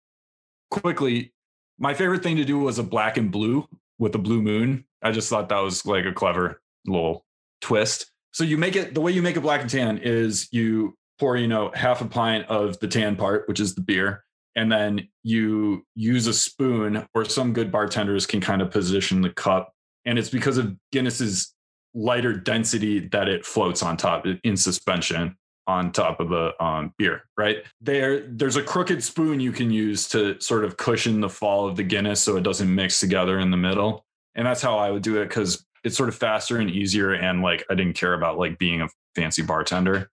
quickly. 0.71 1.33
My 1.77 1.93
favorite 1.93 2.23
thing 2.23 2.37
to 2.37 2.45
do 2.45 2.57
was 2.57 2.79
a 2.79 2.83
black 2.83 3.17
and 3.17 3.31
blue 3.31 3.67
with 3.99 4.15
a 4.15 4.17
blue 4.17 4.41
moon. 4.41 4.85
I 5.01 5.11
just 5.11 5.29
thought 5.29 5.49
that 5.49 5.59
was 5.59 5.85
like 5.85 6.05
a 6.05 6.13
clever 6.13 6.61
little 6.85 7.25
twist. 7.61 8.11
So 8.31 8.43
you 8.43 8.57
make 8.57 8.75
it 8.75 8.95
the 8.95 9.01
way 9.01 9.11
you 9.11 9.21
make 9.21 9.37
a 9.37 9.41
black 9.41 9.61
and 9.61 9.69
tan 9.69 9.99
is 9.99 10.47
you 10.51 10.97
pour, 11.19 11.37
you 11.37 11.47
know, 11.47 11.71
half 11.73 12.01
a 12.01 12.05
pint 12.05 12.47
of 12.47 12.79
the 12.79 12.87
tan 12.87 13.15
part, 13.15 13.47
which 13.47 13.59
is 13.59 13.75
the 13.75 13.81
beer, 13.81 14.23
and 14.55 14.71
then 14.71 15.07
you 15.23 15.85
use 15.95 16.27
a 16.27 16.33
spoon, 16.33 17.05
or 17.13 17.25
some 17.25 17.53
good 17.53 17.71
bartenders 17.71 18.25
can 18.25 18.41
kind 18.41 18.61
of 18.61 18.71
position 18.71 19.21
the 19.21 19.29
cup. 19.29 19.73
And 20.05 20.19
it's 20.19 20.29
because 20.29 20.57
of 20.57 20.75
Guinness's 20.91 21.53
lighter 21.93 22.33
density 22.33 23.07
that 23.09 23.27
it 23.27 23.45
floats 23.45 23.83
on 23.83 23.97
top 23.97 24.25
in 24.43 24.57
suspension 24.57 25.37
on 25.65 25.91
top 25.91 26.19
of 26.19 26.29
the 26.29 26.51
um, 26.63 26.93
beer, 26.97 27.23
right? 27.37 27.63
There, 27.79 28.27
there's 28.27 28.57
a 28.57 28.63
crooked 28.63 29.03
spoon 29.03 29.39
you 29.39 29.51
can 29.51 29.71
use 29.71 30.09
to 30.09 30.39
sort 30.41 30.65
of 30.65 30.77
cushion 30.77 31.21
the 31.21 31.29
fall 31.29 31.67
of 31.67 31.77
the 31.77 31.83
Guinness 31.83 32.21
so 32.21 32.35
it 32.35 32.43
doesn't 32.43 32.73
mix 32.73 32.99
together 32.99 33.39
in 33.39 33.49
the 33.49 33.57
middle. 33.57 34.05
And 34.35 34.45
that's 34.45 34.61
how 34.61 34.77
I 34.77 34.91
would 34.91 35.03
do 35.03 35.21
it 35.21 35.29
because 35.29 35.65
it's 35.83 35.95
sort 35.95 36.09
of 36.09 36.15
faster 36.15 36.57
and 36.57 36.69
easier. 36.69 37.13
And 37.13 37.41
like, 37.41 37.63
I 37.69 37.75
didn't 37.75 37.93
care 37.93 38.13
about 38.13 38.37
like 38.37 38.57
being 38.59 38.81
a 38.81 38.89
fancy 39.15 39.41
bartender. 39.41 40.09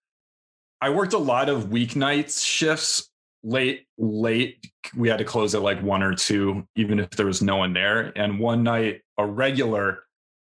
I 0.81 0.89
worked 0.89 1.13
a 1.13 1.19
lot 1.19 1.47
of 1.47 1.65
weeknights 1.65 2.43
shifts 2.43 3.09
late, 3.43 3.85
late. 3.97 4.67
We 4.95 5.09
had 5.09 5.19
to 5.19 5.25
close 5.25 5.53
at 5.53 5.61
like 5.61 5.81
one 5.81 6.01
or 6.01 6.15
two, 6.15 6.67
even 6.75 6.99
if 6.99 7.11
there 7.11 7.27
was 7.27 7.41
no 7.41 7.57
one 7.57 7.73
there. 7.73 8.11
And 8.15 8.39
one 8.39 8.63
night, 8.63 9.01
a 9.17 9.25
regular 9.25 10.03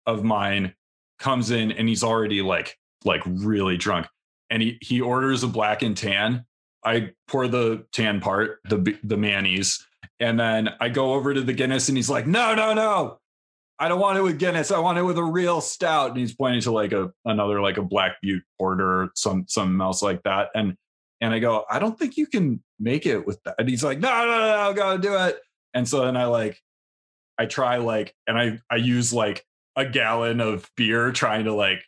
of 0.05 0.23
mine 0.23 0.73
comes 1.19 1.51
in 1.51 1.71
and 1.71 1.89
he's 1.89 2.03
already 2.03 2.41
like, 2.41 2.77
like 3.03 3.21
really 3.25 3.77
drunk. 3.77 4.07
And 4.49 4.61
he 4.61 4.77
he 4.81 5.01
orders 5.01 5.43
a 5.43 5.47
black 5.47 5.81
and 5.81 5.95
tan. 5.95 6.45
I 6.85 7.11
pour 7.27 7.47
the 7.47 7.85
tan 7.91 8.19
part, 8.21 8.59
the 8.65 8.97
the 9.03 9.17
mayonnaise, 9.17 9.85
and 10.19 10.39
then 10.39 10.69
I 10.79 10.89
go 10.89 11.13
over 11.13 11.33
to 11.33 11.41
the 11.41 11.53
Guinness 11.53 11.89
and 11.89 11.97
he's 11.97 12.09
like, 12.09 12.27
no, 12.27 12.53
no, 12.53 12.73
no. 12.73 13.19
I 13.79 13.87
don't 13.87 13.99
want 13.99 14.17
it 14.17 14.21
with 14.21 14.39
Guinness. 14.39 14.71
I 14.71 14.79
want 14.79 14.97
it 14.97 15.03
with 15.03 15.17
a 15.17 15.23
real 15.23 15.59
stout. 15.59 16.11
And 16.11 16.19
he's 16.19 16.35
pointing 16.35 16.61
to 16.61 16.71
like 16.71 16.91
a 16.91 17.11
another 17.25 17.61
like 17.61 17.77
a 17.77 17.81
Black 17.81 18.17
Butte 18.21 18.43
porter, 18.59 19.11
some 19.15 19.45
something 19.47 19.81
else 19.81 20.01
like 20.01 20.23
that. 20.23 20.49
And 20.55 20.75
and 21.21 21.33
I 21.33 21.39
go, 21.39 21.65
I 21.69 21.79
don't 21.79 21.97
think 21.97 22.17
you 22.17 22.27
can 22.27 22.61
make 22.79 23.05
it 23.05 23.25
with 23.25 23.41
that. 23.43 23.55
And 23.57 23.69
he's 23.69 23.83
like, 23.83 23.99
no, 23.99 24.09
no, 24.09 24.25
no, 24.25 24.69
no, 24.69 24.73
gotta 24.73 24.99
do 24.99 25.15
it. 25.15 25.39
And 25.73 25.87
so 25.87 26.05
then 26.05 26.17
I 26.17 26.25
like, 26.25 26.59
I 27.37 27.45
try 27.45 27.77
like, 27.77 28.13
and 28.27 28.37
I 28.37 28.59
I 28.69 28.75
use 28.75 29.13
like 29.13 29.43
a 29.75 29.85
gallon 29.85 30.39
of 30.39 30.69
beer 30.77 31.11
trying 31.11 31.45
to 31.45 31.53
like 31.53 31.83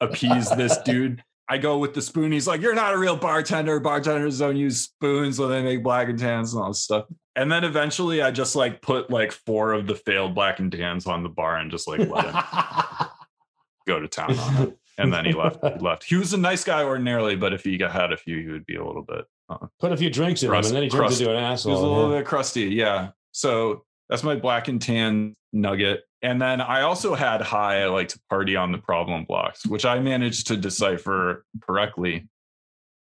appease 0.00 0.48
this 0.50 0.78
dude. 0.84 1.22
I 1.48 1.58
go 1.58 1.78
with 1.78 1.94
the 1.94 2.02
spoon. 2.02 2.32
He's 2.32 2.46
like, 2.46 2.60
"You're 2.60 2.74
not 2.74 2.94
a 2.94 2.98
real 2.98 3.16
bartender. 3.16 3.78
Bartenders 3.80 4.38
don't 4.38 4.56
use 4.56 4.80
spoons 4.80 5.38
when 5.38 5.50
they 5.50 5.62
make 5.62 5.82
black 5.82 6.08
and 6.08 6.18
tans 6.18 6.52
and 6.52 6.62
all 6.62 6.68
this 6.68 6.80
stuff." 6.80 7.06
And 7.36 7.52
then 7.52 7.64
eventually, 7.64 8.22
I 8.22 8.30
just 8.30 8.56
like 8.56 8.82
put 8.82 9.10
like 9.10 9.30
four 9.32 9.72
of 9.72 9.86
the 9.86 9.94
failed 9.94 10.34
black 10.34 10.58
and 10.58 10.72
tans 10.72 11.06
on 11.06 11.22
the 11.22 11.28
bar 11.28 11.56
and 11.58 11.70
just 11.70 11.86
like 11.86 12.00
let 12.00 12.24
him 12.24 12.34
go 13.86 14.00
to 14.00 14.08
town 14.08 14.38
on 14.38 14.62
it. 14.68 14.78
And 14.98 15.12
then 15.12 15.26
he 15.26 15.32
left. 15.32 15.58
He 15.62 15.78
left. 15.78 16.04
He 16.04 16.16
was 16.16 16.32
a 16.32 16.38
nice 16.38 16.64
guy 16.64 16.82
ordinarily, 16.82 17.36
but 17.36 17.52
if 17.52 17.62
he 17.62 17.76
got 17.76 17.92
had 17.92 18.12
a 18.12 18.16
few, 18.16 18.40
he 18.40 18.48
would 18.48 18.64
be 18.64 18.76
a 18.76 18.84
little 18.84 19.02
bit. 19.02 19.26
Uh, 19.48 19.66
Put 19.78 19.92
a 19.92 19.96
few 19.96 20.10
drinks 20.10 20.42
in 20.42 20.48
him, 20.48 20.54
and 20.56 20.64
then 20.64 20.82
he 20.82 20.88
turns 20.88 21.00
crust. 21.00 21.20
into 21.20 21.32
an 21.32 21.38
he 21.38 21.44
asshole. 21.44 21.72
was 21.72 21.82
a 21.82 21.86
little 21.86 22.12
yeah. 22.12 22.18
bit 22.18 22.26
crusty. 22.26 22.62
Yeah. 22.62 23.10
So 23.32 23.84
that's 24.08 24.22
my 24.22 24.34
black 24.36 24.68
and 24.68 24.80
tan 24.80 25.36
nugget. 25.52 26.04
And 26.22 26.40
then 26.40 26.60
I 26.60 26.82
also 26.82 27.14
had 27.14 27.42
high. 27.42 27.82
I 27.82 27.86
like 27.86 28.08
to 28.08 28.20
party 28.30 28.56
on 28.56 28.72
the 28.72 28.78
problem 28.78 29.24
blocks, 29.24 29.66
which 29.66 29.84
I 29.84 30.00
managed 30.00 30.46
to 30.48 30.56
decipher 30.56 31.44
correctly 31.60 32.28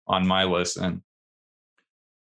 on 0.07 0.27
my 0.27 0.43
list. 0.43 0.77
And 0.77 1.01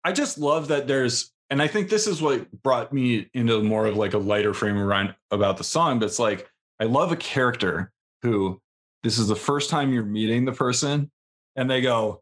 I 0.04 0.12
just 0.12 0.38
love 0.38 0.70
that 0.70 0.88
there's, 0.88 1.32
and 1.50 1.62
I 1.62 1.68
think 1.68 1.90
this 1.90 2.08
is 2.08 2.22
what 2.22 2.52
brought 2.64 2.92
me 2.92 3.30
into 3.34 3.62
more 3.62 3.86
of 3.86 3.98
like 3.98 4.14
a 4.14 4.18
lighter 4.18 4.54
frame 4.54 4.76
mind 4.88 5.16
about 5.32 5.58
the 5.58 5.64
song. 5.64 6.00
But 6.00 6.08
it's 6.08 6.20
like, 6.20 6.50
I 6.80 6.86
love 6.86 7.12
a 7.12 7.18
character 7.18 7.92
who 8.22 8.60
this 9.04 9.18
is 9.18 9.28
the 9.28 9.36
first 9.36 9.70
time 9.70 9.94
you're 9.94 10.04
meeting 10.04 10.46
the 10.46 10.52
person 10.52 11.12
and 11.56 11.70
they 11.70 11.82
go, 11.82 12.22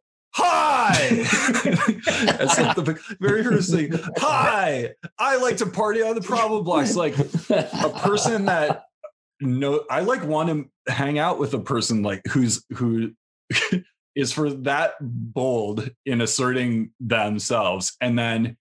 Hi. 0.87 0.97
it's 1.11 2.57
like 2.57 2.75
the 2.75 3.17
very 3.19 3.43
first 3.43 3.71
thing. 3.71 3.91
Hi. 4.17 4.95
I 5.19 5.37
like 5.37 5.57
to 5.57 5.65
party 5.65 6.01
on 6.01 6.15
the 6.15 6.21
problem 6.21 6.63
blocks. 6.63 6.95
Like 6.95 7.17
a 7.49 7.89
person 7.97 8.45
that 8.45 8.85
no 9.41 9.83
I 9.89 10.01
like 10.01 10.23
want 10.23 10.49
to 10.49 10.91
hang 10.91 11.19
out 11.19 11.39
with 11.39 11.53
a 11.53 11.59
person 11.59 12.03
like 12.03 12.21
who's 12.27 12.63
who 12.73 13.11
is 14.15 14.31
for 14.31 14.49
that 14.49 14.93
bold 15.01 15.89
in 16.05 16.21
asserting 16.21 16.91
themselves 16.99 17.95
and 18.01 18.17
then 18.17 18.57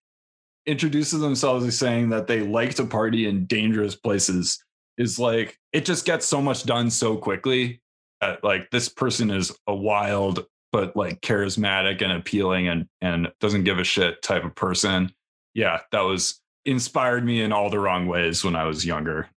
introduces 0.67 1.21
themselves 1.21 1.65
as 1.65 1.79
saying 1.79 2.11
that 2.11 2.27
they 2.27 2.41
like 2.41 2.75
to 2.75 2.85
party 2.85 3.27
in 3.27 3.47
dangerous 3.47 3.95
places 3.95 4.63
is 4.99 5.19
like 5.19 5.57
it 5.73 5.85
just 5.85 6.05
gets 6.05 6.27
so 6.27 6.43
much 6.43 6.65
done 6.65 6.91
so 6.91 7.17
quickly 7.17 7.81
that 8.21 8.43
like 8.43 8.69
this 8.71 8.89
person 8.89 9.31
is 9.31 9.57
a 9.67 9.75
wild 9.75 10.45
but 10.73 10.97
like 10.97 11.21
charismatic 11.21 12.03
and 12.03 12.13
appealing 12.13 12.69
and 12.69 12.87
and 13.01 13.29
doesn't 13.41 13.65
give 13.65 13.79
a 13.79 13.85
shit 13.85 14.23
type 14.23 14.45
of 14.45 14.55
person 14.55 15.11
yeah 15.55 15.81
that 15.93 16.01
was 16.01 16.41
inspired 16.65 17.25
me 17.25 17.43
in 17.43 17.53
all 17.53 17.71
the 17.71 17.79
wrong 17.79 18.07
ways 18.07 18.45
when 18.45 18.57
i 18.57 18.65
was 18.65 18.85
younger 18.85 19.29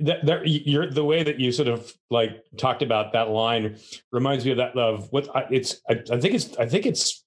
that, 0.00 0.24
that, 0.24 0.48
you're 0.48 0.90
the 0.90 1.04
way 1.04 1.22
that 1.22 1.38
you 1.38 1.52
sort 1.52 1.68
of 1.68 1.92
like 2.10 2.42
talked 2.56 2.82
about 2.82 3.12
that 3.12 3.28
line 3.28 3.76
reminds 4.12 4.44
me 4.44 4.52
of 4.52 4.56
that 4.56 4.76
of 4.76 5.08
what 5.12 5.28
I, 5.36 5.46
it's. 5.50 5.80
I, 5.88 6.00
I 6.10 6.20
think 6.20 6.34
it's. 6.34 6.56
I 6.56 6.66
think 6.66 6.86
it's. 6.86 7.22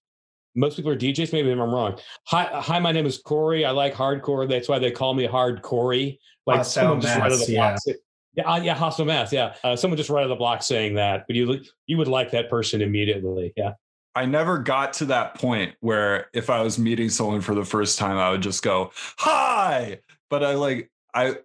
Most 0.56 0.76
people 0.76 0.92
are 0.92 0.98
DJs. 0.98 1.34
Maybe 1.34 1.52
I'm 1.52 1.60
wrong. 1.60 2.00
Hi, 2.28 2.50
hi. 2.52 2.80
My 2.80 2.92
name 2.92 3.06
is 3.06 3.20
Corey. 3.20 3.64
I 3.64 3.72
like 3.72 3.94
hardcore. 3.94 4.50
That's 4.50 4.68
why 4.68 4.80
they 4.80 4.90
call 4.90 5.14
me 5.14 5.28
Hard 5.28 5.62
Corey. 5.62 6.20
Like 6.48 6.58
Hostile 6.58 6.84
someone 6.84 7.02
just 7.02 7.16
right 7.16 7.26
out 7.26 7.32
of 7.32 7.46
the 7.46 7.52
yeah. 7.52 7.70
block. 7.70 7.80
say- 7.80 7.96
Yeah, 8.38 8.50
uh, 8.50 8.62
yeah, 8.62 8.76
Hostile 8.76 9.06
Mass. 9.06 9.34
Yeah, 9.34 9.56
uh, 9.64 9.76
someone 9.76 9.98
just 9.98 10.10
right 10.10 10.20
out 10.20 10.26
of 10.26 10.30
the 10.30 10.36
block 10.36 10.64
saying 10.64 10.96
that, 10.96 11.26
but 11.28 11.36
you 11.36 11.60
you 11.88 11.98
would 11.98 12.08
like 12.08 12.32
that 12.32 12.50
person 12.50 12.82
immediately. 12.82 13.52
Yeah, 13.58 13.74
I 14.18 14.26
never 14.26 14.58
got 14.58 14.94
to 14.94 15.06
that 15.06 15.36
point 15.36 15.76
where 15.80 16.26
if 16.34 16.50
I 16.50 16.62
was 16.62 16.80
meeting 16.80 17.08
someone 17.08 17.40
for 17.40 17.54
the 17.54 17.64
first 17.64 18.00
time, 18.00 18.18
I 18.18 18.32
would 18.32 18.42
just 18.42 18.64
go, 18.64 18.92
hi. 18.96 20.00
But 20.32 20.44
I 20.44 20.56
like, 20.56 20.90
I, 21.14 21.36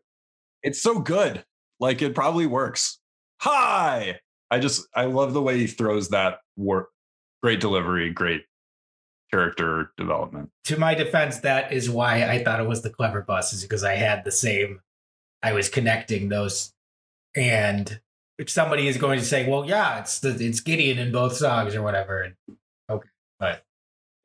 it's 0.63 0.81
so 0.81 0.99
good. 0.99 1.45
Like 1.81 2.01
it 2.01 2.15
probably 2.15 2.47
works. 2.47 2.99
Hi. 3.43 4.21
I 4.51 4.59
just, 4.59 4.89
I 4.95 5.05
love 5.05 5.35
the 5.35 5.43
way 5.43 5.59
he 5.59 5.67
throws 5.67 6.09
that 6.11 6.39
work. 6.57 6.89
Great 7.43 7.61
delivery, 7.61 8.09
great 8.09 8.45
character 9.31 9.93
development. 9.99 10.49
to 10.65 10.79
my 10.79 10.95
defense, 10.95 11.41
that 11.41 11.73
is 11.73 11.91
why 11.91 12.25
I 12.25 12.43
thought 12.43 12.59
it 12.59 12.69
was 12.69 12.81
the 12.81 12.91
clever 12.91 13.21
bus, 13.21 13.53
is 13.53 13.63
because 13.63 13.85
I 13.85 13.97
had 13.97 14.25
the 14.25 14.33
same. 14.33 14.81
I 15.43 15.53
was 15.53 15.69
connecting 15.69 16.31
those, 16.31 16.73
and 17.37 18.01
if 18.39 18.49
somebody 18.51 18.89
is 18.89 18.97
going 18.97 19.19
to 19.19 19.25
say, 19.25 19.49
"Well, 19.49 19.65
yeah, 19.67 19.99
it's 20.01 20.21
the 20.21 20.31
it's 20.31 20.61
Gideon 20.61 20.99
in 20.99 21.13
both 21.13 21.37
songs" 21.37 21.75
or 21.75 21.83
whatever, 21.83 22.23
and 22.23 22.35
okay, 22.91 23.09
but 23.39 23.65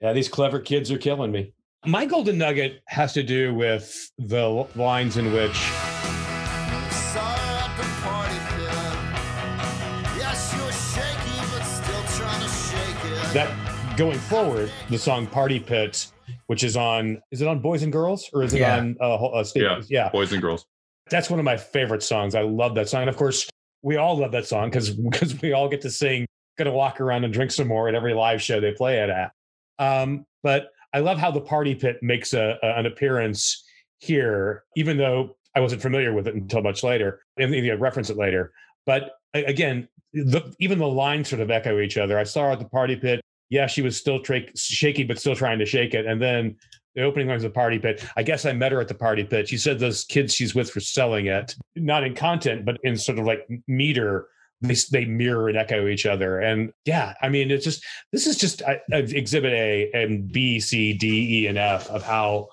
yeah. 0.01 0.13
These 0.13 0.29
clever 0.29 0.59
kids 0.59 0.91
are 0.91 0.97
killing 0.97 1.31
me. 1.31 1.53
My 1.85 2.05
golden 2.05 2.37
nugget 2.37 2.81
has 2.87 3.13
to 3.13 3.23
do 3.23 3.53
with 3.53 4.11
the 4.17 4.67
lines 4.75 5.17
in 5.17 5.31
which 5.33 5.55
Saw 5.55 7.35
her 7.35 7.57
at 7.59 7.77
the 7.77 7.83
party 8.03 8.39
pit. 8.49 10.17
Yeah, 10.19 10.33
she 10.33 10.59
was 10.61 10.93
shaky, 10.93 11.39
but 11.51 11.63
still 11.63 12.03
trying 12.17 12.41
to 12.41 12.49
shake 12.49 13.05
it. 13.05 13.33
that 13.33 13.97
going 13.97 14.17
forward, 14.19 14.71
the 14.89 14.97
song 14.97 15.27
"Party 15.27 15.59
Pit," 15.59 16.11
which 16.47 16.63
is 16.63 16.75
on, 16.77 17.21
is 17.31 17.41
it 17.41 17.47
on 17.47 17.59
Boys 17.59 17.83
and 17.83 17.91
Girls 17.91 18.29
or 18.33 18.43
is 18.43 18.53
it 18.53 18.59
Yeah. 18.59 18.77
on? 18.77 18.97
Uh, 18.99 19.15
uh, 19.15 19.43
State- 19.43 19.63
Yeah. 19.63 19.81
yeah, 19.89 20.09
Boys 20.09 20.31
and 20.33 20.41
girls. 20.41 20.65
That's 21.09 21.29
one 21.29 21.39
of 21.39 21.45
my 21.45 21.57
favorite 21.57 22.03
songs. 22.03 22.35
I 22.35 22.41
love 22.41 22.75
that 22.75 22.89
song, 22.89 23.01
and 23.01 23.09
of 23.09 23.17
course, 23.17 23.49
we 23.81 23.95
all 23.97 24.17
love 24.17 24.31
that 24.31 24.45
song 24.45 24.69
because 24.69 24.91
because 24.91 25.39
we 25.41 25.53
all 25.53 25.69
get 25.69 25.81
to 25.81 25.89
sing. 25.89 26.25
Gonna 26.57 26.71
walk 26.71 26.99
around 26.99 27.23
and 27.23 27.31
drink 27.33 27.51
some 27.51 27.67
more 27.67 27.87
at 27.87 27.93
every 27.95 28.13
live 28.13 28.41
show 28.41 28.59
they 28.59 28.71
play 28.71 28.99
it 28.99 29.09
at. 29.09 29.31
Um, 29.79 30.25
but 30.41 30.69
I 30.93 30.99
love 30.99 31.17
how 31.19 31.29
the 31.29 31.41
Party 31.41 31.75
Pit 31.75 31.99
makes 32.01 32.33
a, 32.33 32.57
a- 32.63 32.79
an 32.79 32.85
appearance 32.87 33.63
here, 33.99 34.63
even 34.75 34.97
though 34.97 35.37
I 35.55 35.59
wasn't 35.59 35.81
familiar 35.81 36.13
with 36.13 36.27
it 36.27 36.35
until 36.35 36.61
much 36.61 36.83
later, 36.83 37.21
and 37.37 37.53
you 37.53 37.61
know, 37.67 37.75
reference 37.75 38.09
it 38.09 38.17
later. 38.17 38.51
But 38.85 39.11
again, 39.33 39.87
the, 40.13 40.53
even 40.59 40.79
the 40.79 40.87
lines 40.87 41.29
sort 41.29 41.41
of 41.41 41.51
echo 41.51 41.79
each 41.79 41.97
other. 41.97 42.17
I 42.17 42.23
saw 42.23 42.43
her 42.45 42.51
at 42.51 42.59
the 42.59 42.65
Party 42.65 42.95
Pit. 42.95 43.21
Yeah, 43.49 43.67
she 43.67 43.81
was 43.81 43.95
still 43.97 44.19
tra- 44.21 44.55
shaky, 44.55 45.03
but 45.03 45.19
still 45.19 45.35
trying 45.35 45.59
to 45.59 45.65
shake 45.65 45.93
it. 45.93 46.05
And 46.05 46.21
then 46.21 46.55
the 46.97 47.03
opening 47.03 47.27
lines 47.27 47.45
of 47.45 47.51
the 47.51 47.55
Party 47.55 47.79
Pit. 47.79 48.03
I 48.17 48.23
guess 48.23 48.45
I 48.45 48.51
met 48.51 48.73
her 48.73 48.81
at 48.81 48.89
the 48.89 48.95
Party 48.95 49.23
Pit. 49.23 49.47
She 49.47 49.57
said 49.57 49.79
those 49.79 50.03
kids 50.03 50.33
she's 50.33 50.53
with 50.55 50.73
were 50.75 50.81
selling 50.81 51.27
it, 51.27 51.55
not 51.75 52.03
in 52.03 52.15
content, 52.15 52.65
but 52.65 52.77
in 52.83 52.97
sort 52.97 53.19
of 53.19 53.25
like 53.25 53.47
meter. 53.67 54.27
They, 54.59 54.75
they 54.91 55.05
mirror 55.05 55.49
and 55.49 55.57
echo 55.57 55.87
each 55.87 56.07
other. 56.07 56.39
And 56.39 56.73
yeah, 56.83 57.13
I 57.21 57.29
mean, 57.29 57.51
it's 57.51 57.63
just, 57.63 57.85
this 58.11 58.25
is 58.25 58.35
just 58.35 58.63
uh, 58.63 58.77
exhibit 58.91 59.53
A 59.53 59.91
and 59.93 60.31
B, 60.31 60.59
C, 60.59 60.93
D, 60.93 61.43
E, 61.43 61.47
and 61.47 61.59
F 61.59 61.87
of 61.91 62.01
how 62.01 62.47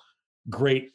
great 0.50 0.92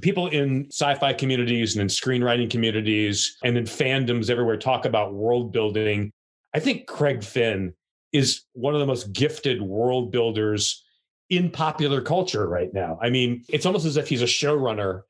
people 0.00 0.28
in 0.28 0.66
sci-fi 0.70 1.12
communities 1.12 1.74
and 1.74 1.82
in 1.82 1.88
screenwriting 1.88 2.48
communities 2.48 3.36
and 3.42 3.58
in 3.58 3.64
fandoms 3.64 4.30
everywhere 4.30 4.56
talk 4.56 4.84
about 4.84 5.14
world 5.14 5.52
building. 5.52 6.12
I 6.54 6.60
think 6.60 6.86
Craig 6.86 7.24
Finn 7.24 7.74
is 8.12 8.42
one 8.52 8.74
of 8.74 8.78
the 8.78 8.86
most 8.86 9.12
gifted 9.12 9.60
world 9.60 10.12
builders 10.12 10.84
in 11.30 11.50
popular 11.50 12.00
culture 12.00 12.48
right 12.48 12.72
now. 12.72 12.98
I 13.02 13.10
mean, 13.10 13.44
it's 13.48 13.66
almost 13.66 13.86
as 13.86 13.96
if 13.96 14.08
he's 14.08 14.22
a 14.22 14.26
showrunner 14.26 15.02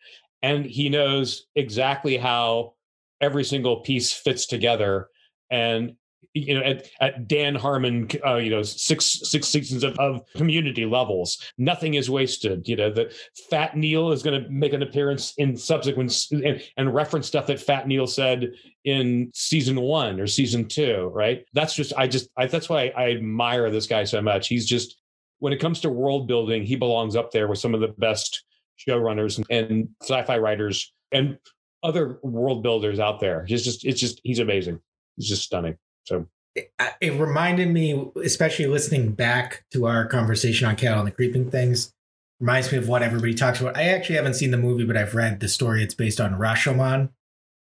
and 0.43 0.65
he 0.65 0.89
knows 0.89 1.47
exactly 1.55 2.17
how 2.17 2.75
every 3.21 3.45
single 3.45 3.81
piece 3.81 4.13
fits 4.13 4.47
together. 4.47 5.09
And 5.51 5.97
you 6.37 6.55
know 6.55 6.61
at, 6.61 6.89
at 7.01 7.29
dan 7.29 7.55
harmon 7.55 8.09
uh, 8.25 8.37
you 8.37 8.51
know 8.51 8.63
six 8.63 9.21
six 9.25 9.49
seasons 9.49 9.83
of, 9.83 9.99
of 9.99 10.21
community 10.37 10.85
levels 10.85 11.43
nothing 11.57 11.95
is 11.95 12.11
wasted. 12.11 12.69
You 12.69 12.77
know 12.77 12.91
the 12.91 13.13
fat 13.49 13.77
neil 13.77 14.13
is 14.13 14.23
going 14.23 14.43
to 14.43 14.49
make 14.51 14.75
an 14.75 14.83
appearance 14.83 15.33
in 15.39 15.57
subsequent 15.57 16.15
and, 16.31 16.63
and 16.77 16.95
reference 16.95 17.27
stuff 17.27 17.47
that 17.47 17.61
fat 17.61 17.89
neil 17.89 18.07
said 18.07 18.53
in 18.85 19.31
season 19.35 19.81
one 19.81 20.21
or 20.21 20.27
season 20.27 20.69
two 20.69 21.11
right? 21.15 21.45
That's 21.55 21.75
just 21.75 21.93
i 21.97 22.07
just 22.07 22.29
I, 22.37 22.47
that's 22.47 22.69
why 22.69 22.93
I 22.97 23.13
admire 23.13 23.71
this 23.71 23.87
guy 23.87 24.05
so 24.05 24.21
much. 24.21 24.49
He's 24.49 24.67
just 24.67 24.97
when 25.39 25.53
it 25.53 25.61
comes 25.61 25.81
to 25.81 25.91
world 25.91 26.27
building 26.27 26.65
he 26.65 26.77
belongs 26.77 27.17
up 27.17 27.31
there 27.31 27.49
with 27.49 27.59
some 27.59 27.75
of 27.75 27.81
the 27.81 27.89
best 27.89 28.45
showrunners 28.87 29.43
and, 29.51 29.89
sci-fi 30.03 30.39
writers 30.39 30.93
and 31.13 31.39
other 31.83 32.19
world 32.23 32.63
builders 32.63 32.99
out 32.99 33.21
there 33.21 33.45
he's 33.47 33.65
just 33.65 33.85
it's 33.85 34.01
just 34.01 34.21
he's 34.25 34.39
amazing 34.39 34.79
he's 35.17 35.29
just 35.29 35.43
stunning 35.43 35.77
so 36.05 36.27
it, 36.57 36.73
it 37.01 37.21
reminded 37.21 37.69
me, 37.69 38.11
especially 38.25 38.67
listening 38.67 39.13
back 39.13 39.65
to 39.73 39.87
our 39.87 40.07
conversation 40.07 40.67
on 40.67 40.77
Cattle 40.77 41.01
and 41.01 41.07
the 41.07 41.13
Creeping 41.13 41.51
Things, 41.51 41.93
reminds 42.41 42.73
me 42.73 42.79
of 42.79 42.89
what 42.89 43.03
everybody 43.03 43.35
talks 43.35 43.61
about. 43.61 43.77
I 43.77 43.85
actually 43.85 44.17
haven't 44.17 44.35
seen 44.35 44.51
the 44.51 44.57
movie, 44.57 44.85
but 44.85 44.97
I've 44.97 45.15
read 45.15 45.41
the 45.41 45.49
story. 45.49 45.83
It's 45.83 45.95
based 45.95 46.21
on 46.21 46.39
Rashomon 46.39 47.11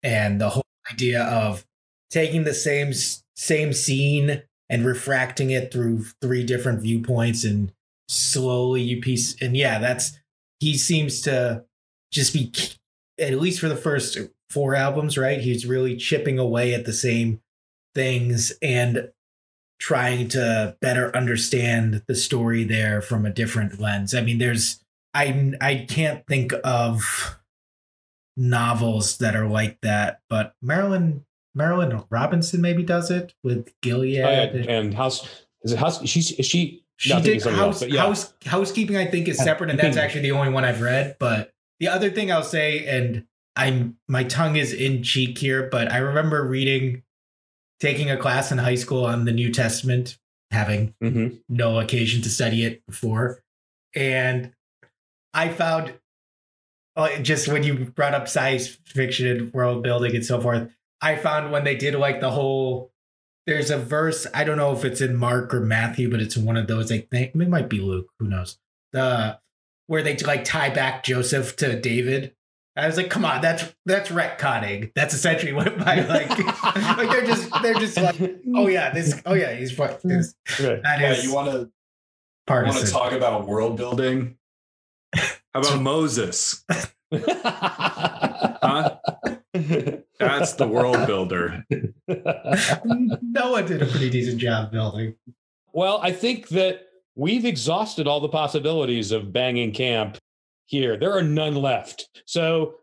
and 0.03 0.39
the 0.39 0.49
whole 0.49 0.65
idea 0.91 1.23
of 1.23 1.65
taking 2.09 2.43
the 2.43 2.53
same 2.53 2.93
same 3.35 3.73
scene 3.73 4.41
and 4.69 4.85
refracting 4.85 5.51
it 5.51 5.71
through 5.71 6.03
three 6.21 6.43
different 6.43 6.81
viewpoints 6.81 7.43
and 7.43 7.71
slowly 8.09 8.81
you 8.81 9.01
piece 9.01 9.35
and 9.41 9.57
yeah 9.57 9.79
that's 9.79 10.17
he 10.59 10.77
seems 10.77 11.21
to 11.21 11.63
just 12.11 12.33
be 12.33 12.51
at 13.19 13.39
least 13.39 13.59
for 13.59 13.67
the 13.67 13.75
first 13.75 14.17
four 14.49 14.75
albums 14.75 15.17
right 15.17 15.41
he's 15.41 15.65
really 15.65 15.95
chipping 15.97 16.39
away 16.39 16.73
at 16.73 16.85
the 16.85 16.93
same 16.93 17.41
things 17.93 18.53
and 18.61 19.09
trying 19.79 20.27
to 20.27 20.75
better 20.81 21.15
understand 21.15 22.03
the 22.07 22.15
story 22.15 22.63
there 22.63 23.01
from 23.01 23.25
a 23.25 23.31
different 23.31 23.79
lens. 23.79 24.13
I 24.13 24.21
mean, 24.21 24.37
there's 24.37 24.83
I 25.13 25.53
I 25.61 25.85
can't 25.89 26.25
think 26.27 26.53
of 26.63 27.37
novels 28.35 29.17
that 29.17 29.35
are 29.35 29.47
like 29.47 29.79
that, 29.81 30.21
but 30.29 30.53
Marilynne 30.63 31.23
Marilynne 31.57 32.05
Robinson 32.09 32.61
maybe 32.61 32.83
does 32.83 33.09
it 33.11 33.33
with 33.43 33.69
Gilead. 33.81 34.21
Oh, 34.21 34.29
yeah, 34.29 34.71
and 34.71 34.93
house 34.93 35.27
is 35.63 35.71
it 35.73 35.79
house 35.79 36.05
she's 36.07 36.31
is 36.33 36.45
she 36.45 36.83
she 36.97 37.09
no, 37.13 37.21
did 37.21 37.35
it's 37.35 37.43
something 37.43 37.61
else, 37.61 37.81
house, 37.81 37.89
yeah. 37.89 38.01
house 38.01 38.33
housekeeping. 38.45 38.97
I 38.97 39.05
think 39.05 39.27
is 39.27 39.37
separate, 39.37 39.69
and 39.69 39.79
that's 39.79 39.97
actually 39.97 40.21
the 40.21 40.31
only 40.31 40.51
one 40.51 40.65
I've 40.65 40.81
read. 40.81 41.15
But 41.19 41.53
the 41.79 41.87
other 41.87 42.09
thing 42.09 42.31
I'll 42.31 42.43
say, 42.43 42.85
and 42.87 43.25
I'm 43.55 43.97
my 44.07 44.23
tongue 44.23 44.55
is 44.55 44.73
in 44.73 45.03
cheek 45.03 45.37
here, 45.37 45.67
but 45.71 45.91
I 45.91 45.97
remember 45.97 46.43
reading, 46.45 47.03
taking 47.79 48.09
a 48.11 48.17
class 48.17 48.51
in 48.51 48.57
high 48.59 48.75
school 48.75 49.05
on 49.05 49.25
the 49.25 49.31
New 49.31 49.51
Testament, 49.51 50.17
having 50.51 50.93
Mhm. 51.03 51.39
no 51.49 51.79
occasion 51.79 52.21
to 52.23 52.29
study 52.29 52.63
it 52.63 52.85
before, 52.85 53.43
and 53.95 54.53
I 55.33 55.49
found 55.49 55.93
uh, 56.95 57.19
just 57.19 57.47
when 57.47 57.61
you 57.61 57.75
brought 57.75 58.15
up 58.15 58.27
science 58.27 58.67
fiction 58.67 59.27
and 59.27 59.53
world 59.53 59.83
building 59.83 60.15
and 60.15 60.25
so 60.25 60.41
forth, 60.41 60.67
I 61.01 61.15
found 61.15 61.51
when 61.51 61.63
they 61.63 61.75
did 61.75 61.95
like 61.95 62.21
the 62.21 62.31
whole 62.31 62.91
there's 63.47 63.71
a 63.71 63.77
verse 63.77 64.27
i 64.33 64.43
don't 64.43 64.57
know 64.57 64.73
if 64.73 64.85
it's 64.85 65.01
in 65.01 65.15
mark 65.15 65.53
or 65.53 65.61
matthew 65.61 66.11
but 66.11 66.19
it's 66.19 66.35
in 66.35 66.45
one 66.45 66.57
of 66.57 66.67
those 66.67 66.91
i 66.91 66.99
think 66.99 67.33
it 67.33 67.49
might 67.49 67.69
be 67.69 67.79
luke 67.79 68.09
who 68.19 68.27
knows 68.27 68.59
the 68.91 69.39
where 69.87 70.03
they 70.03 70.15
like 70.17 70.43
tie 70.43 70.69
back 70.69 71.03
joseph 71.03 71.55
to 71.55 71.79
david 71.79 72.35
i 72.75 72.85
was 72.85 72.97
like 72.97 73.09
come 73.09 73.25
on 73.25 73.41
that's 73.41 73.73
that's 73.85 74.09
retconning 74.09 74.91
that's 74.95 75.13
essentially 75.13 75.53
what 75.53 75.77
my 75.79 76.01
like 76.07 76.29
like 76.97 77.09
they're 77.09 77.25
just 77.25 77.49
they're 77.61 77.73
just 77.75 77.97
like 77.97 78.19
oh 78.55 78.67
yeah 78.67 78.93
this 78.93 79.19
oh 79.25 79.33
yeah 79.33 79.53
he's 79.53 79.75
what 79.77 80.03
mm. 80.03 80.09
this, 80.09 80.35
Right. 80.59 80.83
that 80.83 80.99
Yeah, 80.99 81.13
is 81.13 81.23
you 81.23 81.33
want 81.33 81.51
to 81.51 81.71
part 82.45 82.67
want 82.67 82.77
to 82.79 82.91
talk 82.91 83.11
about 83.11 83.47
world 83.47 83.77
building? 83.77 84.37
How 85.15 85.61
about 85.61 85.81
Moses? 85.81 86.63
Huh? 87.11 88.97
That's 90.19 90.53
the 90.53 90.67
world 90.67 91.05
builder. 91.05 91.63
noah 92.09 93.63
did 93.63 93.81
a 93.81 93.85
pretty 93.85 94.09
decent 94.09 94.39
job 94.39 94.71
building 94.71 95.15
well, 95.77 95.99
I 96.01 96.11
think 96.11 96.47
that 96.49 96.87
we've 97.15 97.45
exhausted 97.45 98.07
all 98.07 98.19
the 98.19 98.29
possibilities 98.29 99.11
of 99.11 99.31
banging 99.31 99.71
camp 99.71 100.17
here. 100.65 100.97
There 100.97 101.15
are 101.15 101.21
none 101.21 101.53
left. 101.53 102.09
So 102.25 102.77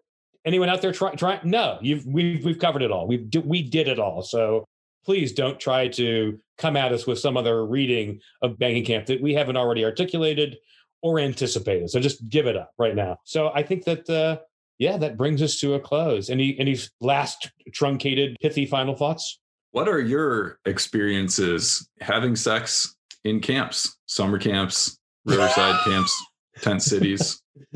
anyone 0.45 0.68
out 0.68 0.80
there 0.80 0.93
trying? 0.93 1.16
try 1.16 1.41
no, 1.43 1.78
you've 1.82 2.07
we've 2.07 2.45
we've 2.45 2.61
covered 2.61 2.82
it 2.82 2.93
all. 2.93 3.09
We've 3.09 3.28
we 3.45 3.62
did 3.62 3.89
it 3.89 3.99
all. 3.99 4.22
So 4.22 4.64
please 5.05 5.32
don't 5.32 5.59
try 5.59 5.89
to 5.89 6.39
come 6.57 6.76
at 6.76 6.93
us 6.93 7.05
with 7.05 7.18
some 7.18 7.37
other 7.37 7.66
reading 7.66 8.20
of 8.43 8.61
banging 8.61 8.85
camp 8.85 9.07
that 9.07 9.20
we 9.20 9.35
haven't 9.35 9.57
already 9.57 9.85
articulated 9.85 10.57
or 11.03 11.18
anticipated. 11.18 11.91
So 11.91 11.99
just 11.99 12.28
give 12.28 12.47
it 12.47 12.57
up 12.57 12.70
right 12.78 12.95
now. 12.95 13.18
So 13.24 13.51
I 13.53 13.64
think 13.64 13.82
that 13.87 14.09
uh 14.09 14.39
yeah, 14.79 14.97
that 14.97 15.16
brings 15.16 15.43
us 15.43 15.59
to 15.61 15.75
a 15.75 15.81
close. 15.81 16.31
Any 16.31 16.59
any 16.59 16.77
last 17.01 17.51
truncated 17.72 18.37
pithy 18.41 18.66
final 18.66 18.95
thoughts? 18.95 19.39
What 19.72 19.89
are 19.89 20.01
your 20.01 20.59
experiences 20.64 21.89
having 22.01 22.37
sex 22.37 22.95
in 23.25 23.41
camps, 23.41 23.97
summer 24.07 24.39
camps, 24.39 24.99
riverside 25.25 25.81
camps, 25.85 26.14
tent 26.61 26.83
cities, 26.83 27.43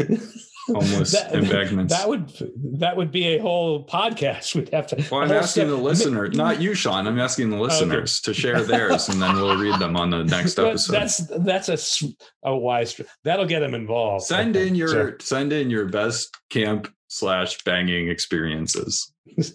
homeless 0.74 1.12
That- 1.12 1.34
embankments? 1.34 1.96
That 1.96 2.08
would 2.08 2.32
that 2.78 2.96
would 2.96 3.10
be 3.10 3.24
a 3.28 3.38
whole 3.38 3.84
podcast. 3.86 4.54
We'd 4.54 4.68
have 4.70 4.86
to. 4.88 4.96
well, 5.10 5.20
a 5.20 5.24
I'm 5.24 5.32
asking 5.32 5.64
se- 5.64 5.68
the 5.68 5.76
listener, 5.76 6.28
not 6.28 6.60
you, 6.60 6.74
Sean. 6.74 7.06
I'm 7.06 7.18
asking 7.18 7.50
the 7.50 7.56
listeners 7.58 8.20
to 8.22 8.34
share 8.34 8.62
theirs, 8.62 9.08
and 9.08 9.20
then 9.20 9.34
we'll 9.36 9.56
read 9.56 9.78
them 9.80 9.96
on 9.96 10.10
the 10.10 10.24
next 10.24 10.58
episode. 10.58 10.92
That's 10.92 11.16
that's 11.18 11.68
a 11.68 12.08
a 12.44 12.56
wise. 12.56 12.90
str- 12.90 13.02
That'll 13.24 13.46
get 13.46 13.60
them 13.60 13.74
involved. 13.74 14.24
Send 14.26 14.54
in 14.56 14.74
your 14.74 14.88
So- 14.88 15.14
send 15.20 15.52
in 15.52 15.70
your 15.70 15.86
best 15.86 16.36
camp 16.50 16.92
slash 17.08 17.62
banging 17.64 18.08
experiences. 18.08 19.12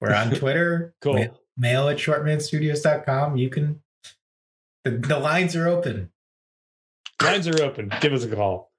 we're 0.00 0.12
on 0.14 0.30
twitter 0.34 0.94
cool. 1.00 1.14
mail, 1.14 1.40
mail 1.56 1.88
at 1.88 1.96
shortmanstudios.com 1.96 3.36
you 3.38 3.48
can 3.48 3.80
the, 4.84 4.90
the 4.90 5.18
lines 5.18 5.56
are 5.56 5.66
open 5.68 6.10
Lines 7.22 7.48
are 7.48 7.62
open. 7.62 7.90
Give 8.00 8.12
us 8.12 8.24
a 8.24 8.28
call. 8.34 8.70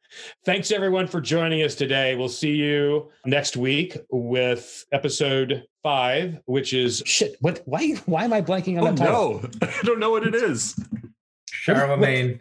Thanks 0.46 0.72
everyone 0.72 1.08
for 1.08 1.22
joining 1.22 1.64
us 1.64 1.76
today. 1.76 2.16
We'll 2.16 2.30
see 2.30 2.52
you 2.56 3.12
next 3.26 3.58
week 3.58 3.98
with 4.10 4.86
episode 4.92 5.64
five, 5.84 6.40
which 6.46 6.74
is 6.74 7.02
shit. 7.06 7.36
What? 7.42 7.62
Why? 7.66 7.92
Why 8.06 8.24
am 8.26 8.34
I 8.34 8.42
blanking 8.42 8.82
on 8.82 8.88
Oh 8.88 8.92
that 8.92 8.98
title? 8.98 9.42
no, 9.42 9.50
I 9.68 9.82
don't 9.84 10.00
know 10.00 10.10
what 10.12 10.26
it 10.26 10.36
is. 10.36 10.80
charlemagne 11.46 12.40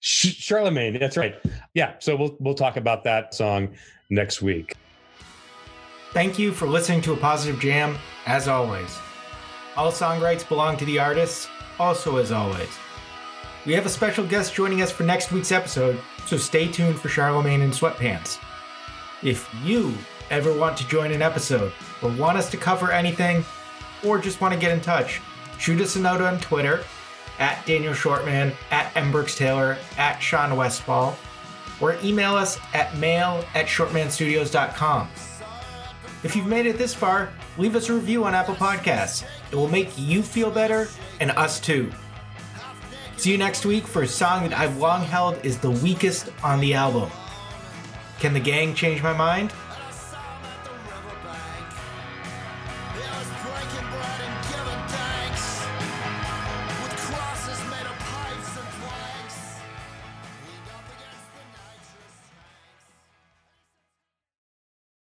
Charlemagne. 0.00 0.98
That's 0.98 1.16
right. 1.16 1.34
Yeah. 1.72 1.94
So 1.98 2.14
we'll 2.16 2.36
we'll 2.38 2.54
talk 2.54 2.76
about 2.76 3.04
that 3.04 3.32
song 3.34 3.74
next 4.10 4.42
week. 4.42 4.74
Thank 6.12 6.38
you 6.38 6.52
for 6.52 6.66
listening 6.68 7.00
to 7.02 7.12
A 7.14 7.16
Positive 7.16 7.58
Jam, 7.60 7.96
as 8.26 8.46
always. 8.46 8.98
All 9.76 9.90
song 9.90 10.20
rights 10.20 10.44
belong 10.44 10.76
to 10.76 10.84
the 10.84 10.98
artists, 10.98 11.48
also 11.78 12.18
as 12.18 12.30
always. 12.32 12.68
We 13.66 13.72
have 13.72 13.86
a 13.86 13.88
special 13.88 14.24
guest 14.26 14.54
joining 14.54 14.82
us 14.82 14.90
for 14.92 15.02
next 15.04 15.32
week's 15.32 15.50
episode, 15.50 15.98
so 16.26 16.36
stay 16.36 16.68
tuned 16.68 16.98
for 16.98 17.08
Charlemagne 17.08 17.62
in 17.62 17.70
Sweatpants. 17.70 18.38
If 19.22 19.48
you 19.62 19.94
ever 20.30 20.52
want 20.52 20.76
to 20.78 20.88
join 20.88 21.12
an 21.12 21.22
episode, 21.22 21.72
or 22.02 22.10
want 22.10 22.38
us 22.38 22.50
to 22.50 22.56
cover 22.56 22.90
anything, 22.90 23.44
or 24.04 24.18
just 24.18 24.40
want 24.40 24.54
to 24.54 24.60
get 24.60 24.72
in 24.72 24.80
touch, 24.80 25.20
shoot 25.58 25.80
us 25.80 25.96
a 25.96 26.00
note 26.00 26.20
on 26.20 26.38
Twitter 26.40 26.84
at 27.38 27.64
Daniel 27.66 27.94
Shortman, 27.94 28.54
at 28.70 28.92
Embrooks 28.94 29.36
Taylor, 29.36 29.76
at 29.96 30.18
Sean 30.18 30.56
Westfall, 30.56 31.16
or 31.80 31.96
email 32.02 32.34
us 32.34 32.58
at 32.72 32.96
mail 32.96 33.44
at 33.54 33.66
shortmanstudios.com. 33.66 35.08
If 36.22 36.34
you've 36.34 36.46
made 36.46 36.66
it 36.66 36.78
this 36.78 36.94
far, 36.94 37.30
leave 37.58 37.76
us 37.76 37.88
a 37.88 37.94
review 37.94 38.24
on 38.24 38.34
Apple 38.34 38.54
Podcasts. 38.54 39.24
It 39.50 39.56
will 39.56 39.68
make 39.68 39.90
you 39.98 40.22
feel 40.22 40.50
better 40.50 40.88
and 41.20 41.30
us 41.32 41.60
too. 41.60 41.90
See 43.16 43.30
you 43.30 43.38
next 43.38 43.64
week 43.64 43.86
for 43.86 44.02
a 44.02 44.08
song 44.08 44.48
that 44.48 44.58
I've 44.58 44.76
long 44.76 45.02
held 45.02 45.42
is 45.44 45.58
the 45.58 45.70
weakest 45.70 46.30
on 46.42 46.60
the 46.60 46.74
album. 46.74 47.10
Can 48.18 48.34
the 48.34 48.40
gang 48.40 48.74
change 48.74 49.02
my 49.02 49.12
mind? 49.12 49.52